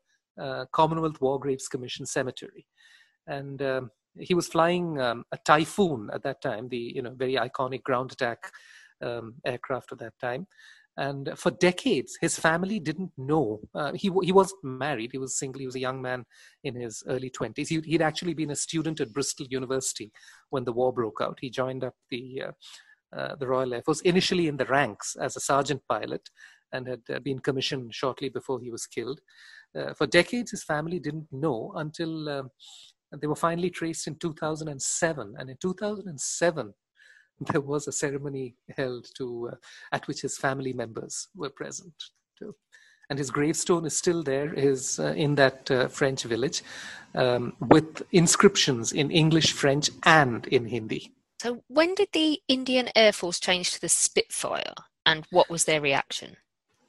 uh, 0.41 0.65
Commonwealth 0.71 1.19
War 1.19 1.39
Graves 1.39 1.67
Commission 1.67 2.05
cemetery. 2.05 2.65
And 3.25 3.61
um, 3.61 3.91
he 4.19 4.33
was 4.33 4.47
flying 4.47 4.99
um, 4.99 5.23
a 5.31 5.37
Typhoon 5.45 6.09
at 6.13 6.23
that 6.23 6.41
time, 6.41 6.69
the 6.69 6.77
you 6.77 7.01
know 7.01 7.13
very 7.15 7.35
iconic 7.35 7.83
ground 7.83 8.11
attack 8.11 8.51
um, 9.01 9.35
aircraft 9.45 9.91
of 9.91 9.99
that 9.99 10.13
time 10.19 10.47
and 10.97 11.29
for 11.35 11.51
decades 11.51 12.17
his 12.21 12.37
family 12.39 12.79
didn't 12.79 13.11
know 13.17 13.59
uh, 13.75 13.91
he, 13.93 14.11
he 14.23 14.31
wasn't 14.31 14.63
married 14.63 15.11
he 15.11 15.17
was 15.17 15.37
single 15.37 15.59
he 15.59 15.65
was 15.65 15.75
a 15.75 15.79
young 15.79 16.01
man 16.01 16.25
in 16.63 16.75
his 16.75 17.03
early 17.07 17.29
20s 17.29 17.67
he, 17.67 17.77
would 17.77 18.01
actually 18.01 18.33
been 18.33 18.51
a 18.51 18.55
student 18.55 18.99
at 18.99 19.13
bristol 19.13 19.45
university 19.49 20.11
when 20.49 20.63
the 20.63 20.73
war 20.73 20.93
broke 20.93 21.19
out. 21.21 21.37
He 21.41 21.49
joined 21.49 21.83
up 21.83 21.95
the 22.09 22.43
uh, 22.47 22.51
uh, 23.15 23.35
the 23.35 23.47
royal 23.47 23.73
air 23.73 23.81
force 23.81 24.01
initially 24.01 24.47
in 24.47 24.57
the 24.57 24.65
ranks 24.65 25.15
as 25.15 25.37
a 25.37 25.39
sergeant 25.39 25.81
pilot 25.87 26.29
and 26.73 26.87
had 26.87 27.01
uh, 27.13 27.19
been 27.19 27.39
commissioned 27.39 27.93
shortly 27.93 28.27
before 28.27 28.59
he 28.59 28.69
was 28.69 28.85
killed. 28.85 29.21
Uh, 29.77 29.93
for 29.93 30.07
decades 30.07 30.51
his 30.51 30.63
family 30.63 30.99
didn't 30.99 31.27
know 31.31 31.71
until 31.75 32.27
um, 32.27 32.49
they 33.21 33.27
were 33.27 33.35
finally 33.35 33.69
traced 33.69 34.07
in 34.07 34.15
2007 34.15 35.35
and 35.37 35.49
in 35.49 35.57
2007 35.61 36.73
there 37.51 37.61
was 37.61 37.87
a 37.87 37.91
ceremony 37.91 38.55
held 38.75 39.07
to 39.17 39.49
uh, 39.51 39.55
at 39.91 40.07
which 40.07 40.21
his 40.21 40.37
family 40.37 40.73
members 40.73 41.27
were 41.35 41.49
present. 41.49 41.93
too. 42.37 42.55
And 43.09 43.17
his 43.17 43.31
gravestone 43.31 43.85
is 43.85 43.97
still 43.97 44.21
there, 44.21 44.53
is 44.53 44.99
uh, 44.99 45.13
in 45.15 45.35
that 45.35 45.71
uh, 45.71 45.87
French 45.87 46.23
village, 46.23 46.61
um, 47.15 47.53
with 47.61 48.03
inscriptions 48.11 48.91
in 48.91 49.11
English, 49.11 49.53
French, 49.53 49.89
and 50.03 50.45
in 50.47 50.65
Hindi. 50.65 51.13
So, 51.41 51.63
when 51.67 51.95
did 51.95 52.09
the 52.11 52.41
Indian 52.49 52.89
Air 52.95 53.13
Force 53.13 53.39
change 53.39 53.71
to 53.71 53.79
the 53.79 53.87
Spitfire, 53.87 54.73
and 55.05 55.25
what 55.29 55.49
was 55.49 55.63
their 55.63 55.79
reaction? 55.79 56.35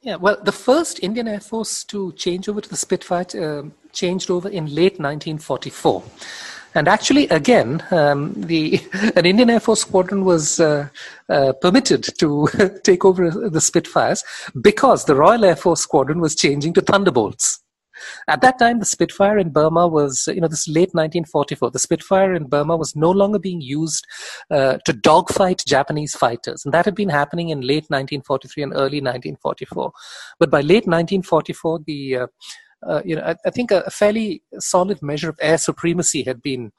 Yeah, 0.01 0.15
well, 0.15 0.37
the 0.41 0.51
first 0.51 1.03
Indian 1.03 1.27
Air 1.27 1.39
Force 1.39 1.83
to 1.85 2.11
change 2.13 2.49
over 2.49 2.61
to 2.61 2.69
the 2.69 2.77
Spitfire 2.77 3.25
uh, 3.39 3.69
changed 3.91 4.29
over 4.29 4.49
in 4.49 4.65
late 4.65 4.99
1944. 4.99 6.03
And 6.79 6.87
actually, 6.87 7.27
again, 7.27 7.83
um, 7.91 8.31
the 8.37 8.79
an 9.17 9.25
Indian 9.25 9.49
Air 9.49 9.59
Force 9.59 9.81
squadron 9.81 10.23
was 10.23 10.61
uh, 10.61 10.87
uh, 11.27 11.51
permitted 11.59 12.05
to 12.19 12.47
take 12.85 13.03
over 13.03 13.29
the 13.29 13.59
Spitfires 13.59 14.23
because 14.61 15.03
the 15.03 15.13
Royal 15.13 15.43
Air 15.43 15.57
Force 15.57 15.81
squadron 15.81 16.21
was 16.21 16.35
changing 16.35 16.73
to 16.75 16.81
Thunderbolts. 16.81 17.61
At 18.29 18.39
that 18.43 18.59
time, 18.59 18.79
the 18.79 18.85
Spitfire 18.85 19.37
in 19.37 19.49
Burma 19.49 19.89
was, 19.89 20.29
you 20.33 20.39
know, 20.39 20.47
this 20.47 20.69
late 20.69 20.93
1944. 20.93 21.71
The 21.71 21.79
Spitfire 21.79 22.33
in 22.33 22.45
Burma 22.45 22.77
was 22.77 22.95
no 22.95 23.11
longer 23.11 23.39
being 23.39 23.59
used 23.59 24.07
uh, 24.49 24.77
to 24.85 24.93
dogfight 24.93 25.61
Japanese 25.67 26.15
fighters, 26.15 26.63
and 26.63 26.73
that 26.73 26.85
had 26.85 26.95
been 26.95 27.09
happening 27.09 27.49
in 27.49 27.59
late 27.59 27.89
1943 27.89 28.63
and 28.63 28.71
early 28.71 29.01
1944. 29.01 29.91
But 30.39 30.49
by 30.49 30.61
late 30.61 30.87
1944, 30.87 31.79
the 31.85 32.15
uh, 32.15 32.27
Uh, 32.85 33.01
you 33.03 33.15
know, 33.15 33.23
I, 33.23 33.35
I 33.45 33.49
think 33.49 33.71
a, 33.71 33.81
a, 33.81 33.89
fairly 33.89 34.41
solid 34.57 35.01
measure 35.01 35.29
of 35.29 35.37
air 35.41 35.57
supremacy 35.57 36.23
had 36.23 36.41
been 36.41 36.71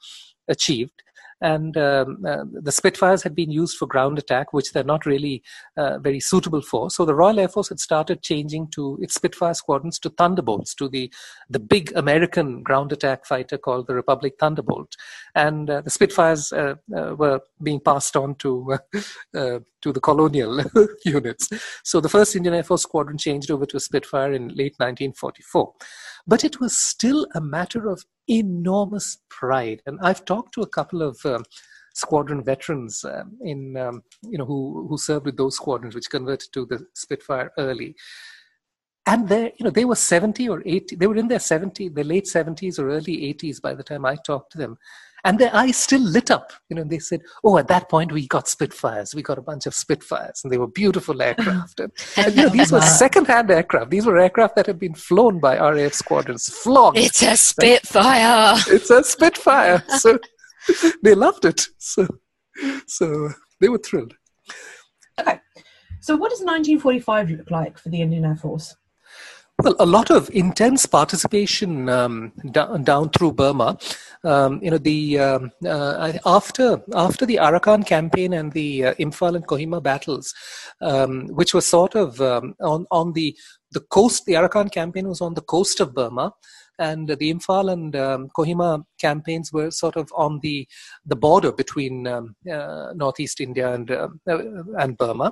achieved 0.47 1.03
and 1.41 1.75
um, 1.75 2.23
uh, 2.25 2.43
the 2.51 2.71
Spitfires 2.71 3.23
had 3.23 3.35
been 3.35 3.51
used 3.51 3.77
for 3.77 3.87
ground 3.87 4.19
attack, 4.19 4.53
which 4.53 4.71
they're 4.71 4.83
not 4.83 5.05
really 5.05 5.41
uh, 5.75 5.97
very 5.97 6.19
suitable 6.19 6.61
for. 6.61 6.89
So 6.89 7.03
the 7.03 7.15
Royal 7.15 7.39
Air 7.39 7.47
Force 7.47 7.69
had 7.69 7.79
started 7.79 8.21
changing 8.21 8.69
to 8.75 8.99
its 9.01 9.15
Spitfire 9.15 9.53
squadrons 9.53 9.97
to 9.99 10.09
Thunderbolts, 10.09 10.75
to 10.75 10.87
the 10.87 11.11
the 11.49 11.59
big 11.59 11.91
American 11.95 12.61
ground 12.63 12.91
attack 12.91 13.25
fighter 13.25 13.57
called 13.57 13.87
the 13.87 13.95
Republic 13.95 14.35
Thunderbolt, 14.39 14.95
and 15.35 15.69
uh, 15.69 15.81
the 15.81 15.89
Spitfires 15.89 16.53
uh, 16.53 16.75
uh, 16.95 17.15
were 17.15 17.41
being 17.61 17.79
passed 17.79 18.15
on 18.15 18.35
to 18.35 18.77
uh, 19.35 19.59
to 19.81 19.91
the 19.91 19.99
colonial 19.99 20.63
units. 21.05 21.49
So 21.83 21.99
the 21.99 22.09
first 22.09 22.35
Indian 22.35 22.55
Air 22.55 22.63
Force 22.63 22.83
squadron 22.83 23.17
changed 23.17 23.49
over 23.49 23.65
to 23.65 23.77
a 23.77 23.79
Spitfire 23.79 24.33
in 24.33 24.49
late 24.49 24.75
1944. 24.77 25.73
But 26.27 26.43
it 26.43 26.59
was 26.59 26.77
still 26.77 27.27
a 27.35 27.41
matter 27.41 27.89
of 27.89 28.05
enormous 28.27 29.17
pride. 29.29 29.81
And 29.85 29.99
I've 30.01 30.25
talked 30.25 30.53
to 30.55 30.61
a 30.61 30.67
couple 30.67 31.01
of 31.01 31.19
um, 31.25 31.43
squadron 31.93 32.43
veterans 32.43 33.03
um, 33.03 33.37
in 33.41 33.75
um, 33.77 34.03
you 34.23 34.37
know 34.37 34.45
who 34.45 34.87
who 34.89 34.97
served 34.97 35.25
with 35.25 35.37
those 35.37 35.55
squadrons 35.55 35.95
which 35.95 36.09
converted 36.09 36.51
to 36.53 36.65
the 36.65 36.85
Spitfire 36.93 37.51
early. 37.57 37.95
And 39.07 39.27
they, 39.27 39.51
you 39.57 39.63
know, 39.63 39.71
they 39.71 39.83
were 39.83 39.95
70 39.95 40.47
or 40.47 40.61
80. 40.63 40.95
They 40.95 41.07
were 41.07 41.15
in 41.15 41.27
their 41.27 41.39
70, 41.39 41.89
their 41.89 42.03
late 42.03 42.25
70s 42.25 42.77
or 42.77 42.91
early 42.91 43.17
80s 43.33 43.59
by 43.59 43.73
the 43.73 43.81
time 43.81 44.05
I 44.05 44.15
talked 44.15 44.51
to 44.51 44.59
them 44.59 44.77
and 45.23 45.39
their 45.39 45.53
eyes 45.55 45.77
still 45.77 46.01
lit 46.01 46.31
up. 46.31 46.51
You 46.69 46.75
know, 46.75 46.83
they 46.83 46.99
said, 46.99 47.21
"Oh, 47.43 47.57
at 47.57 47.67
that 47.67 47.89
point 47.89 48.11
we 48.11 48.27
got 48.27 48.47
Spitfires. 48.47 49.15
We 49.15 49.21
got 49.21 49.37
a 49.37 49.41
bunch 49.41 49.65
of 49.65 49.73
Spitfires, 49.73 50.41
and 50.43 50.51
they 50.51 50.57
were 50.57 50.67
beautiful 50.67 51.21
aircraft. 51.29 51.79
and, 51.79 51.91
and 52.17 52.35
you 52.35 52.43
know, 52.43 52.49
these 52.49 52.71
were 52.71 52.81
second-hand 52.81 53.51
aircraft. 53.51 53.91
These 53.91 54.05
were 54.05 54.17
aircraft 54.17 54.55
that 54.55 54.67
had 54.67 54.79
been 54.79 54.95
flown 54.95 55.39
by 55.39 55.57
RAF 55.57 55.93
squadrons, 55.93 56.47
flogged. 56.47 56.97
It's 56.97 57.21
a 57.21 57.37
Spitfire. 57.37 58.55
it's 58.67 58.89
a 58.89 59.03
Spitfire. 59.03 59.83
So 59.99 60.19
they 61.03 61.15
loved 61.15 61.45
it. 61.45 61.67
So, 61.77 62.07
so 62.87 63.29
they 63.59 63.69
were 63.69 63.77
thrilled. 63.79 64.13
Okay. 65.19 65.39
So, 65.99 66.15
what 66.15 66.29
does 66.31 66.39
1945 66.39 67.29
look 67.31 67.51
like 67.51 67.77
for 67.77 67.89
the 67.89 68.01
Indian 68.01 68.25
Air 68.25 68.35
Force? 68.35 68.75
Well, 69.63 69.75
a 69.77 69.85
lot 69.85 70.09
of 70.09 70.27
intense 70.31 70.87
participation 70.87 71.87
um, 71.87 72.31
down, 72.49 72.83
down 72.83 73.09
through 73.11 73.33
Burma. 73.33 73.77
Um, 74.23 74.59
you 74.63 74.71
know, 74.71 74.79
the 74.79 75.19
um, 75.19 75.51
uh, 75.63 76.13
after 76.25 76.81
after 76.95 77.27
the 77.27 77.35
Arakan 77.35 77.85
campaign 77.85 78.33
and 78.33 78.51
the 78.53 78.85
uh, 78.85 78.93
Imphal 78.95 79.35
and 79.35 79.45
Kohima 79.45 79.81
battles, 79.83 80.33
um, 80.81 81.27
which 81.27 81.53
was 81.53 81.67
sort 81.67 81.93
of 81.93 82.19
um, 82.21 82.55
on 82.59 82.87
on 82.89 83.13
the 83.13 83.37
the 83.71 83.81
coast. 83.81 84.25
The 84.25 84.33
Arakan 84.33 84.71
campaign 84.71 85.07
was 85.07 85.21
on 85.21 85.35
the 85.35 85.41
coast 85.41 85.79
of 85.79 85.93
Burma, 85.93 86.33
and 86.81 87.07
the 87.07 87.33
Imphal 87.33 87.71
and 87.71 87.95
um, 87.95 88.29
Kohima 88.35 88.83
campaigns 88.99 89.53
were 89.53 89.69
sort 89.69 89.95
of 89.95 90.11
on 90.15 90.39
the 90.41 90.67
the 91.05 91.15
border 91.15 91.51
between 91.51 92.07
um, 92.07 92.35
uh, 92.51 92.91
northeast 92.95 93.39
India 93.39 93.73
and 93.73 93.91
uh, 93.91 94.09
and 94.27 94.97
Burma. 94.97 95.31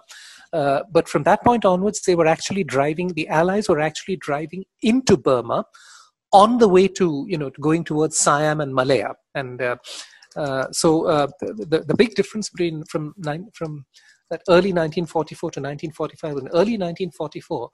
Uh, 0.54 0.82
but 0.92 1.10
from 1.10 1.24
that 1.24 1.44
point 1.44 1.66
onwards, 1.66 2.02
they 2.02 2.16
were 2.16 2.28
actually 2.28 2.64
driving. 2.64 3.10
The 3.10 3.28
Allies 3.28 3.68
were 3.68 3.80
actually 3.80 4.18
driving 4.18 4.64
into 4.84 5.18
Burma 5.18 5.66
on 6.32 6.60
the 6.60 6.70
way 6.70 6.88
to 6.88 7.26
you 7.28 7.38
know 7.38 7.50
going 7.60 7.84
towards 7.84 8.18
Siam 8.18 8.62
and 8.62 8.74
Malaya, 8.74 9.14
and 9.34 9.62
uh, 9.62 9.78
uh, 10.36 10.68
so 10.72 11.08
uh, 11.08 11.28
the 11.42 11.84
the 11.88 11.96
big 11.98 12.14
difference 12.14 12.50
between 12.50 12.84
from 12.84 13.14
nine, 13.18 13.50
from 13.54 13.86
that 14.30 14.42
early 14.48 14.72
1944 14.72 15.52
to 15.52 15.60
1945 15.60 16.38
and 16.38 16.50
early 16.54 16.78
1944 16.78 17.70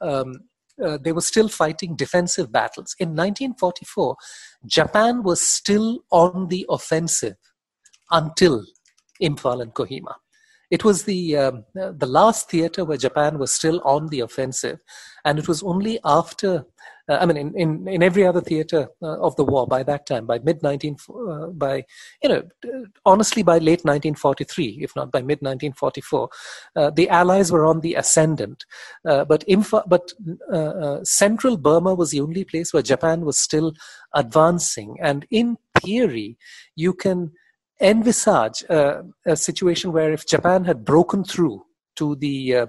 um, 0.00 0.34
uh, 0.84 0.98
they 1.02 1.12
were 1.12 1.20
still 1.20 1.48
fighting 1.48 1.96
defensive 1.96 2.50
battles. 2.52 2.94
In 2.98 3.10
1944, 3.10 4.16
Japan 4.66 5.22
was 5.22 5.40
still 5.40 6.00
on 6.10 6.48
the 6.48 6.66
offensive 6.68 7.36
until 8.10 8.64
Imphal 9.22 9.62
and 9.62 9.74
Kohima. 9.74 10.14
It 10.70 10.84
was 10.84 11.02
the 11.02 11.36
um, 11.36 11.64
the 11.74 12.06
last 12.06 12.48
theater 12.48 12.84
where 12.84 12.96
Japan 12.96 13.38
was 13.38 13.50
still 13.50 13.80
on 13.84 14.06
the 14.08 14.20
offensive, 14.20 14.78
and 15.24 15.38
it 15.38 15.48
was 15.48 15.62
only 15.64 15.98
after 16.04 16.64
uh, 17.10 17.18
I 17.20 17.26
mean, 17.26 17.36
in, 17.36 17.54
in, 17.56 17.88
in 17.88 18.02
every 18.04 18.24
other 18.24 18.40
theater 18.40 18.88
uh, 19.02 19.18
of 19.18 19.34
the 19.34 19.42
war 19.42 19.66
by 19.66 19.82
that 19.82 20.06
time, 20.06 20.26
by 20.26 20.38
mid 20.38 20.62
19, 20.62 20.96
uh, 21.28 21.46
by, 21.48 21.84
you 22.22 22.28
know, 22.28 22.42
honestly, 23.04 23.42
by 23.42 23.58
late 23.58 23.84
1943, 23.84 24.78
if 24.80 24.94
not 24.94 25.10
by 25.10 25.20
mid 25.20 25.42
1944, 25.42 26.30
uh, 26.76 26.90
the 26.90 27.08
Allies 27.08 27.50
were 27.50 27.66
on 27.66 27.80
the 27.80 27.94
ascendant. 27.94 28.64
Uh, 29.04 29.24
but 29.24 29.44
but 29.88 30.12
uh, 30.52 31.02
central 31.02 31.56
Burma 31.56 31.94
was 31.94 32.12
the 32.12 32.20
only 32.20 32.44
place 32.44 32.72
where 32.72 32.82
Japan 32.82 33.24
was 33.24 33.36
still 33.36 33.72
advancing. 34.14 34.96
And 35.02 35.26
in 35.32 35.58
theory, 35.82 36.38
you 36.76 36.94
can 36.94 37.32
envisage 37.80 38.62
a 38.68 39.02
situation 39.34 39.90
where 39.90 40.12
if 40.12 40.28
Japan 40.28 40.64
had 40.64 40.84
broken 40.84 41.24
through 41.24 41.64
to 41.96 42.14
the 42.14 42.68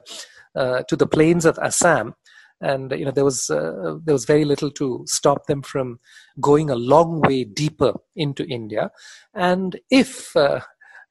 to 0.55 0.95
the 0.95 1.07
plains 1.07 1.45
of 1.45 1.59
Assam, 1.59 2.15
and 2.61 2.91
you 2.91 3.05
know 3.05 3.11
there 3.11 3.25
was 3.25 3.49
uh, 3.49 3.97
there 4.03 4.13
was 4.13 4.25
very 4.25 4.45
little 4.45 4.71
to 4.71 5.03
stop 5.07 5.47
them 5.47 5.61
from 5.61 5.99
going 6.39 6.69
a 6.69 6.75
long 6.75 7.21
way 7.21 7.43
deeper 7.43 7.93
into 8.15 8.45
India, 8.45 8.91
and 9.33 9.79
if 9.89 10.35
uh, 10.35 10.61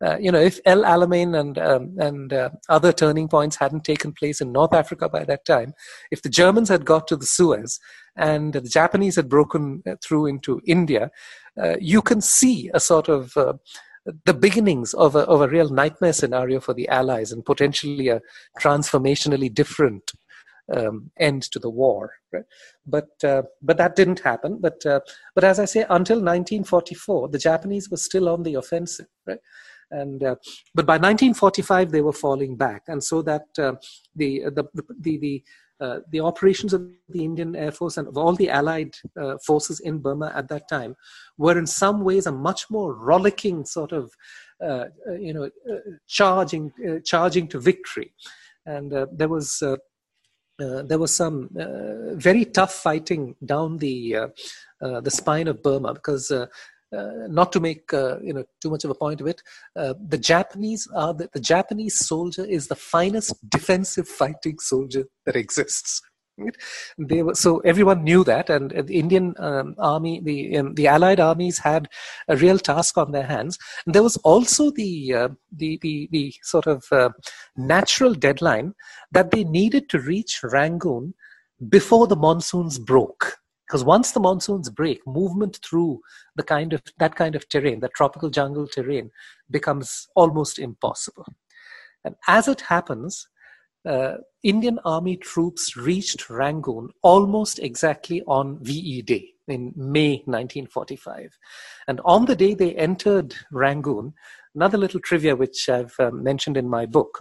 uh, 0.02 0.16
you 0.18 0.32
know, 0.32 0.40
if 0.40 0.58
El 0.64 0.82
Alamein 0.82 1.38
and 1.38 1.58
um, 1.58 1.94
and 1.98 2.32
uh, 2.32 2.48
other 2.70 2.90
turning 2.90 3.28
points 3.28 3.56
hadn't 3.56 3.84
taken 3.84 4.12
place 4.12 4.40
in 4.40 4.50
North 4.50 4.72
Africa 4.72 5.10
by 5.10 5.24
that 5.24 5.44
time, 5.44 5.74
if 6.10 6.22
the 6.22 6.30
Germans 6.30 6.70
had 6.70 6.86
got 6.86 7.06
to 7.08 7.16
the 7.16 7.26
Suez 7.26 7.78
and 8.16 8.54
the 8.54 8.62
Japanese 8.62 9.16
had 9.16 9.28
broken 9.28 9.82
through 10.02 10.26
into 10.26 10.60
India, 10.66 11.10
uh, 11.62 11.76
you 11.78 12.00
can 12.00 12.22
see 12.22 12.70
a 12.72 12.80
sort 12.80 13.08
of 13.10 13.36
uh, 13.36 13.52
the 14.24 14.32
beginnings 14.32 14.94
of 14.94 15.14
a, 15.14 15.20
of 15.20 15.42
a 15.42 15.48
real 15.48 15.68
nightmare 15.68 16.14
scenario 16.14 16.60
for 16.60 16.72
the 16.72 16.88
Allies 16.88 17.30
and 17.30 17.44
potentially 17.44 18.08
a 18.08 18.22
transformationally 18.58 19.52
different 19.52 20.12
um, 20.70 21.10
end 21.18 21.42
to 21.42 21.58
the 21.58 21.70
war. 21.70 22.12
Right? 22.32 22.44
But 22.86 23.10
uh, 23.24 23.42
but 23.62 23.76
that 23.78 23.96
didn't 23.96 24.20
happen. 24.20 24.58
But 24.60 24.84
uh, 24.86 25.00
but 25.34 25.44
as 25.44 25.58
I 25.58 25.64
say, 25.64 25.80
until 25.80 26.16
1944, 26.16 27.28
the 27.28 27.38
Japanese 27.38 27.90
were 27.90 27.96
still 27.96 28.28
on 28.28 28.42
the 28.42 28.54
offensive. 28.54 29.06
Right? 29.26 29.40
And 29.90 30.22
uh, 30.22 30.36
but 30.74 30.86
by 30.86 30.94
1945, 30.94 31.90
they 31.90 32.00
were 32.00 32.12
falling 32.12 32.56
back, 32.56 32.84
and 32.86 33.02
so 33.02 33.22
that 33.22 33.46
uh, 33.58 33.74
the, 34.14 34.44
the 34.44 34.64
the 35.00 35.18
the 35.18 35.44
uh, 35.80 36.00
the 36.10 36.20
operations 36.20 36.74
of 36.74 36.86
the 37.08 37.24
Indian 37.24 37.56
Air 37.56 37.72
Force 37.72 37.96
and 37.96 38.06
of 38.06 38.18
all 38.18 38.34
the 38.34 38.50
Allied 38.50 38.94
uh, 39.18 39.38
forces 39.38 39.80
in 39.80 39.98
Burma 39.98 40.30
at 40.34 40.48
that 40.48 40.68
time 40.68 40.94
were 41.38 41.58
in 41.58 41.66
some 41.66 42.04
ways 42.04 42.26
a 42.26 42.32
much 42.32 42.68
more 42.68 42.94
rollicking 42.94 43.64
sort 43.64 43.92
of, 43.92 44.12
uh, 44.62 44.84
you 45.18 45.32
know, 45.32 45.48
charging, 46.06 46.70
charging 47.06 47.48
to 47.48 47.58
victory. 47.58 48.12
And 48.66 48.92
there 49.10 49.28
was 49.28 49.62
uh, 50.60 50.82
there 50.82 50.98
was 50.98 51.14
some 51.14 51.48
uh, 51.58 52.14
very 52.14 52.44
tough 52.44 52.74
fighting 52.74 53.34
down 53.44 53.78
the 53.78 54.16
uh, 54.16 54.28
uh 54.82 55.00
the 55.00 55.10
spine 55.10 55.48
of 55.48 55.62
Burma 55.62 55.94
because. 55.94 56.30
Uh, 56.30 56.46
not 57.28 57.52
to 57.52 57.60
make 57.60 57.84
you 57.92 58.32
know 58.34 58.42
too 58.60 58.68
much 58.68 58.82
of 58.82 58.90
a 58.90 58.96
point 58.96 59.20
of 59.20 59.28
it, 59.28 59.40
the 59.76 60.18
Japanese 60.18 60.88
are 60.92 61.14
the, 61.14 61.30
the 61.32 61.38
Japanese 61.38 62.04
soldier 62.04 62.44
is 62.44 62.66
the 62.66 62.74
finest 62.74 63.32
defensive 63.48 64.08
fighting 64.08 64.58
soldier 64.58 65.04
that 65.24 65.36
exists. 65.36 66.02
They 66.98 67.22
were, 67.22 67.34
so 67.34 67.58
everyone 67.60 68.04
knew 68.04 68.24
that, 68.24 68.50
and 68.50 68.70
the 68.70 68.98
Indian 68.98 69.34
um, 69.38 69.74
army, 69.78 70.20
the 70.20 70.56
um, 70.58 70.74
the 70.74 70.86
Allied 70.86 71.20
armies 71.20 71.58
had 71.58 71.88
a 72.28 72.36
real 72.36 72.58
task 72.58 72.96
on 72.98 73.12
their 73.12 73.26
hands. 73.26 73.58
And 73.84 73.94
there 73.94 74.02
was 74.02 74.16
also 74.18 74.70
the 74.70 75.14
uh, 75.14 75.28
the, 75.52 75.78
the 75.82 76.08
the 76.10 76.34
sort 76.42 76.66
of 76.66 76.84
uh, 76.92 77.10
natural 77.56 78.14
deadline 78.14 78.74
that 79.12 79.30
they 79.30 79.44
needed 79.44 79.88
to 79.90 79.98
reach 79.98 80.40
Rangoon 80.42 81.14
before 81.68 82.06
the 82.06 82.16
monsoons 82.16 82.78
broke. 82.78 83.36
Because 83.66 83.84
once 83.84 84.10
the 84.10 84.20
monsoons 84.20 84.68
break 84.68 85.00
movement 85.06 85.60
through 85.64 86.00
the 86.34 86.42
kind 86.42 86.72
of 86.72 86.82
that 86.98 87.14
kind 87.14 87.36
of 87.36 87.48
terrain 87.48 87.80
that 87.80 87.94
tropical 87.94 88.28
jungle 88.28 88.66
terrain 88.66 89.10
becomes 89.48 90.08
almost 90.16 90.58
impossible. 90.58 91.26
And 92.04 92.16
as 92.26 92.48
it 92.48 92.62
happens 92.62 93.28
uh, 93.86 94.16
indian 94.42 94.78
army 94.84 95.16
troops 95.16 95.76
reached 95.76 96.28
rangoon 96.28 96.88
almost 97.02 97.58
exactly 97.58 98.22
on 98.26 98.58
ve 98.62 99.02
day 99.02 99.28
in 99.48 99.72
may 99.76 100.22
1945 100.26 101.36
and 101.88 102.00
on 102.04 102.26
the 102.26 102.36
day 102.36 102.54
they 102.54 102.74
entered 102.74 103.34
rangoon 103.50 104.12
another 104.54 104.78
little 104.78 105.00
trivia 105.00 105.34
which 105.34 105.68
i've 105.68 105.94
um, 105.98 106.22
mentioned 106.22 106.56
in 106.56 106.68
my 106.68 106.86
book 106.86 107.18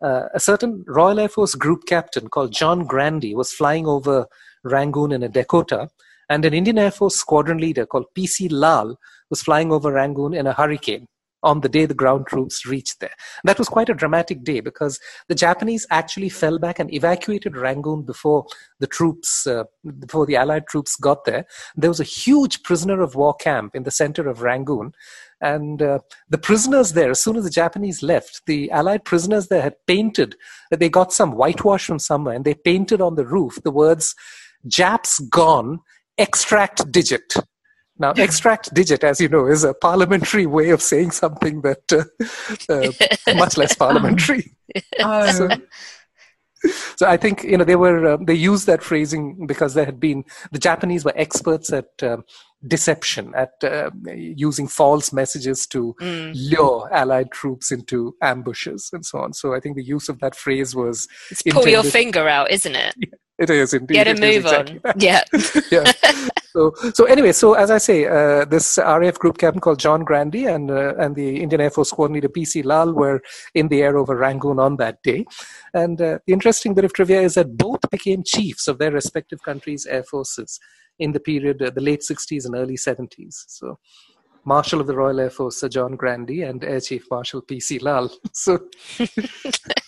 uh, 0.00 0.28
a 0.32 0.38
certain 0.38 0.84
Royal 0.86 1.18
Air 1.18 1.28
Force 1.28 1.54
group 1.54 1.84
captain 1.86 2.28
called 2.28 2.52
John 2.52 2.86
Grandy 2.86 3.34
was 3.34 3.52
flying 3.52 3.86
over 3.86 4.26
Rangoon 4.62 5.12
in 5.12 5.22
a 5.22 5.28
Dakota, 5.28 5.88
and 6.28 6.44
an 6.44 6.54
Indian 6.54 6.78
Air 6.78 6.90
Force 6.90 7.16
squadron 7.16 7.58
leader 7.58 7.86
called 7.86 8.06
P.C. 8.14 8.48
Lal 8.48 8.98
was 9.30 9.42
flying 9.42 9.72
over 9.72 9.92
Rangoon 9.92 10.34
in 10.34 10.46
a 10.46 10.52
hurricane 10.52 11.08
on 11.42 11.60
the 11.60 11.68
day 11.68 11.86
the 11.86 11.94
ground 11.94 12.26
troops 12.26 12.66
reached 12.66 13.00
there. 13.00 13.14
That 13.44 13.58
was 13.58 13.68
quite 13.68 13.88
a 13.88 13.94
dramatic 13.94 14.44
day 14.44 14.60
because 14.60 14.98
the 15.28 15.34
Japanese 15.34 15.86
actually 15.90 16.28
fell 16.28 16.58
back 16.58 16.78
and 16.78 16.92
evacuated 16.92 17.56
Rangoon 17.56 18.02
before 18.02 18.46
the 18.80 18.86
troops, 18.86 19.46
uh, 19.46 19.64
before 20.00 20.26
the 20.26 20.36
Allied 20.36 20.66
troops 20.66 20.96
got 20.96 21.24
there. 21.24 21.46
There 21.76 21.90
was 21.90 22.00
a 22.00 22.04
huge 22.04 22.62
prisoner 22.62 23.00
of 23.00 23.14
war 23.14 23.34
camp 23.34 23.74
in 23.74 23.84
the 23.84 23.90
center 23.90 24.28
of 24.28 24.42
Rangoon, 24.42 24.92
and 25.40 25.80
uh, 25.80 26.00
the 26.28 26.38
prisoners 26.38 26.92
there, 26.94 27.10
as 27.10 27.22
soon 27.22 27.36
as 27.36 27.44
the 27.44 27.50
Japanese 27.50 28.02
left, 28.02 28.42
the 28.46 28.70
Allied 28.70 29.04
prisoners 29.04 29.48
there 29.48 29.62
had 29.62 29.76
painted, 29.86 30.34
they 30.70 30.88
got 30.88 31.12
some 31.12 31.32
whitewash 31.32 31.86
from 31.86 31.98
somewhere, 31.98 32.34
and 32.34 32.44
they 32.44 32.54
painted 32.54 33.00
on 33.00 33.14
the 33.14 33.26
roof 33.26 33.58
the 33.62 33.70
words, 33.70 34.14
Japs 34.66 35.20
gone, 35.20 35.80
extract 36.18 36.90
digit. 36.90 37.34
Now, 37.98 38.12
extract 38.12 38.72
digit, 38.74 39.02
as 39.04 39.20
you 39.20 39.28
know, 39.28 39.46
is 39.46 39.64
a 39.64 39.74
parliamentary 39.74 40.46
way 40.46 40.70
of 40.70 40.80
saying 40.80 41.10
something 41.10 41.62
that 41.62 41.92
uh, 41.92 42.04
uh, 42.72 43.34
much 43.34 43.56
less 43.56 43.74
parliamentary. 43.74 44.54
Oh. 45.00 45.30
So, 45.32 45.48
so 46.96 47.06
I 47.06 47.16
think 47.16 47.42
you 47.42 47.56
know 47.56 47.64
they 47.64 47.76
were 47.76 48.06
uh, 48.06 48.18
they 48.20 48.34
used 48.34 48.66
that 48.66 48.82
phrasing 48.82 49.46
because 49.46 49.72
there 49.72 49.86
had 49.86 49.98
been 49.98 50.24
the 50.52 50.58
Japanese 50.58 51.06
were 51.06 51.14
experts 51.16 51.72
at 51.72 51.86
uh, 52.02 52.18
deception 52.66 53.32
at 53.34 53.52
uh, 53.62 53.90
using 54.04 54.68
false 54.68 55.12
messages 55.12 55.66
to 55.68 55.94
Mm. 56.00 56.32
lure 56.34 56.88
Allied 56.92 57.30
troops 57.30 57.70
into 57.70 58.14
ambushes 58.20 58.90
and 58.92 59.06
so 59.06 59.20
on. 59.20 59.32
So 59.32 59.54
I 59.54 59.60
think 59.60 59.76
the 59.76 59.84
use 59.84 60.08
of 60.10 60.18
that 60.20 60.34
phrase 60.34 60.74
was 60.74 61.08
It's 61.30 61.42
pull 61.42 61.66
your 61.66 61.82
finger 61.82 62.28
out, 62.28 62.50
isn't 62.50 62.74
it? 62.74 62.94
It 63.38 63.50
is 63.50 63.72
indeed. 63.72 63.94
Get 63.94 64.08
a 64.08 64.14
move 64.14 64.44
exactly 64.44 64.80
on. 64.84 64.94
Yeah. 64.98 65.22
yeah. 65.70 65.92
So, 66.52 66.72
so 66.92 67.04
anyway, 67.04 67.32
so 67.32 67.54
as 67.54 67.70
I 67.70 67.78
say, 67.78 68.06
uh, 68.06 68.44
this 68.44 68.78
RAF 68.78 69.18
group 69.18 69.38
captain 69.38 69.60
called 69.60 69.78
John 69.78 70.02
Grandy 70.02 70.46
and 70.46 70.70
uh, 70.70 70.94
and 70.96 71.14
the 71.14 71.40
Indian 71.40 71.60
Air 71.60 71.70
Force 71.70 71.90
squadron 71.90 72.14
leader 72.14 72.28
PC 72.28 72.64
Lal 72.64 72.92
were 72.92 73.20
in 73.54 73.68
the 73.68 73.82
air 73.82 73.96
over 73.96 74.16
Rangoon 74.16 74.58
on 74.58 74.76
that 74.78 75.02
day. 75.04 75.24
And 75.72 76.00
uh, 76.00 76.18
the 76.26 76.32
interesting 76.32 76.74
bit 76.74 76.84
of 76.84 76.92
trivia 76.92 77.20
is 77.20 77.34
that 77.34 77.56
both 77.56 77.88
became 77.90 78.24
chiefs 78.24 78.66
of 78.66 78.78
their 78.78 78.90
respective 78.90 79.42
countries' 79.42 79.86
air 79.86 80.02
forces 80.02 80.58
in 80.98 81.12
the 81.12 81.20
period, 81.20 81.62
uh, 81.62 81.70
the 81.70 81.80
late 81.80 82.00
60s 82.00 82.44
and 82.44 82.56
early 82.56 82.76
70s. 82.76 83.44
So, 83.46 83.78
Marshal 84.44 84.80
of 84.80 84.86
the 84.86 84.96
Royal 84.96 85.20
Air 85.20 85.30
Force 85.30 85.60
Sir 85.60 85.68
John 85.68 85.94
Grandy 85.94 86.42
and 86.42 86.64
Air 86.64 86.80
Chief 86.80 87.06
Marshal 87.10 87.42
PC 87.42 87.82
Lal. 87.82 88.10
So, 88.32 88.58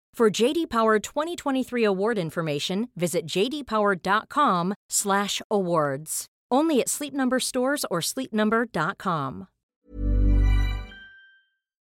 For 0.13 0.29
JD 0.29 0.69
Power 0.69 0.99
2023 0.99 1.85
award 1.85 2.17
information, 2.17 2.89
visit 2.97 3.25
jdpower.com/awards. 3.25 6.25
Only 6.51 6.81
at 6.81 6.89
Sleep 6.89 7.13
Number 7.13 7.39
stores 7.39 7.85
or 7.89 8.01
sleepnumber.com. 8.01 9.47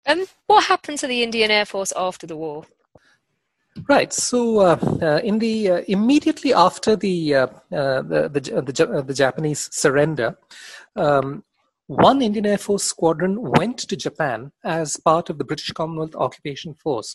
Um, 0.07 0.27
what 0.47 0.65
happened 0.65 0.99
to 0.99 1.07
the 1.07 1.23
Indian 1.23 1.53
Air 1.53 1.65
Force 1.65 1.93
after 1.95 2.27
the 2.27 2.37
war? 2.37 2.65
Right. 3.89 4.13
So, 4.13 4.61
uh, 4.61 4.79
uh, 5.01 5.21
in 5.23 5.39
the 5.39 5.71
uh, 5.71 5.83
immediately 5.87 6.53
after 6.53 6.97
the 6.97 7.35
uh, 7.35 7.47
uh, 7.71 8.03
the 8.03 8.29
the, 8.33 8.63
the, 8.63 8.91
uh, 8.91 9.03
the 9.03 9.15
Japanese 9.15 9.69
surrender, 9.73 10.37
um, 10.97 11.45
one 11.87 12.21
Indian 12.21 12.47
Air 12.47 12.59
Force 12.59 12.85
squadron 12.85 13.41
went 13.41 13.79
to 13.79 13.97
Japan 13.97 14.51
as 14.65 14.97
part 14.97 15.31
of 15.31 15.39
the 15.39 15.45
British 15.45 15.71
Commonwealth 15.73 16.17
Occupation 16.17 16.75
Force, 16.75 17.15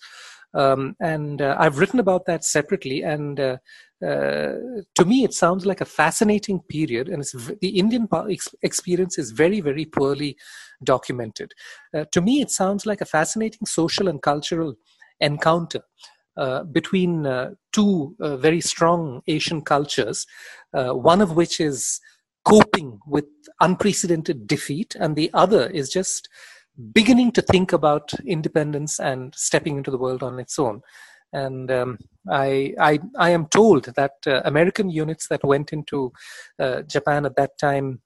um, 0.53 0.95
and 0.99 1.41
uh, 1.41 1.55
I've 1.59 1.79
written 1.79 1.99
about 1.99 2.25
that 2.25 2.43
separately. 2.43 3.03
And 3.03 3.39
uh, 3.39 3.57
uh, 4.05 4.53
to 4.95 5.05
me, 5.05 5.23
it 5.23 5.33
sounds 5.33 5.65
like 5.65 5.81
a 5.81 5.85
fascinating 5.85 6.59
period, 6.69 7.09
and 7.09 7.23
v- 7.33 7.55
the 7.61 7.79
Indian 7.79 8.07
ex- 8.29 8.55
experience 8.61 9.17
is 9.17 9.31
very, 9.31 9.61
very 9.61 9.85
poorly 9.85 10.37
documented. 10.83 11.53
Uh, 11.95 12.05
to 12.11 12.21
me, 12.21 12.41
it 12.41 12.51
sounds 12.51 12.85
like 12.85 13.01
a 13.01 13.05
fascinating 13.05 13.65
social 13.65 14.07
and 14.07 14.21
cultural 14.21 14.75
encounter 15.19 15.81
uh, 16.35 16.63
between 16.63 17.23
two 17.71 18.15
very 18.19 18.59
strong 18.59 19.21
Asian 19.27 19.61
cultures, 19.61 20.25
one 20.71 21.21
of 21.21 21.35
which 21.35 21.59
is 21.59 22.01
coping 22.43 22.99
with 23.07 23.25
unprecedented 23.61 24.47
defeat, 24.47 24.95
and 24.99 25.15
the 25.15 25.29
other 25.33 25.69
is 25.69 25.89
just 25.89 26.27
beginning 26.93 27.32
to 27.34 27.41
think 27.41 27.74
about 27.74 28.13
independence 28.26 28.99
and 28.99 29.34
stepping 29.36 29.78
into 29.78 29.91
the 29.91 29.97
world 29.97 30.24
on 30.24 30.39
its 30.39 30.57
own. 30.57 30.82
And 31.34 31.71
um, 31.71 31.97
I, 32.30 32.74
I, 32.80 32.99
I 33.17 33.32
am 33.32 33.47
told 33.47 33.86
that 33.86 34.13
uh, 34.28 34.41
American 34.45 34.91
units 34.91 35.28
that 35.30 35.43
went 35.43 35.74
into 35.74 36.13
uh, 36.59 36.84
Japan 36.84 37.26
at 37.26 37.36
that 37.38 37.57
time 37.59 38.01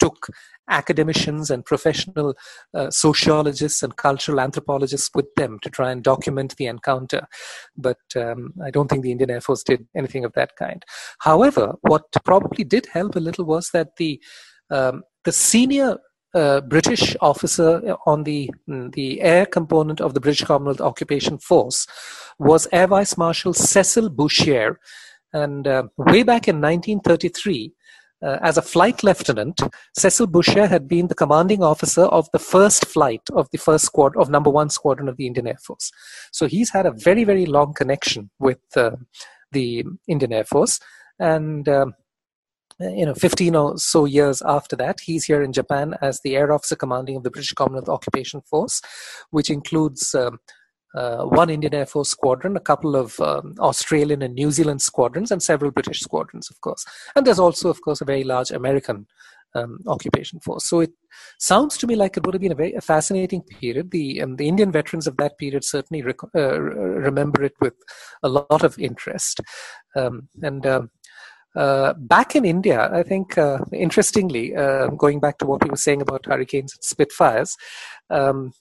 took 0.00 0.26
academicians 0.68 1.48
and 1.48 1.64
professional 1.64 2.34
uh, 2.74 2.90
sociologists 2.90 3.84
and 3.84 3.96
cultural 3.96 4.40
anthropologists 4.40 5.10
with 5.14 5.26
them 5.36 5.60
to 5.62 5.70
try 5.70 5.92
and 5.92 6.02
document 6.02 6.56
the 6.56 6.66
encounter. 6.66 7.26
But 7.76 8.00
um, 8.16 8.52
I 8.64 8.70
don't 8.70 8.88
think 8.88 9.04
the 9.04 9.12
Indian 9.12 9.30
Air 9.30 9.40
Force 9.40 9.62
did 9.62 9.86
anything 9.96 10.24
of 10.24 10.32
that 10.32 10.56
kind. 10.58 10.84
However, 11.20 11.74
what 11.82 12.02
probably 12.24 12.64
did 12.64 12.86
help 12.86 13.14
a 13.14 13.20
little 13.20 13.44
was 13.44 13.70
that 13.72 13.96
the 13.96 14.20
um, 14.70 15.02
the 15.24 15.32
senior 15.32 15.98
uh, 16.34 16.60
British 16.62 17.16
officer 17.20 17.96
on 18.06 18.24
the 18.24 18.50
the 18.66 19.20
air 19.20 19.46
component 19.46 20.00
of 20.00 20.14
the 20.14 20.20
British 20.20 20.44
Commonwealth 20.44 20.80
Occupation 20.80 21.38
Force 21.38 21.86
was 22.38 22.68
Air 22.72 22.86
Vice 22.86 23.16
Marshal 23.16 23.52
Cecil 23.52 24.10
Bouchier, 24.10 24.76
and 25.32 25.66
uh, 25.66 25.84
way 25.96 26.22
back 26.22 26.48
in 26.48 26.60
1933. 26.60 27.72
Uh, 28.24 28.38
as 28.40 28.56
a 28.56 28.62
flight 28.62 29.02
lieutenant, 29.02 29.60
Cecil 29.98 30.28
Bouchier 30.28 30.68
had 30.68 30.86
been 30.86 31.08
the 31.08 31.14
commanding 31.14 31.60
officer 31.60 32.02
of 32.02 32.30
the 32.30 32.38
first 32.38 32.86
flight 32.86 33.22
of 33.32 33.50
the 33.50 33.58
first 33.58 33.84
squad 33.84 34.16
of 34.16 34.30
number 34.30 34.48
one 34.48 34.70
squadron 34.70 35.08
of 35.08 35.16
the 35.16 35.26
Indian 35.26 35.48
Air 35.48 35.58
Force. 35.58 35.90
So 36.30 36.46
he's 36.46 36.70
had 36.70 36.86
a 36.86 36.92
very, 36.92 37.24
very 37.24 37.46
long 37.46 37.74
connection 37.74 38.30
with 38.38 38.60
uh, 38.76 38.92
the 39.50 39.84
Indian 40.06 40.32
Air 40.32 40.44
Force. 40.44 40.78
And 41.18 41.68
um, 41.68 41.94
you 42.78 43.06
know, 43.06 43.14
15 43.14 43.54
or 43.54 43.78
so 43.78 44.04
years 44.04 44.42
after 44.42 44.76
that, 44.76 45.00
he's 45.00 45.24
here 45.24 45.42
in 45.42 45.52
Japan 45.52 45.94
as 46.00 46.20
the 46.20 46.36
air 46.36 46.52
officer 46.52 46.76
commanding 46.76 47.16
of 47.16 47.22
the 47.22 47.30
British 47.30 47.52
Commonwealth 47.52 47.88
Occupation 47.88 48.40
Force, 48.42 48.80
which 49.30 49.50
includes 49.50 50.14
um, 50.14 50.38
uh, 50.94 51.24
one 51.24 51.50
Indian 51.50 51.74
Air 51.74 51.86
Force 51.86 52.10
squadron, 52.10 52.56
a 52.56 52.60
couple 52.60 52.96
of 52.96 53.18
um, 53.20 53.54
Australian 53.60 54.22
and 54.22 54.34
New 54.34 54.50
Zealand 54.50 54.82
squadrons, 54.82 55.30
and 55.30 55.42
several 55.42 55.70
British 55.70 56.00
squadrons, 56.00 56.50
of 56.50 56.60
course. 56.60 56.84
And 57.16 57.26
there's 57.26 57.38
also, 57.38 57.68
of 57.68 57.80
course, 57.82 58.00
a 58.00 58.06
very 58.06 58.24
large 58.24 58.50
American 58.50 59.06
um, 59.54 59.78
occupation 59.86 60.40
force. 60.40 60.64
So 60.64 60.80
it 60.80 60.92
sounds 61.38 61.76
to 61.78 61.86
me 61.86 61.94
like 61.94 62.16
it 62.16 62.24
would 62.24 62.34
have 62.34 62.40
been 62.40 62.52
a 62.52 62.56
very 62.56 62.74
a 62.74 62.80
fascinating 62.80 63.42
period. 63.42 63.90
The 63.90 64.22
um, 64.22 64.36
the 64.36 64.48
Indian 64.48 64.72
veterans 64.72 65.06
of 65.06 65.16
that 65.18 65.38
period 65.38 65.64
certainly 65.64 66.02
rec- 66.02 66.34
uh, 66.34 66.60
remember 66.60 67.42
it 67.42 67.54
with 67.60 67.74
a 68.22 68.28
lot 68.28 68.64
of 68.64 68.78
interest. 68.78 69.40
Um, 69.94 70.28
and 70.42 70.66
um, 70.66 70.90
uh, 71.54 71.94
back 71.94 72.34
in 72.34 72.44
India, 72.44 72.90
I 72.92 73.02
think, 73.02 73.36
uh, 73.36 73.58
interestingly, 73.72 74.54
uh, 74.56 74.86
going 74.88 75.20
back 75.20 75.38
to 75.38 75.46
what 75.46 75.62
we 75.62 75.70
were 75.70 75.76
saying 75.76 76.00
about 76.02 76.26
hurricanes 76.26 76.74
and 76.74 76.82
Spitfires, 76.82 77.56
um, 78.10 78.52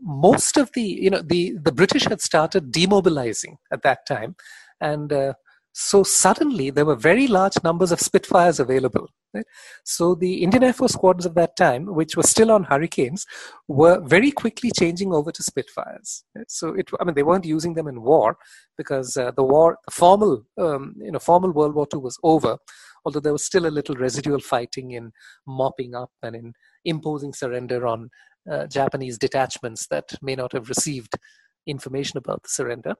most 0.00 0.58
of 0.58 0.70
the 0.74 0.82
you 0.82 1.08
know 1.08 1.22
the 1.22 1.56
the 1.62 1.72
British 1.72 2.04
had 2.04 2.20
started 2.20 2.70
demobilizing 2.70 3.56
at 3.72 3.82
that 3.82 4.06
time, 4.06 4.36
and 4.80 5.12
uh, 5.12 5.32
so 5.78 6.02
suddenly 6.02 6.70
there 6.70 6.86
were 6.86 6.96
very 6.96 7.26
large 7.26 7.62
numbers 7.62 7.92
of 7.92 8.00
Spitfires 8.00 8.58
available. 8.58 9.10
Right? 9.34 9.44
So 9.84 10.14
the 10.14 10.42
Indian 10.42 10.64
Air 10.64 10.72
Force 10.72 10.94
squadrons 10.94 11.26
of 11.26 11.34
that 11.34 11.54
time, 11.54 11.84
which 11.94 12.16
were 12.16 12.22
still 12.22 12.50
on 12.50 12.64
Hurricanes, 12.64 13.26
were 13.68 14.00
very 14.00 14.30
quickly 14.30 14.70
changing 14.74 15.12
over 15.12 15.30
to 15.30 15.42
Spitfires. 15.42 16.24
Right? 16.34 16.50
So 16.50 16.68
it, 16.72 16.88
I 16.98 17.04
mean, 17.04 17.14
they 17.14 17.22
weren't 17.22 17.44
using 17.44 17.74
them 17.74 17.88
in 17.88 18.00
war 18.00 18.38
because 18.78 19.18
uh, 19.18 19.32
the 19.32 19.42
war, 19.42 19.76
the 19.84 19.90
formal, 19.90 20.44
um, 20.56 20.94
you 20.96 21.12
know, 21.12 21.18
formal 21.18 21.52
World 21.52 21.74
War 21.74 21.86
II 21.92 22.00
was 22.00 22.18
over. 22.22 22.56
Although 23.04 23.20
there 23.20 23.34
was 23.34 23.44
still 23.44 23.66
a 23.66 23.68
little 23.68 23.96
residual 23.96 24.40
fighting 24.40 24.92
in 24.92 25.12
mopping 25.46 25.94
up 25.94 26.10
and 26.22 26.34
in 26.34 26.54
imposing 26.86 27.34
surrender 27.34 27.86
on 27.86 28.08
uh, 28.50 28.66
Japanese 28.66 29.18
detachments 29.18 29.88
that 29.88 30.08
may 30.22 30.36
not 30.36 30.54
have 30.54 30.70
received 30.70 31.18
information 31.66 32.16
about 32.16 32.44
the 32.44 32.48
surrender. 32.48 32.94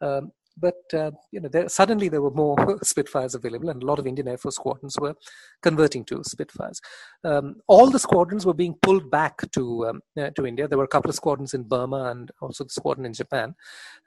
Um, 0.00 0.30
but 0.56 0.74
uh, 0.94 1.10
you 1.30 1.40
know, 1.40 1.48
there, 1.48 1.68
suddenly 1.68 2.08
there 2.08 2.22
were 2.22 2.30
more 2.30 2.56
Spitfires 2.82 3.34
available, 3.34 3.68
and 3.68 3.82
a 3.82 3.86
lot 3.86 3.98
of 3.98 4.06
Indian 4.06 4.28
Air 4.28 4.38
Force 4.38 4.56
squadrons 4.56 4.96
were 5.00 5.14
converting 5.62 6.04
to 6.06 6.22
Spitfires. 6.24 6.80
Um, 7.24 7.56
all 7.66 7.90
the 7.90 7.98
squadrons 7.98 8.44
were 8.44 8.54
being 8.54 8.74
pulled 8.82 9.10
back 9.10 9.50
to 9.52 9.86
um, 9.88 10.00
uh, 10.18 10.30
to 10.36 10.46
India. 10.46 10.68
There 10.68 10.78
were 10.78 10.84
a 10.84 10.88
couple 10.88 11.08
of 11.08 11.16
squadrons 11.16 11.54
in 11.54 11.64
Burma 11.64 12.10
and 12.10 12.30
also 12.40 12.64
the 12.64 12.70
squadron 12.70 13.06
in 13.06 13.14
Japan, 13.14 13.54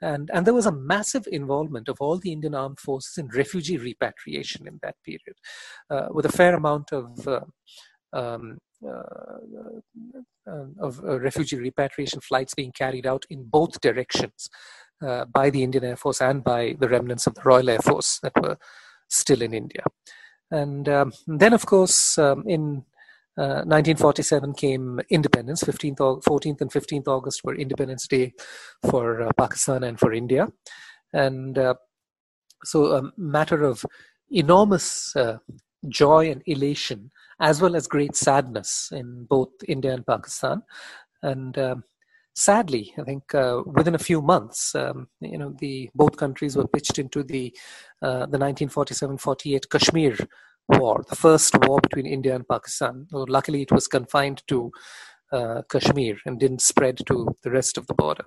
and 0.00 0.30
and 0.32 0.46
there 0.46 0.54
was 0.54 0.66
a 0.66 0.72
massive 0.72 1.26
involvement 1.30 1.88
of 1.88 1.98
all 2.00 2.18
the 2.18 2.32
Indian 2.32 2.54
armed 2.54 2.80
forces 2.80 3.18
in 3.18 3.28
refugee 3.28 3.78
repatriation 3.78 4.66
in 4.66 4.78
that 4.82 4.96
period, 5.04 5.36
uh, 5.90 6.08
with 6.10 6.26
a 6.26 6.32
fair 6.32 6.54
amount 6.54 6.92
of 6.92 7.26
uh, 7.26 7.40
um, 8.12 8.58
uh, 8.86 9.02
uh, 10.46 10.64
of 10.80 10.98
refugee 11.00 11.56
repatriation 11.56 12.20
flights 12.20 12.54
being 12.54 12.72
carried 12.72 13.06
out 13.06 13.24
in 13.30 13.42
both 13.44 13.80
directions 13.80 14.50
uh, 14.50 14.85
by 15.00 15.50
the 15.50 15.62
Indian 15.62 15.84
Air 15.84 15.96
Force 15.96 16.20
and 16.20 16.42
by 16.42 16.76
the 16.78 16.88
remnants 16.88 17.26
of 17.26 17.34
the 17.34 17.42
Royal 17.44 17.70
Air 17.70 17.80
Force 17.80 18.18
that 18.20 18.32
were 18.40 18.58
still 19.08 19.42
in 19.42 19.54
India. 19.54 19.84
And 20.50 20.88
um, 20.88 21.12
then, 21.26 21.52
of 21.52 21.66
course, 21.66 22.18
um, 22.18 22.44
in 22.46 22.84
uh, 23.38 23.66
1947 23.66 24.54
came 24.54 25.00
independence. 25.10 25.62
15th, 25.62 26.22
14th, 26.24 26.60
and 26.60 26.70
15th 26.70 27.08
August 27.08 27.42
were 27.44 27.54
Independence 27.54 28.06
Day 28.06 28.32
for 28.88 29.22
uh, 29.22 29.30
Pakistan 29.36 29.84
and 29.84 29.98
for 29.98 30.12
India, 30.12 30.48
and 31.12 31.58
uh, 31.58 31.74
so 32.64 32.86
a 32.96 33.12
matter 33.18 33.62
of 33.62 33.84
enormous 34.30 35.14
uh, 35.16 35.36
joy 35.88 36.30
and 36.30 36.42
elation, 36.46 37.10
as 37.38 37.60
well 37.60 37.76
as 37.76 37.86
great 37.86 38.16
sadness 38.16 38.88
in 38.90 39.26
both 39.28 39.50
India 39.68 39.92
and 39.92 40.06
Pakistan. 40.06 40.62
And 41.22 41.58
um, 41.58 41.84
sadly, 42.36 42.92
I 42.98 43.02
think 43.02 43.34
uh, 43.34 43.62
within 43.66 43.94
a 43.94 43.98
few 43.98 44.22
months, 44.22 44.74
um, 44.74 45.08
you 45.20 45.38
know, 45.38 45.54
the 45.58 45.90
both 45.94 46.16
countries 46.16 46.56
were 46.56 46.68
pitched 46.68 46.98
into 46.98 47.24
the 47.24 47.56
uh, 48.02 48.26
the 48.26 48.38
1947-48 48.38 49.68
Kashmir 49.70 50.16
war, 50.68 51.04
the 51.08 51.16
first 51.16 51.56
war 51.66 51.80
between 51.80 52.06
India 52.06 52.34
and 52.34 52.46
Pakistan. 52.46 53.06
Luckily, 53.10 53.62
it 53.62 53.72
was 53.72 53.88
confined 53.88 54.42
to 54.48 54.70
uh, 55.32 55.62
Kashmir 55.70 56.16
and 56.26 56.38
didn't 56.38 56.60
spread 56.60 57.00
to 57.06 57.34
the 57.42 57.50
rest 57.50 57.78
of 57.78 57.86
the 57.86 57.94
border. 57.94 58.24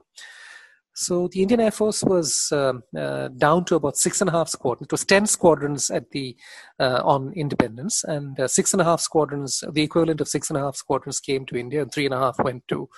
So 0.95 1.29
the 1.29 1.41
Indian 1.41 1.61
Air 1.61 1.71
Force 1.71 2.03
was 2.03 2.51
um, 2.51 2.83
uh, 2.97 3.29
down 3.29 3.63
to 3.65 3.75
about 3.75 3.95
six 3.95 4.19
and 4.19 4.29
a 4.29 4.33
half 4.33 4.49
squadrons. 4.49 4.87
It 4.87 4.91
was 4.91 5.05
ten 5.05 5.27
squadrons 5.27 5.89
at 5.89 6.09
the 6.11 6.35
uh, 6.77 7.01
on 7.05 7.31
independence, 7.37 8.03
and 8.03 8.37
uh, 8.37 8.49
six 8.49 8.73
and 8.73 8.81
a 8.81 8.85
half 8.85 8.99
squadrons, 8.99 9.63
the 9.71 9.83
equivalent 9.83 10.19
of 10.19 10.27
six 10.27 10.49
and 10.49 10.57
a 10.57 10.61
half 10.61 10.75
squadrons, 10.75 11.21
came 11.21 11.45
to 11.45 11.55
India, 11.55 11.81
and 11.81 11.93
three 11.93 12.05
and 12.05 12.13
a 12.13 12.19
half 12.19 12.37
went 12.43 12.67
to 12.67 12.89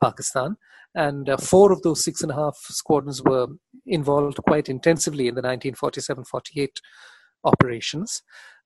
Pakistan. 0.00 0.56
And 0.94 1.28
uh, 1.28 1.36
four 1.36 1.72
of 1.72 1.82
those 1.82 2.04
six 2.04 2.22
and 2.22 2.32
a 2.32 2.34
half 2.34 2.56
squadrons 2.68 3.22
were 3.22 3.46
involved 3.86 4.38
quite 4.46 4.68
intensively 4.68 5.28
in 5.28 5.34
the 5.34 5.42
1947 5.42 6.24
48 6.24 6.80
operations. 7.44 8.22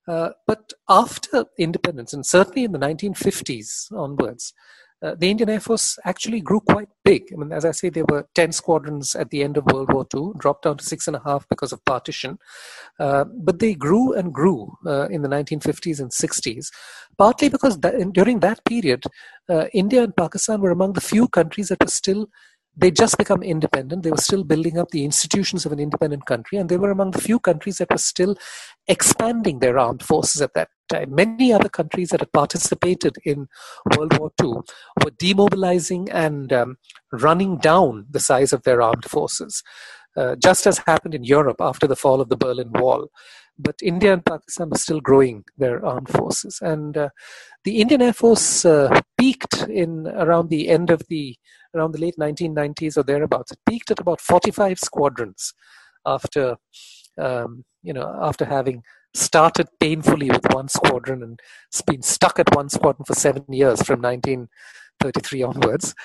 Uh, 0.07 0.29
but 0.45 0.73
after 0.87 1.45
independence, 1.57 2.13
and 2.13 2.25
certainly 2.25 2.63
in 2.63 2.71
the 2.71 2.79
1950s 2.79 3.91
onwards, 3.91 4.53
uh, 5.01 5.13
the 5.19 5.29
Indian 5.29 5.49
Air 5.49 5.59
Force 5.59 5.99
actually 6.05 6.39
grew 6.39 6.61
quite 6.61 6.87
big. 7.03 7.23
I 7.31 7.35
mean, 7.35 7.51
as 7.51 7.65
I 7.65 7.71
say, 7.71 7.89
there 7.89 8.05
were 8.09 8.27
10 8.33 8.51
squadrons 8.53 9.13
at 9.13 9.29
the 9.29 9.43
end 9.43 9.57
of 9.57 9.65
World 9.65 9.91
War 9.93 10.07
II, 10.15 10.31
dropped 10.37 10.63
down 10.63 10.77
to 10.77 10.85
six 10.85 11.07
and 11.07 11.15
a 11.15 11.21
half 11.25 11.47
because 11.49 11.73
of 11.73 11.83
partition. 11.85 12.39
Uh, 12.99 13.25
but 13.25 13.59
they 13.59 13.73
grew 13.73 14.13
and 14.13 14.33
grew 14.33 14.73
uh, 14.85 15.07
in 15.09 15.21
the 15.21 15.27
1950s 15.27 15.99
and 15.99 16.11
60s, 16.11 16.67
partly 17.17 17.49
because 17.49 17.79
that, 17.81 18.13
during 18.13 18.39
that 18.39 18.63
period, 18.65 19.03
uh, 19.49 19.65
India 19.73 20.03
and 20.03 20.15
Pakistan 20.15 20.61
were 20.61 20.71
among 20.71 20.93
the 20.93 21.01
few 21.01 21.27
countries 21.27 21.69
that 21.69 21.81
were 21.81 21.87
still 21.87 22.27
they 22.77 22.91
just 22.91 23.17
become 23.17 23.41
independent. 23.41 24.03
They 24.03 24.11
were 24.11 24.17
still 24.17 24.43
building 24.43 24.77
up 24.77 24.89
the 24.91 25.05
institutions 25.05 25.65
of 25.65 25.71
an 25.71 25.79
independent 25.79 26.25
country, 26.25 26.57
and 26.57 26.67
they 26.69 26.77
were 26.77 26.91
among 26.91 27.11
the 27.11 27.21
few 27.21 27.39
countries 27.39 27.77
that 27.77 27.89
were 27.89 27.97
still 27.97 28.35
expanding 28.87 29.59
their 29.59 29.77
armed 29.77 30.03
forces 30.03 30.41
at 30.41 30.53
that 30.55 30.69
time. 30.89 31.15
Many 31.15 31.53
other 31.53 31.69
countries 31.69 32.09
that 32.09 32.19
had 32.19 32.33
participated 32.33 33.17
in 33.23 33.47
World 33.95 34.17
War 34.19 34.31
II 34.41 34.53
were 35.03 35.11
demobilizing 35.11 36.09
and 36.11 36.51
um, 36.51 36.77
running 37.11 37.57
down 37.57 38.07
the 38.09 38.19
size 38.19 38.51
of 38.51 38.63
their 38.63 38.81
armed 38.81 39.05
forces, 39.05 39.63
uh, 40.17 40.35
just 40.35 40.67
as 40.67 40.79
happened 40.79 41.15
in 41.15 41.23
Europe 41.23 41.61
after 41.61 41.87
the 41.87 41.95
fall 41.95 42.19
of 42.19 42.29
the 42.29 42.37
Berlin 42.37 42.71
Wall. 42.73 43.07
But 43.57 43.75
India 43.81 44.11
and 44.13 44.25
Pakistan 44.25 44.69
were 44.69 44.77
still 44.77 44.99
growing 44.99 45.45
their 45.57 45.85
armed 45.85 46.09
forces, 46.09 46.59
and 46.61 46.97
uh, 46.97 47.09
the 47.63 47.79
Indian 47.79 48.01
Air 48.01 48.13
Force 48.13 48.65
uh, 48.65 49.01
peaked 49.17 49.63
in 49.69 50.07
around 50.07 50.49
the 50.49 50.67
end 50.69 50.89
of 50.89 51.03
the 51.07 51.37
around 51.73 51.93
the 51.93 51.99
late 51.99 52.15
1990s 52.19 52.97
or 52.97 53.03
thereabouts. 53.03 53.51
It 53.51 53.59
peaked 53.67 53.91
at 53.91 53.99
about 53.99 54.21
45 54.21 54.79
squadrons 54.79 55.53
after, 56.05 56.57
um, 57.17 57.65
you 57.83 57.93
know, 57.93 58.17
after 58.21 58.45
having 58.45 58.83
started 59.13 59.67
painfully 59.79 60.29
with 60.29 60.45
one 60.53 60.67
squadron 60.67 61.23
and 61.23 61.39
been 61.87 62.01
stuck 62.01 62.39
at 62.39 62.53
one 62.55 62.69
squadron 62.69 63.05
for 63.05 63.13
seven 63.13 63.45
years 63.49 63.81
from 63.81 64.01
1933 64.01 65.43
onwards. 65.43 65.95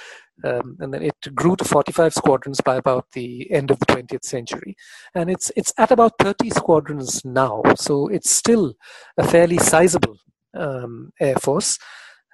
Um, 0.45 0.76
and 0.80 0.93
then 0.93 1.03
it 1.03 1.34
grew 1.34 1.57
to 1.57 1.64
45 1.64 2.14
squadrons 2.14 2.61
by 2.61 2.76
about 2.76 3.07
the 3.12 3.51
end 3.51 3.70
of 3.70 3.78
the 3.78 3.86
20th 3.86 4.24
century, 4.24 4.76
and 5.14 5.30
it's 5.30 5.51
it's 5.57 5.72
at 5.78 5.91
about 5.91 6.12
30 6.18 6.51
squadrons 6.51 7.24
now. 7.24 7.62
So 7.76 8.09
it's 8.09 8.30
still 8.30 8.74
a 9.18 9.26
fairly 9.26 9.59
sizable 9.59 10.16
um, 10.55 11.12
air 11.20 11.36
force 11.36 11.78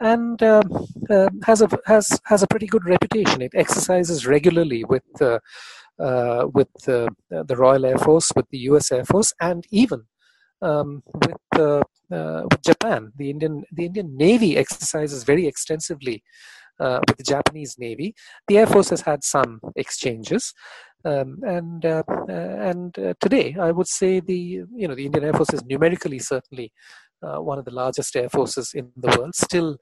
and 0.01 0.43
uh, 0.43 0.63
uh, 1.11 1.29
has 1.45 1.63
a 1.63 1.69
has 1.87 2.21
has 2.25 2.43
a 2.43 2.47
pretty 2.47 2.67
good 2.67 2.85
reputation. 2.85 3.43
It 3.43 3.53
exercises 3.55 4.27
regularly 4.27 4.85
with 4.85 5.05
uh, 5.21 5.39
uh 5.99 6.47
with 6.53 6.69
the 6.85 7.09
Royal 7.31 7.87
Air 7.87 7.99
Force, 7.99 8.31
with 8.37 8.49
the 8.51 8.59
U.S. 8.71 8.93
Air 8.93 9.05
Force, 9.05 9.33
and 9.41 9.65
even 9.71 10.03
um, 10.63 11.03
with, 11.15 11.61
uh, 11.61 11.83
with 12.11 12.63
Japan. 12.63 13.13
The 13.17 13.31
Indian 13.31 13.65
the 13.73 13.87
Indian 13.87 14.17
Navy 14.17 14.57
exercises 14.57 15.25
very 15.25 15.47
extensively 15.47 16.23
with 16.79 17.17
the 17.17 17.25
Japanese 17.25 17.77
Navy. 17.79 18.15
The 18.49 18.59
Air 18.59 18.67
Force 18.67 18.91
has 18.91 19.03
had 19.03 19.25
some 19.25 19.61
exchanges. 19.77 20.53
Um, 21.05 21.39
and 21.43 21.87
uh, 21.87 22.03
and 22.29 22.99
uh, 22.99 23.15
today, 23.21 23.55
I 23.61 23.71
would 23.71 23.87
say 23.87 24.19
the 24.19 24.65
you 24.75 24.89
know 24.89 24.95
the 24.97 25.07
Indian 25.07 25.27
Air 25.27 25.35
Force 25.35 25.53
is 25.55 25.65
numerically 25.65 26.19
certainly 26.19 26.73
uh, 27.23 27.41
one 27.41 27.59
of 27.59 27.65
the 27.65 27.75
largest 27.75 28.15
air 28.17 28.29
forces 28.29 28.73
in 28.75 28.91
the 28.97 29.17
world, 29.17 29.35
still 29.35 29.77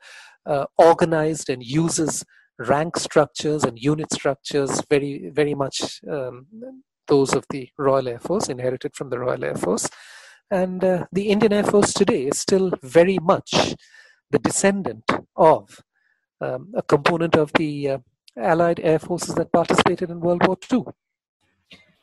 uh, 0.47 0.66
organized 0.78 1.49
and 1.51 1.62
uses 1.64 2.24
rank 2.59 2.97
structures 2.97 3.64
and 3.64 3.78
unit 3.78 4.12
structures 4.12 4.82
very, 4.88 5.30
very 5.32 5.55
much 5.55 6.01
um, 6.11 6.47
those 7.09 7.34
of 7.34 7.45
the 7.51 7.68
Royal 7.78 8.09
Air 8.09 8.20
Force, 8.20 8.49
inherited 8.49 8.95
from 8.95 9.11
the 9.11 9.18
Royal 9.18 9.45
Air 9.45 9.57
Force. 9.57 9.88
And 10.51 10.84
uh, 10.84 11.07
the 11.12 11.28
Indian 11.28 11.53
Air 11.53 11.64
Force 11.64 11.92
today 11.92 12.26
is 12.26 12.38
still 12.38 12.72
very 12.82 13.18
much 13.20 13.74
the 14.30 14.38
descendant 14.38 15.05
of 15.36 15.80
um, 16.41 16.72
a 16.74 16.82
component 16.82 17.37
of 17.37 17.53
the 17.55 17.91
uh, 17.91 17.99
Allied 18.37 18.80
air 18.82 18.99
forces 18.99 19.35
that 19.37 19.53
participated 19.53 20.11
in 20.11 20.20
World 20.20 20.47
War 20.47 20.57
II. 20.72 20.85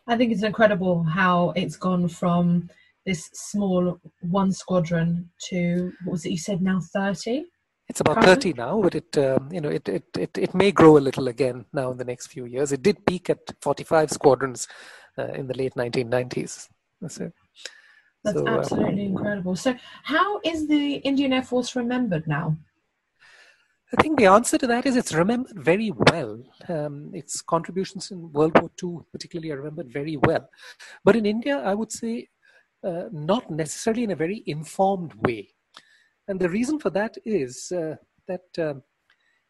I 0.08 0.18
think 0.18 0.32
it's 0.32 0.44
incredible 0.44 1.04
how 1.04 1.52
it's 1.56 1.76
gone 1.76 2.08
from 2.08 2.70
this 3.06 3.30
small 3.34 4.00
one 4.22 4.52
squadron 4.52 5.30
to 5.50 5.92
what 6.06 6.14
was 6.14 6.26
it 6.26 6.32
you 6.32 6.38
said 6.38 6.62
now 6.62 6.80
30 6.94 7.46
It's 7.90 8.00
about 8.00 8.24
30 8.24 8.54
now, 8.54 8.82
but 8.82 8.96
it, 8.96 9.18
um, 9.18 9.50
you 9.52 9.60
know, 9.60 9.70
it, 9.70 9.90
it, 9.90 10.06
it, 10.18 10.38
it 10.38 10.54
may 10.54 10.72
grow 10.72 10.98
a 10.98 11.00
little 11.08 11.28
again 11.28 11.66
now 11.74 11.92
in 11.92 11.98
the 11.98 12.06
next 12.06 12.28
few 12.28 12.46
years. 12.46 12.72
It 12.72 12.82
did 12.82 13.06
peak 13.06 13.30
at 13.30 13.40
45 13.62 14.12
squadrons 14.12 14.68
uh, 15.18 15.28
in 15.34 15.48
the 15.48 15.54
late 15.54 15.74
1990s. 15.76 16.70
That's 17.02 17.20
it. 17.20 17.34
That's 18.24 18.38
so, 18.38 18.48
uh, 18.48 18.60
absolutely 18.60 19.04
uh, 19.04 19.10
incredible. 19.10 19.56
So, 19.56 19.76
how 20.04 20.40
is 20.46 20.68
the 20.68 20.96
Indian 20.98 21.34
Air 21.34 21.44
Force 21.44 21.76
remembered 21.76 22.28
now? 22.28 22.56
I 23.94 24.02
think 24.02 24.18
the 24.18 24.28
answer 24.28 24.58
to 24.58 24.68
that 24.68 24.86
is 24.86 24.96
it's 24.96 25.14
remembered 25.14 25.58
very 25.58 25.92
well. 25.92 26.42
Um, 26.70 27.12
its 27.14 27.42
contributions 27.42 28.10
in 28.12 28.32
World 28.32 28.58
War 28.58 28.72
II, 28.82 29.00
particularly, 29.12 29.52
are 29.52 29.58
remembered 29.58 29.92
very 29.92 30.16
well. 30.16 30.50
But 31.04 31.18
in 31.18 31.26
India, 31.26 31.58
I 31.58 31.74
would 31.74 31.92
say 31.92 32.30
uh, 32.86 33.06
not 33.12 33.52
necessarily 33.52 34.04
in 34.04 34.12
a 34.12 34.16
very 34.16 34.44
informed 34.48 35.14
way. 35.16 35.50
And 36.30 36.40
the 36.40 36.50
reason 36.50 36.80
for 36.80 36.90
that 36.92 37.18
is 37.26 37.72
uh, 37.74 37.96
that 38.30 38.48
um, 38.60 38.82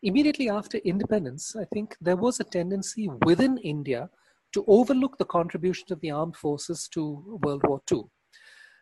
immediately 0.02 0.50
after 0.50 0.80
independence, 0.80 1.56
I 1.56 1.66
think 1.66 1.96
there 2.02 2.16
was 2.16 2.40
a 2.40 2.44
tendency 2.44 3.10
within 3.24 3.60
India 3.60 4.10
to 4.54 4.66
overlook 4.68 5.20
the 5.20 5.26
contributions 5.26 5.92
of 5.92 6.02
the 6.02 6.10
armed 6.10 6.36
forces 6.36 6.88
to 6.94 7.40
World 7.44 7.62
War 7.68 7.82
II. 7.92 8.06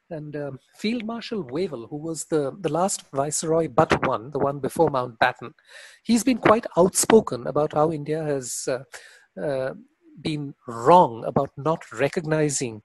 And 0.09 0.35
um, 0.35 0.59
Field 0.75 1.05
Marshal 1.05 1.43
Wavell, 1.43 1.87
who 1.87 1.97
was 1.97 2.25
the, 2.25 2.55
the 2.59 2.69
last 2.69 3.03
viceroy 3.13 3.67
but 3.67 4.07
one, 4.07 4.31
the 4.31 4.39
one 4.39 4.59
before 4.59 4.89
Mountbatten, 4.89 5.51
he's 6.03 6.23
been 6.23 6.39
quite 6.39 6.65
outspoken 6.77 7.45
about 7.45 7.73
how 7.73 7.91
India 7.91 8.23
has 8.23 8.67
uh, 8.67 9.41
uh, 9.41 9.73
been 10.21 10.53
wrong 10.67 11.23
about 11.25 11.51
not 11.57 11.83
recognizing 11.91 12.81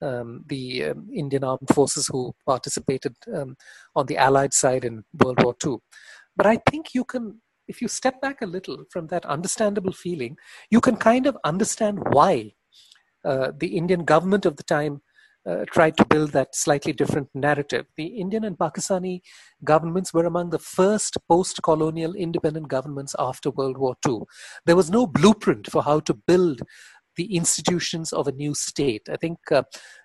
um, 0.00 0.44
the 0.46 0.84
um, 0.84 1.08
Indian 1.12 1.44
armed 1.44 1.68
forces 1.72 2.06
who 2.06 2.34
participated 2.46 3.16
um, 3.34 3.56
on 3.96 4.06
the 4.06 4.16
Allied 4.16 4.54
side 4.54 4.84
in 4.84 5.04
World 5.20 5.42
War 5.42 5.56
II. 5.64 5.78
But 6.36 6.46
I 6.46 6.58
think 6.70 6.94
you 6.94 7.04
can, 7.04 7.40
if 7.66 7.82
you 7.82 7.88
step 7.88 8.20
back 8.20 8.40
a 8.40 8.46
little 8.46 8.84
from 8.90 9.08
that 9.08 9.26
understandable 9.26 9.92
feeling, 9.92 10.36
you 10.70 10.80
can 10.80 10.96
kind 10.96 11.26
of 11.26 11.36
understand 11.44 11.98
why 12.10 12.52
uh, 13.24 13.50
the 13.58 13.76
Indian 13.76 14.04
government 14.04 14.46
of 14.46 14.56
the 14.56 14.62
time 14.62 15.02
uh, 15.48 15.64
tried 15.72 15.96
to 15.96 16.04
build 16.04 16.32
that 16.32 16.54
slightly 16.54 16.92
different 16.92 17.28
narrative. 17.34 17.86
The 17.96 18.06
Indian 18.06 18.44
and 18.44 18.58
Pakistani 18.58 19.20
governments 19.64 20.12
were 20.12 20.26
among 20.26 20.50
the 20.50 20.58
first 20.58 21.16
post 21.28 21.62
colonial 21.62 22.14
independent 22.14 22.68
governments 22.68 23.14
after 23.18 23.50
World 23.50 23.78
War 23.78 23.96
II. 24.06 24.20
There 24.66 24.76
was 24.76 24.90
no 24.90 25.06
blueprint 25.06 25.70
for 25.70 25.82
how 25.82 26.00
to 26.00 26.14
build 26.14 26.62
the 27.16 27.34
institutions 27.34 28.12
of 28.12 28.28
a 28.28 28.32
new 28.32 28.54
state. 28.54 29.08
I 29.10 29.16
think 29.16 29.38
uh, 29.50 29.64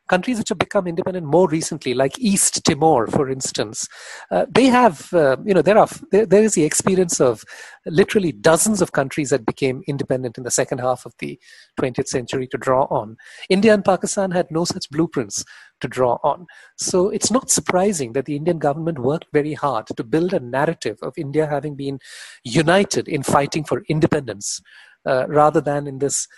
countries 0.09 0.37
which 0.37 0.49
have 0.49 0.57
become 0.57 0.87
independent 0.87 1.25
more 1.25 1.47
recently, 1.47 1.93
like 1.93 2.19
East 2.19 2.63
Timor, 2.65 3.07
for 3.07 3.29
instance, 3.29 3.87
uh, 4.31 4.45
they 4.49 4.65
have, 4.65 5.13
uh, 5.13 5.37
you 5.45 5.53
know, 5.53 5.61
there 5.61 5.77
are 5.77 5.87
there, 6.11 6.25
there 6.25 6.43
is 6.43 6.53
the 6.53 6.63
experience 6.63 7.21
of 7.21 7.43
literally 7.85 8.31
dozens 8.31 8.81
of 8.81 8.91
countries 8.91 9.29
that 9.29 9.45
became 9.45 9.81
independent 9.87 10.37
in 10.37 10.43
the 10.43 10.51
second 10.51 10.79
half 10.79 11.05
of 11.05 11.13
the 11.19 11.39
20th 11.79 12.07
century 12.07 12.47
to 12.47 12.57
draw 12.57 12.83
on. 12.85 13.15
India 13.49 13.73
and 13.73 13.85
Pakistan 13.85 14.31
had 14.31 14.47
no 14.51 14.65
such 14.65 14.89
blueprints 14.89 15.43
to 15.81 15.87
draw 15.87 16.17
on. 16.23 16.45
So 16.77 17.09
it's 17.09 17.31
not 17.31 17.49
surprising 17.49 18.13
that 18.13 18.25
the 18.25 18.35
Indian 18.35 18.59
government 18.59 18.99
worked 18.99 19.27
very 19.33 19.53
hard 19.53 19.87
to 19.87 20.03
build 20.03 20.33
a 20.33 20.39
narrative 20.39 20.97
of 21.01 21.13
India 21.17 21.47
having 21.47 21.75
been 21.75 21.99
united 22.43 23.07
in 23.07 23.23
fighting 23.23 23.63
for 23.63 23.83
independence. 23.87 24.61
Uh, 25.05 25.25
rather 25.27 25.59
than 25.59 25.85
in 25.85 25.99
this 25.99 26.29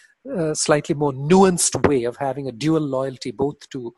slightly 0.54 0.96
more 0.96 1.14
nuanced 1.14 1.88
way 1.88 2.04
of 2.04 2.18
having 2.18 2.48
a 2.48 2.52
dual 2.52 2.82
loyalty 2.82 3.32
both 3.32 3.70
to 3.70 3.94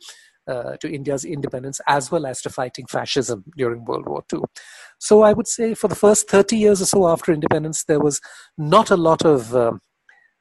uh, 0.48 0.78
to 0.78 0.90
India's 0.90 1.26
independence 1.26 1.82
as 1.88 2.10
well 2.10 2.26
as 2.26 2.42
to 2.42 2.50
fighting 2.50 2.86
fascism 2.88 3.44
during 3.58 3.84
World 3.84 4.08
War 4.08 4.24
II. 4.34 4.40
So 4.98 5.22
I 5.22 5.34
would 5.34 5.48
say 5.48 5.74
for 5.74 5.90
the 5.90 5.96
first 5.96 6.30
30 6.30 6.56
years 6.56 6.82
or 6.82 6.86
so 6.86 7.08
after 7.10 7.34
independence, 7.34 7.84
there 7.84 8.00
was 8.00 8.22
not 8.58 8.90
a 8.90 8.96
lot 8.96 9.26
of 9.26 9.54
um, 9.54 9.82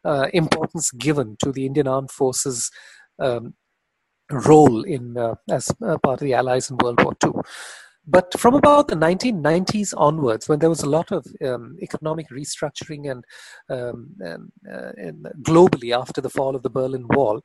uh, 0.04 0.28
importance 0.32 0.92
given 0.92 1.36
to 1.42 1.50
the 1.50 1.66
Indian 1.66 1.88
armed 1.88 2.12
forces. 2.12 2.70
Um, 3.18 3.54
role 4.30 4.82
in 4.82 5.16
uh, 5.16 5.36
as 5.50 5.70
part 5.78 6.20
of 6.20 6.20
the 6.20 6.34
allies 6.34 6.68
in 6.68 6.76
world 6.78 7.00
war 7.00 7.14
ii 7.24 7.30
but 8.06 8.38
from 8.38 8.54
about 8.54 8.86
the 8.86 8.94
1990s 8.94 9.92
onwards, 9.96 10.48
when 10.48 10.60
there 10.60 10.68
was 10.68 10.82
a 10.82 10.88
lot 10.88 11.10
of 11.10 11.26
um, 11.44 11.76
economic 11.82 12.28
restructuring 12.30 13.10
and, 13.10 13.24
um, 13.68 14.10
and, 14.20 14.52
uh, 14.70 14.92
and, 14.96 15.26
globally 15.42 15.96
after 15.96 16.20
the 16.20 16.30
fall 16.30 16.54
of 16.54 16.62
the 16.62 16.70
Berlin 16.70 17.06
Wall, 17.08 17.42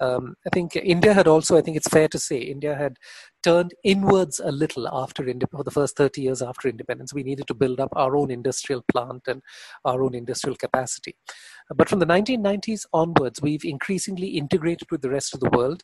um, 0.00 0.36
I 0.46 0.50
think 0.50 0.76
India 0.76 1.12
had 1.12 1.26
also, 1.26 1.56
I 1.56 1.62
think 1.62 1.76
it's 1.76 1.88
fair 1.88 2.06
to 2.08 2.18
say, 2.18 2.38
India 2.38 2.76
had 2.76 2.96
turned 3.42 3.74
inwards 3.82 4.40
a 4.40 4.52
little 4.52 4.88
after 4.88 5.24
for 5.50 5.64
the 5.64 5.70
first 5.70 5.96
30 5.96 6.22
years 6.22 6.40
after 6.42 6.68
independence. 6.68 7.12
We 7.12 7.24
needed 7.24 7.48
to 7.48 7.54
build 7.54 7.80
up 7.80 7.90
our 7.96 8.16
own 8.16 8.30
industrial 8.30 8.84
plant 8.90 9.22
and 9.26 9.42
our 9.84 10.02
own 10.02 10.14
industrial 10.14 10.56
capacity. 10.56 11.16
But 11.74 11.88
from 11.88 11.98
the 11.98 12.06
1990s 12.06 12.86
onwards, 12.92 13.42
we've 13.42 13.64
increasingly 13.64 14.28
integrated 14.28 14.90
with 14.90 15.02
the 15.02 15.10
rest 15.10 15.34
of 15.34 15.40
the 15.40 15.50
world 15.50 15.82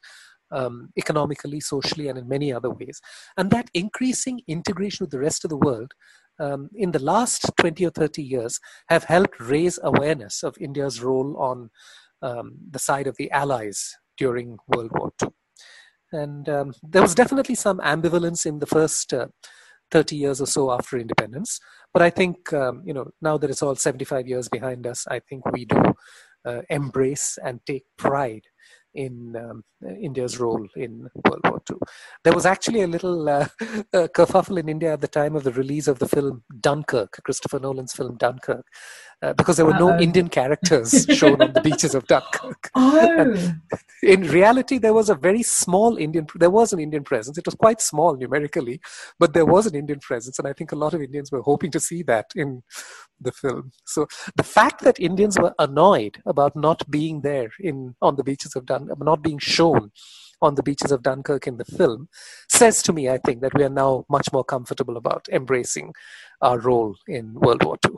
um, 0.51 0.91
economically, 0.97 1.61
socially, 1.61 2.09
and 2.09 2.19
in 2.19 2.29
many 2.29 2.53
other 2.53 2.71
ways. 2.71 3.01
And 3.37 3.51
that 3.51 3.71
increasing 3.75 4.41
integration 4.49 5.05
with 5.05 5.11
the 5.11 5.19
rest 5.19 5.45
of 5.45 5.51
the 5.51 5.57
world 5.57 5.93
um, 6.39 6.71
in 6.75 6.91
the 6.91 7.03
last 7.03 7.51
20 7.59 7.85
or 7.87 7.91
30 7.91 8.23
years 8.23 8.59
have 8.89 9.05
helped 9.05 9.39
raise 9.41 9.79
awareness 9.83 10.43
of 10.43 10.57
India's 10.59 11.03
role 11.03 11.37
on 11.39 11.71
um, 12.23 12.57
the 12.71 12.79
side 12.79 13.07
of 13.07 13.17
the 13.17 13.31
Allies 13.31 13.95
during 14.17 14.57
World 14.69 14.91
War 14.93 15.13
II. 15.23 15.29
And 16.13 16.49
um, 16.49 16.73
there 16.83 17.03
was 17.03 17.15
definitely 17.15 17.55
some 17.55 17.79
ambivalence 17.79 18.47
in 18.47 18.59
the 18.59 18.67
first 18.67 19.15
uh, 19.15 19.29
30 19.91 20.17
years 20.17 20.41
or 20.41 20.47
so 20.47 20.73
after 20.73 20.99
independence. 20.99 21.61
But 21.93 22.03
I 22.03 22.11
think, 22.11 22.53
um, 22.53 22.83
you 22.85 22.95
know, 22.95 23.11
now 23.21 23.37
that 23.39 23.51
it's 23.51 23.63
all 23.63 23.75
75 23.75 24.27
years 24.27 24.49
behind 24.49 24.87
us, 24.87 25.07
I 25.09 25.21
think 25.21 25.51
we 25.53 25.65
do 25.65 25.83
uh, 26.45 26.63
embrace 26.71 27.39
and 27.45 27.61
take 27.67 27.85
pride 27.99 28.43
in 28.95 29.37
um, 29.37 29.63
India's 30.01 30.39
role 30.39 30.67
in 30.77 31.09
World 31.27 31.41
War 31.45 31.63
II. 31.71 31.77
There 32.25 32.33
was 32.33 32.47
actually 32.47 32.83
a 32.83 32.87
little 32.87 33.29
uh, 33.29 33.47
kerfuffle 33.95 34.59
in 34.59 34.69
India 34.69 34.93
at 34.93 35.01
the 35.01 35.09
time 35.09 35.37
of 35.37 35.45
the 35.45 35.53
release 35.53 35.89
of 35.89 35.99
the 35.99 36.09
film 36.09 36.43
Dunkirk, 36.61 37.21
Christopher 37.25 37.61
Nolan's 37.61 37.93
film 37.93 38.17
Dunkirk, 38.17 38.67
uh, 39.23 39.33
because 39.35 39.57
there 39.57 39.67
were 39.67 39.75
Uh-oh. 39.75 39.91
no 39.91 39.99
Indian 39.99 40.29
characters 40.29 41.07
shown 41.11 41.41
on 41.43 41.53
the 41.53 41.61
beaches 41.61 41.95
of 41.95 42.07
Dunkirk. 42.07 42.71
Oh. 42.83 43.53
in 44.03 44.23
reality, 44.23 44.79
there 44.79 44.95
was 44.95 45.11
a 45.11 45.15
very 45.15 45.43
small 45.43 45.97
Indian. 45.97 46.27
There 46.37 46.51
was 46.51 46.73
an 46.73 46.79
Indian 46.79 47.03
presence. 47.03 47.37
It 47.37 47.45
was 47.45 47.55
quite 47.55 47.81
small 47.81 48.17
numerically, 48.17 48.81
but 49.19 49.35
there 49.35 49.45
was 49.45 49.67
an 49.67 49.75
Indian 49.75 49.99
presence, 49.99 50.39
and 50.39 50.47
I 50.47 50.53
think 50.53 50.73
a 50.73 50.77
lot 50.77 50.95
of 50.95 51.03
Indians 51.03 51.33
were 51.33 51.43
hoping 51.43 51.71
to 51.73 51.81
see 51.81 52.03
that 52.05 52.31
in 52.37 52.63
the 53.21 53.33
film. 53.33 53.73
So 53.85 54.07
the 54.37 54.43
fact 54.43 54.83
that 54.83 55.01
Indians 55.01 55.39
were 55.39 55.55
annoyed 55.59 56.23
about 56.27 56.57
not 56.57 56.89
being 56.91 57.21
there 57.23 57.51
in 57.59 57.97
on 58.01 58.17
the 58.17 58.25
beaches 58.25 58.57
of 58.57 58.67
Dun, 58.67 58.89
not 58.99 59.23
being 59.23 59.39
shown 59.39 59.91
on 60.43 60.55
the 60.55 60.63
beaches 60.63 60.91
of 60.93 61.03
Dunkirk 61.03 61.47
in 61.47 61.59
the 61.59 61.65
film 61.65 62.09
says 62.49 62.83
to 62.85 62.93
me, 62.93 63.11
I 63.11 63.19
think, 63.19 63.43
that 63.43 63.55
we 63.55 63.65
are 63.65 63.69
now 63.69 64.05
much 64.09 64.29
more 64.33 64.45
comfortable 64.45 64.97
about 64.97 65.27
embracing 65.31 65.93
our 66.41 66.59
role 66.59 66.97
in 67.07 67.35
World 67.35 67.63
War 67.65 67.77
II. 67.87 67.97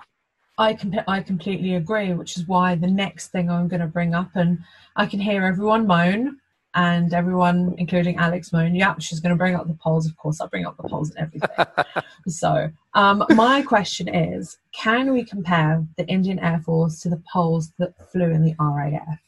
I 0.62 0.74
com- 0.74 0.94
I 1.08 1.20
completely 1.20 1.74
agree, 1.74 2.12
which 2.14 2.36
is 2.36 2.46
why 2.46 2.76
the 2.76 2.86
next 2.86 3.28
thing 3.28 3.50
I'm 3.50 3.66
going 3.66 3.80
to 3.80 3.86
bring 3.86 4.14
up, 4.14 4.30
and 4.34 4.58
I 4.94 5.06
can 5.06 5.18
hear 5.18 5.44
everyone 5.44 5.88
moan, 5.88 6.38
and 6.74 7.12
everyone, 7.12 7.74
including 7.78 8.16
Alex, 8.16 8.52
moan. 8.52 8.76
Yeah, 8.76 8.94
she's 9.00 9.18
going 9.18 9.34
to 9.34 9.36
bring 9.36 9.56
up 9.56 9.66
the 9.66 9.74
Poles. 9.74 10.06
Of 10.06 10.16
course, 10.16 10.40
I 10.40 10.46
bring 10.46 10.64
up 10.64 10.76
the 10.76 10.88
Poles 10.88 11.10
and 11.10 11.18
everything. 11.18 12.04
so, 12.28 12.70
um, 12.94 13.24
my 13.30 13.62
question 13.62 14.06
is: 14.14 14.58
Can 14.72 15.12
we 15.12 15.24
compare 15.24 15.84
the 15.96 16.06
Indian 16.06 16.38
Air 16.38 16.60
Force 16.64 17.00
to 17.00 17.08
the 17.08 17.22
Poles 17.32 17.72
that 17.78 17.92
flew 18.12 18.30
in 18.30 18.44
the 18.44 18.54
RAF? 18.60 19.18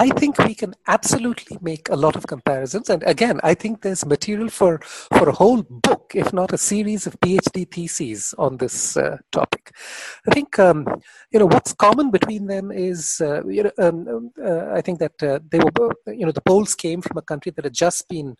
I 0.00 0.08
think 0.18 0.38
we 0.38 0.54
can 0.54 0.72
absolutely 0.86 1.58
make 1.60 1.90
a 1.90 1.94
lot 1.94 2.16
of 2.16 2.26
comparisons. 2.26 2.88
And 2.88 3.02
again, 3.02 3.38
I 3.42 3.52
think 3.52 3.82
there's 3.82 4.06
material 4.06 4.48
for, 4.48 4.80
for 4.82 5.28
a 5.28 5.32
whole 5.32 5.62
book, 5.68 6.12
if 6.14 6.32
not 6.32 6.54
a 6.54 6.58
series 6.58 7.06
of 7.06 7.20
PhD 7.20 7.70
theses 7.70 8.34
on 8.38 8.56
this 8.56 8.96
uh, 8.96 9.18
topic. 9.30 9.76
I 10.26 10.32
think, 10.32 10.58
um, 10.58 10.86
you 11.30 11.38
know, 11.38 11.44
what's 11.44 11.74
common 11.74 12.10
between 12.10 12.46
them 12.46 12.72
is, 12.72 13.20
uh, 13.20 13.44
you 13.46 13.64
know, 13.64 13.72
um, 13.78 14.30
uh, 14.42 14.72
I 14.72 14.80
think 14.80 15.00
that 15.00 15.22
uh, 15.22 15.38
they 15.50 15.58
were, 15.58 15.92
you 16.06 16.24
know, 16.24 16.32
the 16.32 16.40
Poles 16.40 16.74
came 16.74 17.02
from 17.02 17.18
a 17.18 17.22
country 17.22 17.52
that 17.52 17.66
had 17.66 17.74
just 17.74 18.08
been 18.08 18.36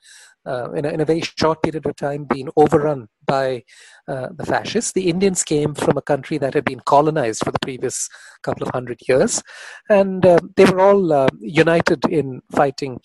uh, 0.47 0.71
in, 0.73 0.85
a, 0.85 0.89
in, 0.89 1.01
a, 1.01 1.05
very 1.05 1.21
short 1.21 1.63
period 1.63 1.85
of 1.87 1.97
time 1.97 2.25
been 2.25 2.49
overrun 2.57 3.09
by 3.27 3.63
uh, 4.09 4.29
the 4.35 4.47
fascists. 4.47 4.93
The 4.93 5.09
Indians 5.09 5.45
came 5.45 5.75
from 5.75 5.97
a 5.97 6.03
country 6.03 6.39
that 6.39 6.55
had 6.55 6.65
been 6.65 6.81
colonized 6.81 7.45
for 7.45 7.53
the 7.53 7.59
previous 7.61 8.09
couple 8.43 8.67
of 8.67 8.73
hundred 8.73 9.01
years, 9.09 9.43
and 9.89 10.25
uh, 10.25 10.41
they 10.57 10.65
were 10.65 10.81
all 10.81 11.13
uh, 11.13 11.29
united 11.41 12.05
in 12.07 12.41
fighting. 12.53 13.01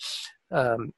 Um, 0.50 0.92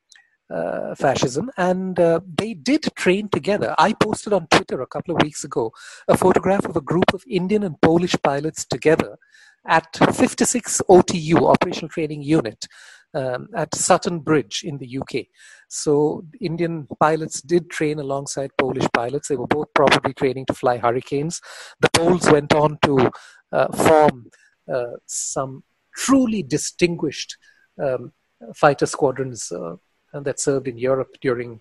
uh, 0.50 0.94
fascism, 0.94 1.50
and 1.58 2.00
uh, 2.00 2.20
they 2.38 2.54
did 2.54 2.82
train 2.96 3.28
together. 3.28 3.74
I 3.78 3.92
posted 3.92 4.32
on 4.32 4.46
Twitter 4.46 4.80
a 4.80 4.86
couple 4.86 5.14
of 5.14 5.20
weeks 5.20 5.44
ago 5.44 5.72
a 6.08 6.16
photograph 6.16 6.64
of 6.64 6.74
a 6.74 6.80
group 6.80 7.12
of 7.12 7.22
Indian 7.28 7.64
and 7.64 7.78
Polish 7.82 8.14
pilots 8.22 8.64
together 8.64 9.18
at 9.66 9.86
56 10.14 10.80
OTU, 10.88 11.42
Operational 11.50 11.90
Training 11.90 12.22
Unit, 12.22 12.66
um, 13.14 13.48
at 13.54 13.74
Sutton 13.74 14.20
Bridge 14.20 14.62
in 14.64 14.78
the 14.78 14.98
UK. 14.98 15.26
So 15.68 16.24
Indian 16.40 16.86
pilots 17.00 17.40
did 17.40 17.70
train 17.70 17.98
alongside 17.98 18.50
Polish 18.58 18.86
pilots. 18.94 19.28
They 19.28 19.36
were 19.36 19.46
both 19.46 19.68
probably 19.74 20.14
training 20.14 20.46
to 20.46 20.54
fly 20.54 20.78
Hurricanes. 20.78 21.40
The 21.80 21.90
Poles 21.94 22.30
went 22.30 22.54
on 22.54 22.78
to 22.82 23.10
uh, 23.52 23.68
form 23.72 24.30
uh, 24.72 24.96
some 25.06 25.64
truly 25.94 26.42
distinguished 26.42 27.36
um, 27.82 28.12
fighter 28.54 28.86
squadrons 28.86 29.50
uh, 29.52 29.76
that 30.12 30.40
served 30.40 30.68
in 30.68 30.78
Europe 30.78 31.16
during 31.20 31.60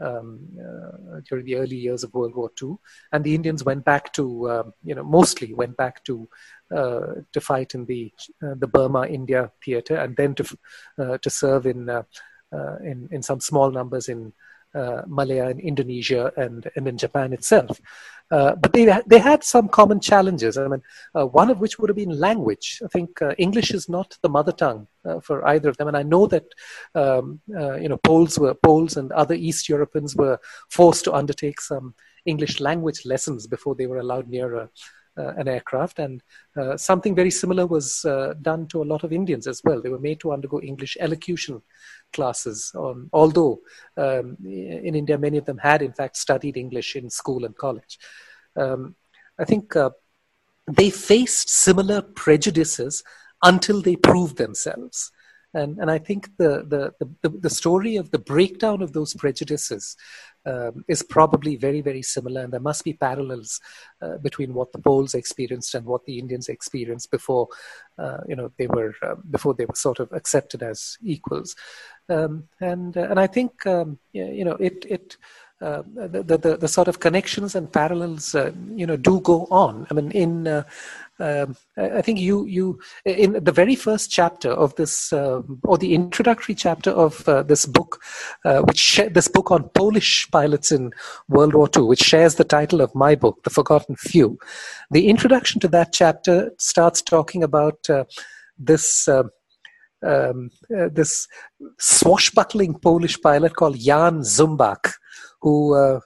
um, 0.00 0.40
uh, 0.58 1.20
during 1.28 1.44
the 1.44 1.56
early 1.56 1.76
years 1.76 2.04
of 2.04 2.14
World 2.14 2.34
War 2.34 2.50
II, 2.60 2.76
and 3.12 3.24
the 3.24 3.34
Indians 3.34 3.64
went 3.64 3.84
back 3.84 4.12
to, 4.14 4.50
um, 4.50 4.72
you 4.84 4.94
know, 4.94 5.04
mostly 5.04 5.54
went 5.54 5.76
back 5.76 6.04
to 6.04 6.28
uh, 6.74 7.14
to 7.32 7.40
fight 7.40 7.74
in 7.74 7.84
the 7.86 8.12
uh, 8.42 8.54
the 8.56 8.66
Burma 8.66 9.06
India 9.06 9.50
theater, 9.64 9.96
and 9.96 10.16
then 10.16 10.34
to 10.34 10.58
uh, 10.98 11.18
to 11.18 11.30
serve 11.30 11.66
in 11.66 11.88
uh, 11.88 12.02
uh, 12.52 12.76
in 12.84 13.08
in 13.10 13.22
some 13.22 13.40
small 13.40 13.70
numbers 13.70 14.08
in 14.08 14.32
Malaya 15.06 15.46
in 15.50 15.58
Indonesia 15.60 16.32
and, 16.36 16.70
and 16.76 16.84
in 16.90 16.96
Japan 17.04 17.32
itself. 17.32 17.80
Uh, 18.30 18.54
but 18.56 18.72
they, 18.74 18.84
they 19.06 19.18
had 19.18 19.42
some 19.42 19.68
common 19.68 20.00
challenges. 20.00 20.58
I 20.58 20.68
mean, 20.68 20.82
uh, 21.14 21.26
one 21.26 21.50
of 21.50 21.60
which 21.60 21.78
would 21.78 21.88
have 21.88 21.96
been 21.96 22.20
language. 22.28 22.66
I 22.84 22.88
think 22.88 23.10
uh, 23.22 23.34
English 23.38 23.70
is 23.70 23.88
not 23.88 24.18
the 24.22 24.28
mother 24.28 24.52
tongue 24.52 24.86
uh, 25.04 25.20
for 25.20 25.46
either 25.48 25.70
of 25.70 25.76
them. 25.78 25.88
And 25.88 25.96
I 25.96 26.02
know 26.02 26.26
that, 26.26 26.44
um, 26.94 27.40
uh, 27.58 27.76
you 27.76 27.88
know, 27.88 27.96
Poles 27.96 28.38
were, 28.38 28.54
Poles 28.54 28.98
and 28.98 29.10
other 29.12 29.34
East 29.34 29.68
Europeans 29.68 30.14
were 30.14 30.38
forced 30.70 31.04
to 31.04 31.14
undertake 31.14 31.60
some 31.60 31.94
English 32.26 32.60
language 32.60 33.06
lessons 33.06 33.46
before 33.46 33.74
they 33.74 33.86
were 33.86 33.98
allowed 33.98 34.28
near 34.28 34.54
a, 34.56 34.68
an 35.18 35.48
aircraft. 35.48 35.98
And 35.98 36.22
something 36.76 37.14
very 37.14 37.30
similar 37.30 37.66
was 37.66 38.02
done 38.42 38.66
to 38.68 38.82
a 38.82 38.88
lot 38.92 39.04
of 39.04 39.12
Indians 39.12 39.46
as 39.46 39.60
well. 39.64 39.82
They 39.82 39.90
were 39.90 39.98
made 39.98 40.20
to 40.20 40.32
undergo 40.32 40.60
English 40.60 40.96
elocution 41.00 41.60
classes. 42.12 42.72
Although 43.12 43.60
um, 43.96 44.36
in 44.44 44.94
India, 44.94 45.18
many 45.18 45.38
of 45.38 45.44
them 45.44 45.58
had 45.58 45.82
in 45.82 45.92
fact 45.92 46.16
studied 46.16 46.56
English 46.56 46.96
in 46.96 47.10
school 47.10 47.44
and 47.44 47.56
college. 47.56 47.98
Um, 48.56 48.96
I 49.38 49.44
think 49.44 49.76
uh, 49.76 49.90
they 50.66 50.90
faced 50.90 51.48
similar 51.48 52.02
prejudices 52.02 53.02
until 53.42 53.80
they 53.82 53.96
proved 53.96 54.36
themselves. 54.36 55.12
And, 55.58 55.78
and 55.78 55.90
I 55.90 55.98
think 55.98 56.20
the, 56.36 56.52
the, 56.72 57.06
the, 57.22 57.30
the 57.46 57.50
story 57.50 57.96
of 57.96 58.10
the 58.10 58.18
breakdown 58.32 58.80
of 58.82 58.92
those 58.92 59.12
prejudices 59.14 59.96
um, 60.46 60.84
is 60.88 61.02
probably 61.02 61.56
very, 61.56 61.80
very 61.80 62.02
similar. 62.02 62.42
And 62.42 62.52
there 62.52 62.68
must 62.70 62.84
be 62.84 62.92
parallels 62.92 63.60
uh, 64.00 64.18
between 64.18 64.54
what 64.54 64.70
the 64.72 64.78
Poles 64.78 65.14
experienced 65.14 65.74
and 65.74 65.84
what 65.84 66.04
the 66.04 66.18
Indians 66.18 66.48
experienced 66.48 67.10
before, 67.10 67.48
uh, 67.98 68.18
you 68.28 68.36
know, 68.36 68.52
they 68.56 68.68
were, 68.68 68.94
uh, 69.02 69.16
before 69.30 69.54
they 69.54 69.66
were 69.66 69.74
sort 69.74 70.00
of 70.00 70.12
accepted 70.12 70.62
as 70.62 70.96
equals. 71.02 71.56
Um, 72.08 72.48
and, 72.60 72.96
uh, 72.96 73.08
and 73.10 73.18
I 73.18 73.26
think, 73.26 73.66
um, 73.66 73.98
you 74.12 74.44
know, 74.44 74.56
it, 74.60 74.86
it, 74.88 75.16
uh, 75.60 75.82
the, 75.92 76.38
the, 76.38 76.56
the, 76.56 76.68
sort 76.68 76.86
of 76.86 77.00
connections 77.00 77.56
and 77.56 77.72
parallels, 77.72 78.32
uh, 78.32 78.52
you 78.76 78.86
know, 78.86 78.96
do 78.96 79.20
go 79.20 79.48
on. 79.50 79.88
I 79.90 79.94
mean, 79.94 80.12
in 80.12 80.46
uh, 80.46 80.62
um, 81.18 81.56
I 81.76 82.00
think 82.00 82.20
you 82.20 82.46
you 82.46 82.78
in 83.04 83.42
the 83.42 83.50
very 83.50 83.74
first 83.74 84.08
chapter 84.08 84.52
of 84.52 84.76
this 84.76 85.12
uh, 85.12 85.42
or 85.64 85.76
the 85.76 85.94
introductory 85.96 86.54
chapter 86.54 86.90
of 86.90 87.28
uh, 87.28 87.42
this 87.42 87.66
book, 87.66 88.00
which 88.44 88.78
sh- 88.78 89.10
this 89.10 89.26
book 89.26 89.50
on 89.50 89.68
Polish 89.70 90.30
pilots 90.30 90.70
in 90.70 90.92
World 91.28 91.54
War 91.54 91.68
II, 91.76 91.82
which 91.82 92.02
shares 92.02 92.36
the 92.36 92.44
title 92.44 92.80
of 92.80 92.94
my 92.94 93.16
book, 93.16 93.42
The 93.42 93.50
Forgotten 93.50 93.96
Few. 93.96 94.38
The 94.92 95.08
introduction 95.08 95.60
to 95.62 95.68
that 95.68 95.92
chapter 95.92 96.52
starts 96.58 97.02
talking 97.02 97.42
about 97.42 97.84
this. 98.56 99.08
Um, 100.00 100.50
this 100.70 101.26
swashbuckling 101.80 102.78
Polish 102.78 103.20
pilot 103.20 103.56
called 103.56 103.80
Jan 103.80 104.20
Zumbach, 104.20 104.92
who 105.40 105.74
uh, 105.74 106.00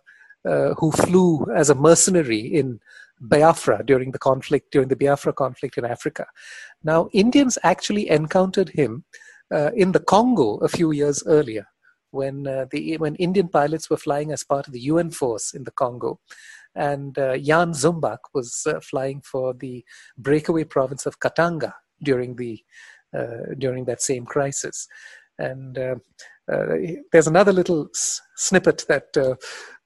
uh, 0.45 0.75
who 0.75 0.91
flew 0.91 1.47
as 1.55 1.71
a 1.71 1.75
mercenary 1.75 2.41
in 2.41 2.81
Biafra 3.21 3.85
during 3.85 4.11
the 4.11 4.19
conflict, 4.19 4.73
during 4.73 4.89
the 4.89 4.97
Biafra 4.97 5.33
conflict 5.33 5.79
in 5.79 5.85
Africa. 5.85 6.27
Now, 6.83 7.09
Indians 7.13 7.59
actually 7.63 8.11
encountered 8.11 8.71
him 8.71 9.05
uh, 9.55 9.71
in 9.77 9.93
the 9.93 10.01
Congo 10.01 10.57
a 10.57 10.69
few 10.69 10.91
years 10.91 11.23
earlier, 11.27 11.67
when 12.11 12.47
uh, 12.49 12.67
the 12.73 12.97
when 12.97 13.15
Indian 13.17 13.49
pilots 13.49 13.89
were 13.89 13.97
flying 13.97 14.33
as 14.33 14.43
part 14.43 14.67
of 14.67 14.73
the 14.73 14.81
UN 14.81 15.11
force 15.11 15.55
in 15.55 15.63
the 15.63 15.71
Congo, 15.71 16.19
and 16.75 17.17
uh, 17.19 17.39
Jan 17.39 17.71
Zumbach 17.73 18.19
was 18.35 18.67
uh, 18.67 18.81
flying 18.81 19.21
for 19.21 19.55
the 19.55 19.85
breakaway 20.19 20.65
province 20.65 21.07
of 21.07 21.21
Katanga 21.21 21.73
during 22.03 22.35
the 22.37 22.61
during 23.59 23.85
that 23.85 24.01
same 24.01 24.25
crisis. 24.25 24.89
And 25.39 25.79
there's 27.13 27.27
another 27.27 27.53
little 27.53 27.89
s- 27.95 28.21
snippet 28.37 28.85
that 28.89 29.17
uh, 29.17 29.35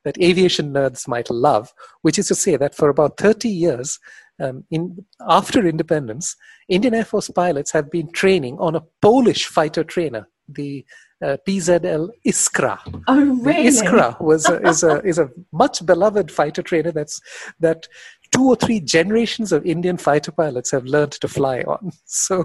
that 0.04 0.20
aviation 0.22 0.72
nerds 0.72 1.08
might 1.08 1.28
love, 1.30 1.72
which 2.02 2.18
is 2.18 2.28
to 2.28 2.34
say 2.34 2.56
that 2.56 2.76
for 2.76 2.88
about 2.88 3.16
30 3.16 3.48
years, 3.48 3.98
um, 4.40 4.64
in, 4.70 5.04
after 5.28 5.66
independence, 5.66 6.36
Indian 6.68 6.94
Air 6.94 7.04
Force 7.04 7.28
pilots 7.28 7.72
have 7.72 7.90
been 7.90 8.10
training 8.12 8.56
on 8.60 8.76
a 8.76 8.82
Polish 9.02 9.46
fighter 9.46 9.82
trainer, 9.82 10.28
the 10.48 10.84
uh, 11.24 11.38
PZL 11.48 12.10
Iskra. 12.26 12.78
Oh, 13.08 13.20
really? 13.42 13.70
The 13.70 13.82
Iskra 13.82 14.20
was 14.20 14.48
a, 14.48 14.60
is 14.68 14.84
a 14.84 15.00
is 15.02 15.18
a 15.18 15.30
much 15.52 15.84
beloved 15.84 16.30
fighter 16.30 16.62
trainer. 16.62 16.92
That's 16.92 17.20
that 17.60 17.88
two 18.32 18.48
or 18.48 18.56
three 18.56 18.80
generations 18.80 19.50
of 19.52 19.64
Indian 19.64 19.96
fighter 19.96 20.30
pilots 20.30 20.70
have 20.70 20.84
learned 20.84 21.12
to 21.12 21.28
fly 21.28 21.60
on. 21.62 21.90
So 22.04 22.44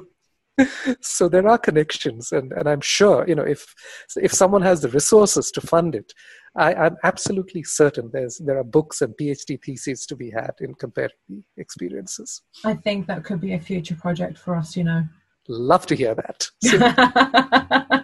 so 1.01 1.29
there 1.29 1.47
are 1.47 1.57
connections 1.57 2.31
and, 2.31 2.51
and 2.53 2.67
i'm 2.67 2.81
sure 2.81 3.25
you 3.27 3.35
know 3.35 3.43
if 3.43 3.73
if 4.17 4.31
someone 4.33 4.61
has 4.61 4.81
the 4.81 4.89
resources 4.89 5.51
to 5.51 5.61
fund 5.61 5.95
it 5.95 6.13
I, 6.55 6.87
am 6.87 6.97
absolutely 7.03 7.63
certain 7.63 8.09
there's 8.11 8.37
there 8.37 8.57
are 8.57 8.63
books 8.63 9.01
and 9.01 9.15
phd 9.15 9.63
theses 9.63 10.05
to 10.07 10.15
be 10.15 10.29
had 10.29 10.51
in 10.59 10.73
comparative 10.73 11.15
experiences. 11.55 12.41
I 12.65 12.73
think 12.73 13.07
that 13.07 13.23
could 13.23 13.39
be 13.39 13.53
a 13.53 13.59
future 13.59 13.95
project 13.95 14.37
for 14.37 14.55
us 14.55 14.75
you 14.75 14.83
know. 14.83 15.03
Love 15.47 15.85
to 15.87 15.95
hear 15.95 16.15
that. 16.15 16.49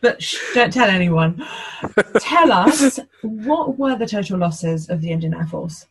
But 0.00 0.22
shh, 0.22 0.54
don't 0.54 0.72
tell 0.72 0.88
anyone. 0.88 1.44
Tell 2.20 2.52
us 2.52 3.00
what 3.22 3.78
were 3.78 3.96
the 3.96 4.06
total 4.06 4.38
losses 4.38 4.88
of 4.88 5.00
the 5.00 5.10
indian 5.10 5.34
air 5.34 5.46
force? 5.46 5.86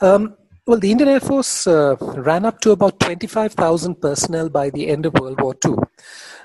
Um, 0.00 0.36
well, 0.66 0.80
the 0.80 0.90
Indian 0.90 1.10
Air 1.10 1.20
Force 1.20 1.66
uh, 1.66 1.94
ran 2.00 2.44
up 2.44 2.60
to 2.60 2.72
about 2.72 2.98
25,000 2.98 4.00
personnel 4.00 4.48
by 4.48 4.68
the 4.70 4.88
end 4.88 5.06
of 5.06 5.14
World 5.14 5.40
War 5.40 5.54
II. 5.64 5.74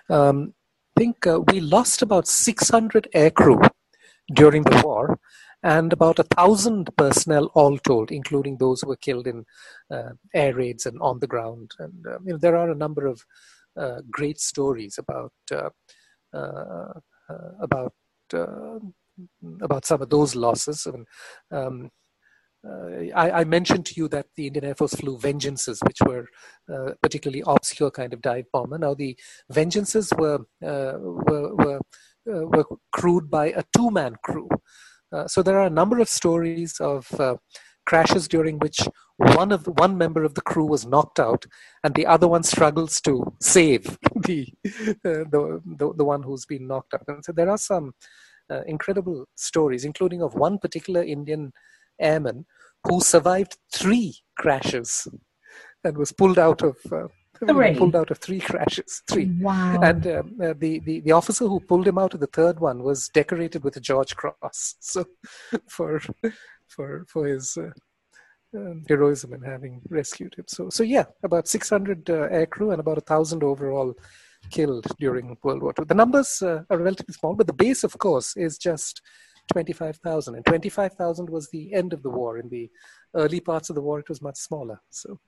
Um, 0.10 0.54
I 0.96 1.00
think 1.00 1.26
uh, 1.26 1.40
we 1.52 1.60
lost 1.60 2.04
about 2.04 2.28
600 2.28 3.08
aircrew 3.16 3.68
during 4.34 4.62
the 4.64 4.82
war 4.86 5.20
and 5.64 5.92
about 5.92 6.20
a 6.20 6.24
thousand 6.24 6.90
personnel 6.98 7.46
all 7.56 7.80
told, 7.80 8.12
including 8.12 8.58
those 8.58 8.82
who 8.82 8.90
were 8.90 8.96
killed 8.96 9.26
in 9.26 9.46
uh, 9.90 10.12
air 10.36 10.54
raids 10.54 10.86
and 10.86 11.00
on 11.02 11.20
the 11.20 11.28
ground. 11.28 11.72
And 11.80 12.06
uh, 12.06 12.20
you 12.24 12.34
know, 12.34 12.38
there 12.38 12.56
are 12.56 12.70
a 12.70 12.76
number 12.76 13.08
of 13.08 13.24
uh, 13.76 14.02
great 14.12 14.40
stories 14.40 15.00
about 15.00 15.34
uh, 15.52 15.70
about 17.60 17.94
about 19.62 19.86
some 19.86 20.02
of 20.02 20.10
those 20.10 20.36
losses. 20.36 20.88
Um, 21.52 21.90
uh, 22.68 23.06
I, 23.16 23.42
I, 23.42 23.44
mentioned 23.44 23.88
to 23.88 23.96
you 23.96 24.08
that 24.10 24.28
the 24.36 24.46
Indian 24.48 24.66
Air 24.66 24.76
Force 24.76 24.94
flew 24.94 25.18
Vengeances, 25.18 25.82
which 25.84 25.98
were 26.06 26.28
uh, 26.72 26.92
particularly 27.02 27.44
obscure 27.48 27.90
kind 27.90 28.14
of 28.14 28.22
dive 28.22 28.46
bomber. 28.54 28.78
Now, 28.78 28.94
the 28.94 29.18
Vengeances 29.52 30.14
were 30.18 30.46
uh, 30.64 30.98
were 31.00 31.56
were, 31.56 31.80
uh, 32.32 32.46
were, 32.46 32.66
crewed 32.92 33.32
by 33.32 33.48
a 33.48 33.64
two-man 33.76 34.16
crew. 34.24 34.48
Uh, 35.12 35.28
so 35.28 35.42
there 35.42 35.58
are 35.58 35.66
a 35.66 35.72
number 35.72 36.00
of 36.00 36.08
stories 36.08 36.80
of 36.80 37.10
crashes 37.88 38.28
during 38.28 38.60
which 38.60 38.80
one 39.18 39.52
of 39.52 39.66
one 39.80 39.98
member 39.98 40.24
of 40.24 40.36
the 40.36 40.42
crew 40.42 40.66
was 40.66 40.86
knocked 40.86 41.20
out, 41.20 41.46
and 41.84 41.96
the 41.96 42.06
other 42.06 42.28
one 42.28 42.44
struggles 42.44 43.02
to 43.02 43.34
save 43.42 43.98
the 44.28 44.48
the, 45.04 45.62
the, 45.66 45.94
the 45.98 46.06
one 46.06 46.22
who's 46.22 46.46
been 46.46 46.68
knocked 46.68 46.94
out. 46.94 47.04
And 47.08 47.26
so 47.26 47.32
there 47.32 47.50
are 47.50 47.58
some 47.58 47.94
incredible 48.68 49.26
stories, 49.36 49.84
including 49.84 50.22
of 50.22 50.36
one 50.36 50.60
particular 50.60 51.02
Indian 51.02 51.54
airman 52.02 52.46
who 52.84 53.00
survived 53.02 53.58
three 53.74 54.16
crashes 54.38 55.08
and 55.84 55.98
was 55.98 56.12
pulled 56.12 56.40
out 56.40 56.62
of 56.62 56.78
uh, 56.92 57.08
pulled 57.78 57.96
out 57.96 58.12
of 58.12 58.18
three 58.20 58.40
crashes 58.40 59.02
three. 59.10 59.32
Wow. 59.40 59.80
And 59.82 60.06
um, 60.08 60.36
uh, 60.42 60.54
the, 60.58 60.80
the 60.80 61.00
the 61.02 61.12
officer 61.12 61.48
who 61.48 61.60
pulled 61.60 61.88
him 61.88 61.98
out 61.98 62.14
of 62.14 62.20
the 62.20 62.28
third 62.28 62.60
one 62.60 62.84
was 62.84 63.10
decorated 63.10 63.64
with 63.64 63.78
a 63.78 63.80
george 63.80 64.16
cross. 64.16 64.76
So 64.82 65.06
for 65.68 66.02
for 66.68 67.06
for 67.08 67.28
his 67.28 67.58
uh, 67.58 67.72
um, 68.56 68.84
heroism 68.88 69.34
in 69.34 69.42
having 69.42 69.82
rescued 69.90 70.36
him. 70.36 70.46
So 70.48 70.70
so 70.70 70.84
yeah 70.84 71.06
about 71.24 71.48
600 71.48 72.10
uh, 72.10 72.14
aircrew 72.30 72.72
and 72.72 72.80
about 72.80 72.98
a 72.98 73.02
thousand 73.02 73.44
overall 73.44 73.94
killed 74.50 74.86
during 75.00 75.38
world 75.44 75.62
war 75.62 75.74
ii 75.80 75.86
the 75.86 75.94
numbers 75.94 76.42
uh, 76.42 76.64
are 76.70 76.80
relatively 76.80 77.14
small 77.14 77.36
but 77.36 77.48
the 77.48 77.54
base 77.54 77.84
of 77.84 77.98
course 78.00 78.36
is 78.36 78.58
just 78.58 79.02
25,000. 79.52 80.36
And 80.36 80.46
25,000 80.46 81.30
was 81.30 81.50
the 81.50 81.74
end 81.74 81.94
of 81.94 82.04
the 82.04 82.10
war. 82.10 82.38
In 82.38 82.50
the 82.50 82.70
early 83.16 83.40
parts 83.40 83.70
of 83.70 83.76
the 83.76 83.82
war, 83.82 84.00
it 84.00 84.10
was 84.10 84.22
much 84.22 84.38
smaller. 84.38 84.82
So. 84.90 85.20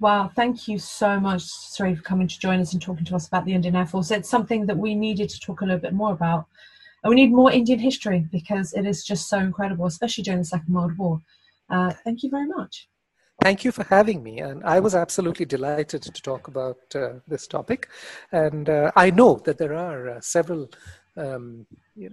Wow, 0.00 0.30
thank 0.36 0.68
you 0.68 0.78
so 0.78 1.18
much, 1.18 1.42
Sri, 1.42 1.96
for 1.96 2.02
coming 2.02 2.28
to 2.28 2.38
join 2.38 2.60
us 2.60 2.72
and 2.72 2.80
talking 2.80 3.04
to 3.06 3.16
us 3.16 3.26
about 3.26 3.44
the 3.44 3.54
Indian 3.54 3.74
Air 3.74 3.86
Force. 3.86 4.10
It's 4.12 4.30
something 4.30 4.64
that 4.66 4.78
we 4.78 4.94
needed 4.94 5.28
to 5.28 5.40
talk 5.40 5.60
a 5.60 5.64
little 5.64 5.80
bit 5.80 5.92
more 5.92 6.12
about. 6.12 6.46
And 7.02 7.10
we 7.10 7.16
need 7.16 7.32
more 7.32 7.50
Indian 7.50 7.78
history 7.78 8.26
because 8.30 8.72
it 8.74 8.86
is 8.86 9.04
just 9.04 9.28
so 9.28 9.38
incredible, 9.38 9.86
especially 9.86 10.24
during 10.24 10.40
the 10.40 10.44
Second 10.44 10.72
World 10.72 10.96
War. 10.96 11.20
Uh, 11.68 11.92
thank 12.04 12.22
you 12.22 12.30
very 12.30 12.46
much. 12.46 12.88
Thank 13.40 13.64
you 13.64 13.70
for 13.70 13.84
having 13.84 14.22
me. 14.22 14.38
And 14.38 14.64
I 14.64 14.80
was 14.80 14.96
absolutely 14.96 15.46
delighted 15.46 16.02
to 16.02 16.22
talk 16.22 16.48
about 16.48 16.78
uh, 16.94 17.14
this 17.28 17.46
topic. 17.46 17.88
And 18.32 18.68
uh, 18.68 18.90
I 18.96 19.10
know 19.10 19.40
that 19.44 19.58
there 19.58 19.74
are 19.74 20.10
uh, 20.10 20.20
several 20.20 20.70
um, 21.18 21.66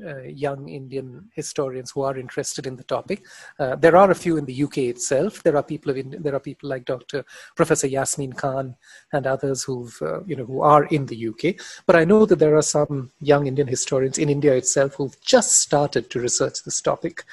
uh, 0.06 0.22
young 0.24 0.68
Indian 0.68 1.30
historians 1.34 1.92
who 1.92 2.02
are 2.02 2.18
interested 2.18 2.66
in 2.66 2.76
the 2.76 2.84
topic. 2.84 3.24
Uh, 3.60 3.76
there 3.76 3.96
are 3.96 4.12
a 4.12 4.16
few 4.16 4.38
in 4.38 4.46
the 4.46 4.64
UK 4.64 4.78
itself. 4.80 5.44
There 5.44 5.56
are 5.56 5.64
people 5.64 5.94
there 5.94 6.36
are 6.36 6.40
people 6.40 6.70
like 6.70 6.86
Dr. 6.86 7.24
Professor 7.56 7.88
Yasmin 7.88 8.34
Khan 8.34 8.76
and 9.14 9.28
others 9.28 9.64
who've 9.64 9.98
uh, 10.02 10.24
you 10.24 10.36
know 10.36 10.46
who 10.46 10.62
are 10.62 10.86
in 10.86 11.06
the 11.06 11.28
UK. 11.28 11.56
But 11.86 11.96
I 11.96 12.06
know 12.06 12.26
that 12.26 12.40
there 12.40 12.56
are 12.56 12.64
some 12.64 13.12
young 13.22 13.48
Indian 13.48 13.68
historians 13.68 14.18
in 14.18 14.30
India 14.30 14.56
itself 14.56 14.96
who've 14.96 15.20
just 15.22 15.62
started 15.62 16.10
to 16.10 16.20
research 16.20 16.64
this 16.64 16.82
topic 16.82 17.24